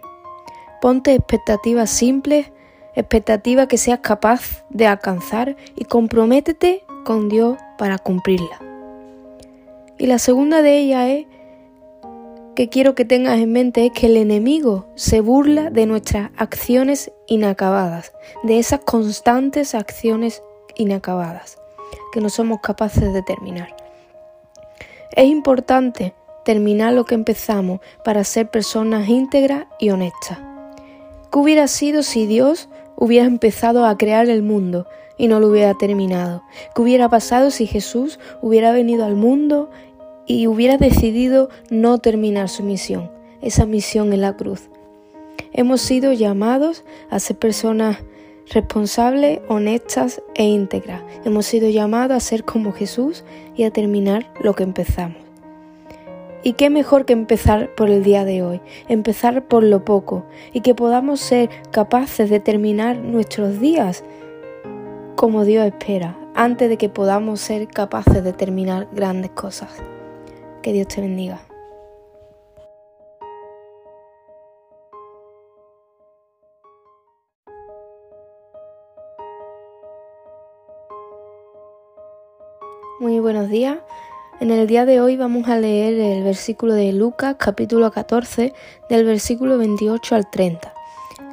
Ponte 0.83 1.15
expectativas 1.15 1.89
simples, 1.89 2.51
expectativas 2.97 3.69
que 3.69 3.79
seas 3.79 4.01
capaz 4.01 4.65
de 4.71 4.89
alcanzar 4.89 5.57
y 5.77 5.85
comprométete 5.85 6.83
con 7.05 7.29
Dios 7.29 7.57
para 7.79 7.99
cumplirla. 7.99 8.59
Y 9.99 10.07
la 10.09 10.19
segunda 10.19 10.63
de 10.63 10.79
ellas 10.79 11.09
es 11.09 11.27
que 12.57 12.69
quiero 12.69 12.97
que 12.97 13.05
tengas 13.05 13.39
en 13.39 13.53
mente 13.53 13.87
es 13.87 13.93
que 13.93 14.07
el 14.07 14.17
enemigo 14.17 14.87
se 14.97 15.21
burla 15.21 15.71
de 15.71 15.87
nuestras 15.87 16.33
acciones 16.37 17.13
inacabadas, 17.29 18.13
de 18.43 18.59
esas 18.59 18.81
constantes 18.81 19.77
acciones 19.77 20.43
inacabadas 20.75 21.59
que 22.13 22.21
no 22.21 22.31
somos 22.31 22.59
capaces 22.61 23.13
de 23.13 23.23
terminar. 23.23 23.84
Es 25.15 25.27
importante 25.27 26.13
terminar 26.45 26.93
lo 26.93 27.05
que 27.05 27.15
empezamos 27.15 27.79
para 28.05 28.25
ser 28.25 28.51
personas 28.51 29.09
íntegras 29.09 29.67
y 29.79 29.91
honestas. 29.91 30.39
¿Qué 31.31 31.39
hubiera 31.39 31.69
sido 31.69 32.03
si 32.03 32.27
Dios 32.27 32.69
hubiera 32.97 33.25
empezado 33.25 33.87
a 33.87 33.97
crear 33.97 34.29
el 34.29 34.43
mundo 34.43 34.89
y 35.17 35.29
no 35.29 35.39
lo 35.39 35.49
hubiera 35.49 35.75
terminado? 35.75 36.43
¿Qué 36.75 36.83
hubiera 36.83 37.09
pasado 37.09 37.53
si 37.53 37.69
Jesús 37.69 38.19
hubiera 38.43 38.73
venido 38.73 39.05
al 39.05 39.15
mundo 39.15 39.71
y 40.27 40.49
hubiera 40.49 40.79
decidido 40.79 41.49
no 41.71 41.99
terminar 41.99 42.49
su 42.49 42.65
misión, 42.65 43.13
esa 43.41 43.67
misión 43.67 44.13
en 44.13 44.21
la 44.21 44.37
cruz? 44.37 44.69
Hemos 45.53 45.81
sido 45.81 46.13
llamados 46.13 46.83
a 47.09 47.21
ser 47.21 47.37
personas 47.37 47.99
responsables, 48.51 49.41
honestas 49.49 50.23
e 50.35 50.45
íntegras. 50.45 51.03
Hemos 51.25 51.47
sido 51.47 51.69
llamados 51.69 52.17
a 52.17 52.21
ser 52.21 52.45
como 52.45 52.73
Jesús 52.73 53.25
y 53.57 53.65
a 53.65 53.71
terminar 53.71 54.33
lo 54.41 54.55
que 54.55 54.63
empezamos. 54.63 55.19
Y 56.43 56.53
qué 56.53 56.69
mejor 56.69 57.07
que 57.07 57.15
empezar 57.15 57.75
por 57.75 57.89
el 57.89 58.05
día 58.05 58.27
de 58.27 58.43
hoy, 58.43 58.61
empezar 58.89 59.49
por 59.49 59.63
lo 59.63 59.85
poco 59.85 60.27
y 60.53 60.61
que 60.61 60.75
podamos 60.75 61.21
ser 61.21 61.49
capaces 61.71 62.29
de 62.29 62.39
terminar 62.39 62.99
nuestros 62.99 63.61
días 63.61 64.05
como 65.17 65.45
Dios 65.45 65.65
espera, 65.65 66.19
antes 66.35 66.69
de 66.69 66.77
que 66.77 66.91
podamos 66.91 67.41
ser 67.41 67.67
capaces 67.69 68.23
de 68.23 68.35
terminar 68.35 68.89
grandes 68.93 69.31
cosas. 69.31 69.71
Que 70.61 70.73
Dios 70.73 70.89
te 70.89 71.01
bendiga. 71.01 71.41
Muy 83.01 83.19
buenos 83.19 83.49
días. 83.49 83.79
En 84.39 84.53
el 84.53 84.69
día 84.69 84.87
de 84.87 85.01
hoy 85.01 85.17
vamos 85.17 85.49
a 85.49 85.59
leer 85.59 85.95
el 85.95 86.23
versículo 86.23 86.75
de 86.75 86.93
Lucas 86.93 87.35
capítulo 87.37 87.91
14 87.91 88.55
del 88.89 89.05
versículo 89.05 89.59
28 89.59 90.15
al 90.15 90.31
30, 90.31 90.73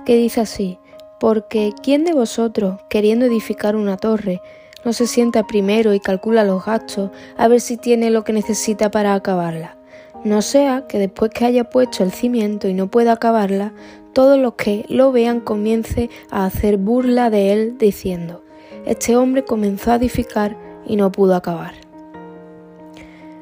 que 0.04 0.16
dice 0.16 0.42
así, 0.42 0.80
porque 1.20 1.72
¿quién 1.84 2.04
de 2.04 2.14
vosotros, 2.14 2.80
queriendo 2.90 3.28
edificar 3.28 3.76
una 3.76 3.96
torre, 3.96 4.42
no 4.84 4.92
se 4.92 5.06
sienta 5.06 5.46
primero 5.46 5.94
y 5.94 6.00
calcula 6.00 6.44
los 6.44 6.66
gastos 6.66 7.12
a 7.38 7.48
ver 7.48 7.62
si 7.62 7.78
tiene 7.78 8.10
lo 8.10 8.24
que 8.24 8.34
necesita 8.34 8.90
para 8.90 9.14
acabarla? 9.14 9.78
No 10.24 10.42
sea 10.42 10.88
que 10.88 10.98
después 10.98 11.30
que 11.30 11.46
haya 11.46 11.70
puesto 11.70 12.04
el 12.04 12.12
cimiento 12.12 12.70
y 12.70 12.74
no 12.74 12.90
pueda 12.90 13.12
acabarla, 13.12 13.72
todos 14.14 14.40
los 14.40 14.56
que 14.56 14.84
lo 14.90 15.12
vean 15.12 15.40
comience 15.40 16.10
a 16.32 16.46
hacer 16.46 16.78
burla 16.78 17.30
de 17.30 17.54
él 17.54 17.78
diciendo, 17.78 18.44
este 18.88 19.16
hombre 19.16 19.46
comenzó 19.46 19.92
a 19.92 19.96
edificar 19.98 20.71
y 20.92 20.98
no 20.98 21.10
pudo 21.10 21.36
acabar. 21.36 21.74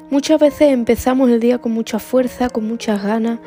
Muchas 0.08 0.40
veces 0.40 0.72
empezamos 0.72 1.30
el 1.30 1.40
día 1.40 1.58
con 1.58 1.72
mucha 1.72 1.98
fuerza, 1.98 2.48
con 2.48 2.66
muchas 2.66 3.02
ganas, 3.02 3.40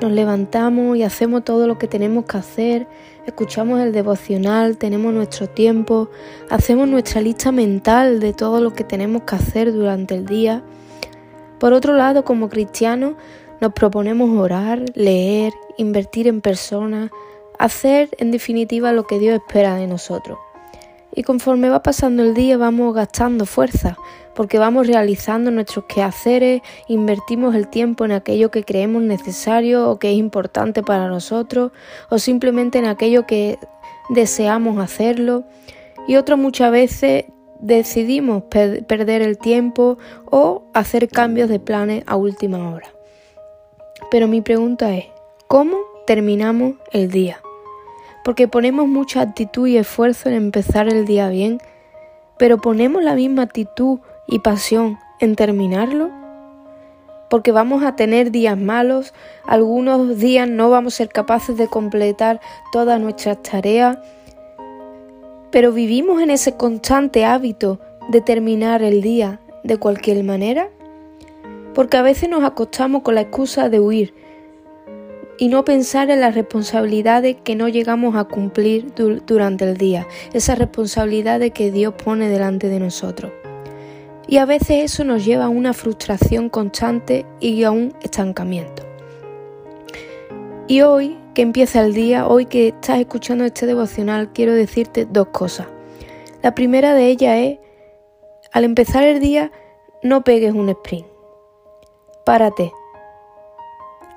nos 0.00 0.12
levantamos 0.12 0.96
y 0.96 1.02
hacemos 1.02 1.44
todo 1.44 1.66
lo 1.66 1.78
que 1.78 1.86
tenemos 1.86 2.24
que 2.24 2.38
hacer, 2.38 2.86
escuchamos 3.26 3.80
el 3.80 3.92
devocional, 3.92 4.78
tenemos 4.78 5.12
nuestro 5.12 5.46
tiempo, 5.46 6.08
hacemos 6.48 6.88
nuestra 6.88 7.20
lista 7.20 7.52
mental 7.52 8.18
de 8.18 8.32
todo 8.32 8.62
lo 8.62 8.72
que 8.72 8.82
tenemos 8.82 9.22
que 9.24 9.36
hacer 9.36 9.72
durante 9.74 10.14
el 10.14 10.24
día. 10.24 10.62
Por 11.58 11.74
otro 11.74 11.92
lado, 11.92 12.24
como 12.24 12.48
cristianos, 12.48 13.14
nos 13.60 13.74
proponemos 13.74 14.30
orar, 14.38 14.82
leer, 14.94 15.52
invertir 15.76 16.28
en 16.28 16.40
personas, 16.40 17.10
hacer 17.58 18.08
en 18.16 18.30
definitiva 18.30 18.92
lo 18.92 19.06
que 19.06 19.18
Dios 19.18 19.34
espera 19.34 19.74
de 19.74 19.86
nosotros. 19.86 20.38
Y 21.14 21.22
conforme 21.22 21.68
va 21.68 21.82
pasando 21.82 22.22
el 22.22 22.34
día 22.34 22.56
vamos 22.56 22.94
gastando 22.94 23.46
fuerza, 23.46 23.96
porque 24.34 24.58
vamos 24.58 24.86
realizando 24.86 25.50
nuestros 25.50 25.84
quehaceres, 25.86 26.62
invertimos 26.88 27.54
el 27.54 27.68
tiempo 27.68 28.04
en 28.04 28.12
aquello 28.12 28.50
que 28.50 28.64
creemos 28.64 29.02
necesario 29.02 29.90
o 29.90 29.98
que 29.98 30.12
es 30.12 30.16
importante 30.16 30.82
para 30.82 31.08
nosotros, 31.08 31.72
o 32.10 32.18
simplemente 32.18 32.78
en 32.78 32.86
aquello 32.86 33.26
que 33.26 33.58
deseamos 34.08 34.78
hacerlo. 34.78 35.44
Y 36.06 36.16
otras 36.16 36.38
muchas 36.38 36.70
veces 36.70 37.24
decidimos 37.60 38.44
perder 38.44 39.22
el 39.22 39.36
tiempo 39.36 39.98
o 40.30 40.62
hacer 40.74 41.08
cambios 41.08 41.48
de 41.48 41.60
planes 41.60 42.04
a 42.06 42.16
última 42.16 42.70
hora. 42.70 42.88
Pero 44.10 44.28
mi 44.28 44.40
pregunta 44.40 44.94
es, 44.96 45.06
¿cómo 45.46 45.76
terminamos 46.06 46.74
el 46.92 47.10
día? 47.10 47.40
Porque 48.24 48.48
ponemos 48.48 48.88
mucha 48.88 49.20
actitud 49.22 49.66
y 49.66 49.76
esfuerzo 49.76 50.28
en 50.28 50.34
empezar 50.34 50.88
el 50.88 51.06
día 51.06 51.28
bien, 51.28 51.58
pero 52.38 52.58
ponemos 52.58 53.02
la 53.02 53.14
misma 53.14 53.42
actitud 53.42 54.00
y 54.26 54.40
pasión 54.40 54.98
en 55.20 55.36
terminarlo. 55.36 56.10
Porque 57.28 57.52
vamos 57.52 57.84
a 57.84 57.94
tener 57.94 58.30
días 58.30 58.58
malos, 58.58 59.14
algunos 59.46 60.18
días 60.18 60.48
no 60.48 60.68
vamos 60.68 60.94
a 60.94 60.96
ser 60.98 61.08
capaces 61.08 61.56
de 61.56 61.68
completar 61.68 62.40
todas 62.72 63.00
nuestras 63.00 63.42
tareas, 63.42 63.98
pero 65.50 65.72
vivimos 65.72 66.20
en 66.22 66.30
ese 66.30 66.56
constante 66.56 67.24
hábito 67.24 67.78
de 68.08 68.20
terminar 68.20 68.82
el 68.82 69.00
día 69.02 69.40
de 69.62 69.76
cualquier 69.76 70.24
manera. 70.24 70.68
Porque 71.74 71.96
a 71.96 72.02
veces 72.02 72.28
nos 72.28 72.42
acostamos 72.42 73.02
con 73.02 73.14
la 73.14 73.20
excusa 73.20 73.68
de 73.68 73.78
huir, 73.78 74.14
y 75.40 75.48
no 75.48 75.64
pensar 75.64 76.10
en 76.10 76.20
las 76.20 76.34
responsabilidades 76.34 77.38
que 77.42 77.56
no 77.56 77.66
llegamos 77.66 78.14
a 78.14 78.24
cumplir 78.24 78.92
durante 78.94 79.64
el 79.64 79.78
día, 79.78 80.06
esas 80.34 80.58
responsabilidades 80.58 81.52
que 81.52 81.72
Dios 81.72 81.94
pone 81.94 82.28
delante 82.28 82.68
de 82.68 82.78
nosotros. 82.78 83.32
Y 84.28 84.36
a 84.36 84.44
veces 84.44 84.84
eso 84.84 85.02
nos 85.02 85.24
lleva 85.24 85.46
a 85.46 85.48
una 85.48 85.72
frustración 85.72 86.50
constante 86.50 87.24
y 87.40 87.64
a 87.64 87.70
un 87.70 87.94
estancamiento. 88.02 88.82
Y 90.68 90.82
hoy 90.82 91.16
que 91.32 91.40
empieza 91.40 91.80
el 91.80 91.94
día, 91.94 92.28
hoy 92.28 92.44
que 92.44 92.68
estás 92.68 92.98
escuchando 93.00 93.46
este 93.46 93.64
devocional, 93.64 94.34
quiero 94.34 94.52
decirte 94.52 95.06
dos 95.06 95.28
cosas. 95.28 95.68
La 96.42 96.54
primera 96.54 96.92
de 96.92 97.06
ellas 97.06 97.38
es, 97.38 97.58
al 98.52 98.64
empezar 98.64 99.04
el 99.04 99.20
día, 99.20 99.50
no 100.02 100.22
pegues 100.22 100.52
un 100.52 100.68
sprint. 100.68 101.06
Párate, 102.26 102.72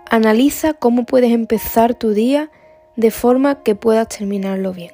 Analiza 0.09 0.73
cómo 0.73 1.05
puedes 1.05 1.31
empezar 1.31 1.95
tu 1.95 2.11
día 2.11 2.51
de 2.95 3.11
forma 3.11 3.63
que 3.63 3.75
puedas 3.75 4.07
terminarlo 4.07 4.73
bien. 4.73 4.91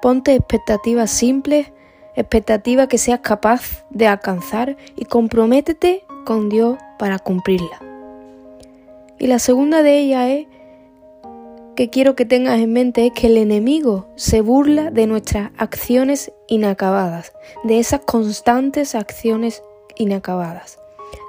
Ponte 0.00 0.34
expectativas 0.34 1.10
simples, 1.10 1.72
expectativas 2.14 2.88
que 2.88 2.98
seas 2.98 3.20
capaz 3.20 3.84
de 3.90 4.06
alcanzar 4.06 4.76
y 4.96 5.04
comprométete 5.04 6.04
con 6.24 6.48
Dios 6.48 6.78
para 6.98 7.18
cumplirla. 7.18 7.80
Y 9.18 9.26
la 9.26 9.38
segunda 9.38 9.82
de 9.82 9.98
ellas 9.98 10.28
es 10.28 10.46
que 11.74 11.90
quiero 11.90 12.16
que 12.16 12.24
tengas 12.24 12.58
en 12.60 12.72
mente 12.72 13.06
es 13.06 13.12
que 13.12 13.28
el 13.28 13.36
enemigo 13.36 14.08
se 14.16 14.40
burla 14.40 14.90
de 14.90 15.06
nuestras 15.06 15.50
acciones 15.58 16.32
inacabadas, 16.48 17.32
de 17.64 17.78
esas 17.78 18.00
constantes 18.00 18.94
acciones 18.94 19.62
inacabadas 19.96 20.78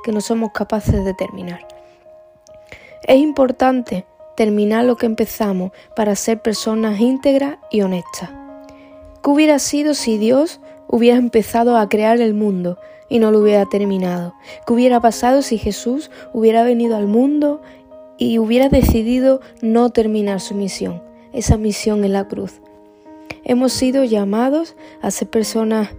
que 0.03 0.11
no 0.11 0.21
somos 0.21 0.51
capaces 0.51 1.05
de 1.05 1.13
terminar. 1.13 1.78
Es 3.03 3.17
importante 3.17 4.05
terminar 4.35 4.85
lo 4.85 4.97
que 4.97 5.05
empezamos 5.05 5.71
para 5.95 6.15
ser 6.15 6.41
personas 6.41 6.99
íntegras 6.99 7.57
y 7.71 7.81
honestas. 7.81 8.29
¿Qué 9.21 9.29
hubiera 9.29 9.59
sido 9.59 9.93
si 9.93 10.17
Dios 10.17 10.61
hubiera 10.87 11.17
empezado 11.17 11.77
a 11.77 11.89
crear 11.89 12.21
el 12.21 12.33
mundo 12.33 12.77
y 13.09 13.19
no 13.19 13.31
lo 13.31 13.39
hubiera 13.39 13.65
terminado? 13.65 14.33
¿Qué 14.65 14.73
hubiera 14.73 14.99
pasado 15.01 15.41
si 15.41 15.57
Jesús 15.57 16.09
hubiera 16.33 16.63
venido 16.63 16.95
al 16.95 17.07
mundo 17.07 17.61
y 18.17 18.39
hubiera 18.39 18.69
decidido 18.69 19.41
no 19.61 19.89
terminar 19.89 20.39
su 20.39 20.55
misión, 20.55 21.03
esa 21.33 21.57
misión 21.57 22.03
en 22.05 22.13
la 22.13 22.27
cruz? 22.27 22.61
Hemos 23.43 23.73
sido 23.73 24.03
llamados 24.03 24.75
a 25.01 25.11
ser 25.11 25.29
personas 25.29 25.89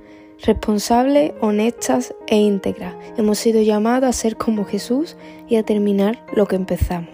responsables, 0.45 1.33
honestas 1.41 2.15
e 2.27 2.37
íntegras. 2.37 2.95
Hemos 3.17 3.39
sido 3.39 3.63
llamados 3.63 4.09
a 4.09 4.13
ser 4.13 4.37
como 4.37 4.65
Jesús 4.65 5.17
y 5.49 5.57
a 5.57 5.63
terminar 5.63 6.25
lo 6.35 6.47
que 6.47 6.57
empezamos. 6.57 7.11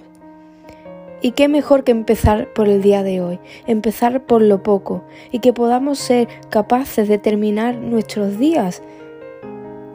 Y 1.23 1.33
qué 1.33 1.49
mejor 1.49 1.83
que 1.83 1.93
empezar 1.93 2.53
por 2.53 2.69
el 2.69 2.83
día 2.83 3.03
de 3.03 3.21
hoy, 3.21 3.41
empezar 3.67 4.27
por 4.27 4.43
lo 4.43 4.63
poco 4.63 5.03
y 5.33 5.39
que 5.41 5.53
podamos 5.53 5.99
ser 5.99 6.29
capaces 6.51 7.09
de 7.09 7.19
terminar 7.19 7.77
nuestros 7.77 8.39
días 8.39 8.83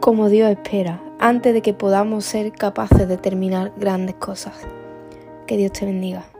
como 0.00 0.28
Dios 0.28 0.50
espera, 0.50 1.00
antes 1.20 1.54
de 1.54 1.62
que 1.62 1.74
podamos 1.74 2.24
ser 2.24 2.50
capaces 2.50 3.06
de 3.06 3.16
terminar 3.16 3.72
grandes 3.76 4.16
cosas. 4.16 4.54
Que 5.46 5.56
Dios 5.56 5.72
te 5.72 5.86
bendiga. 5.86 6.31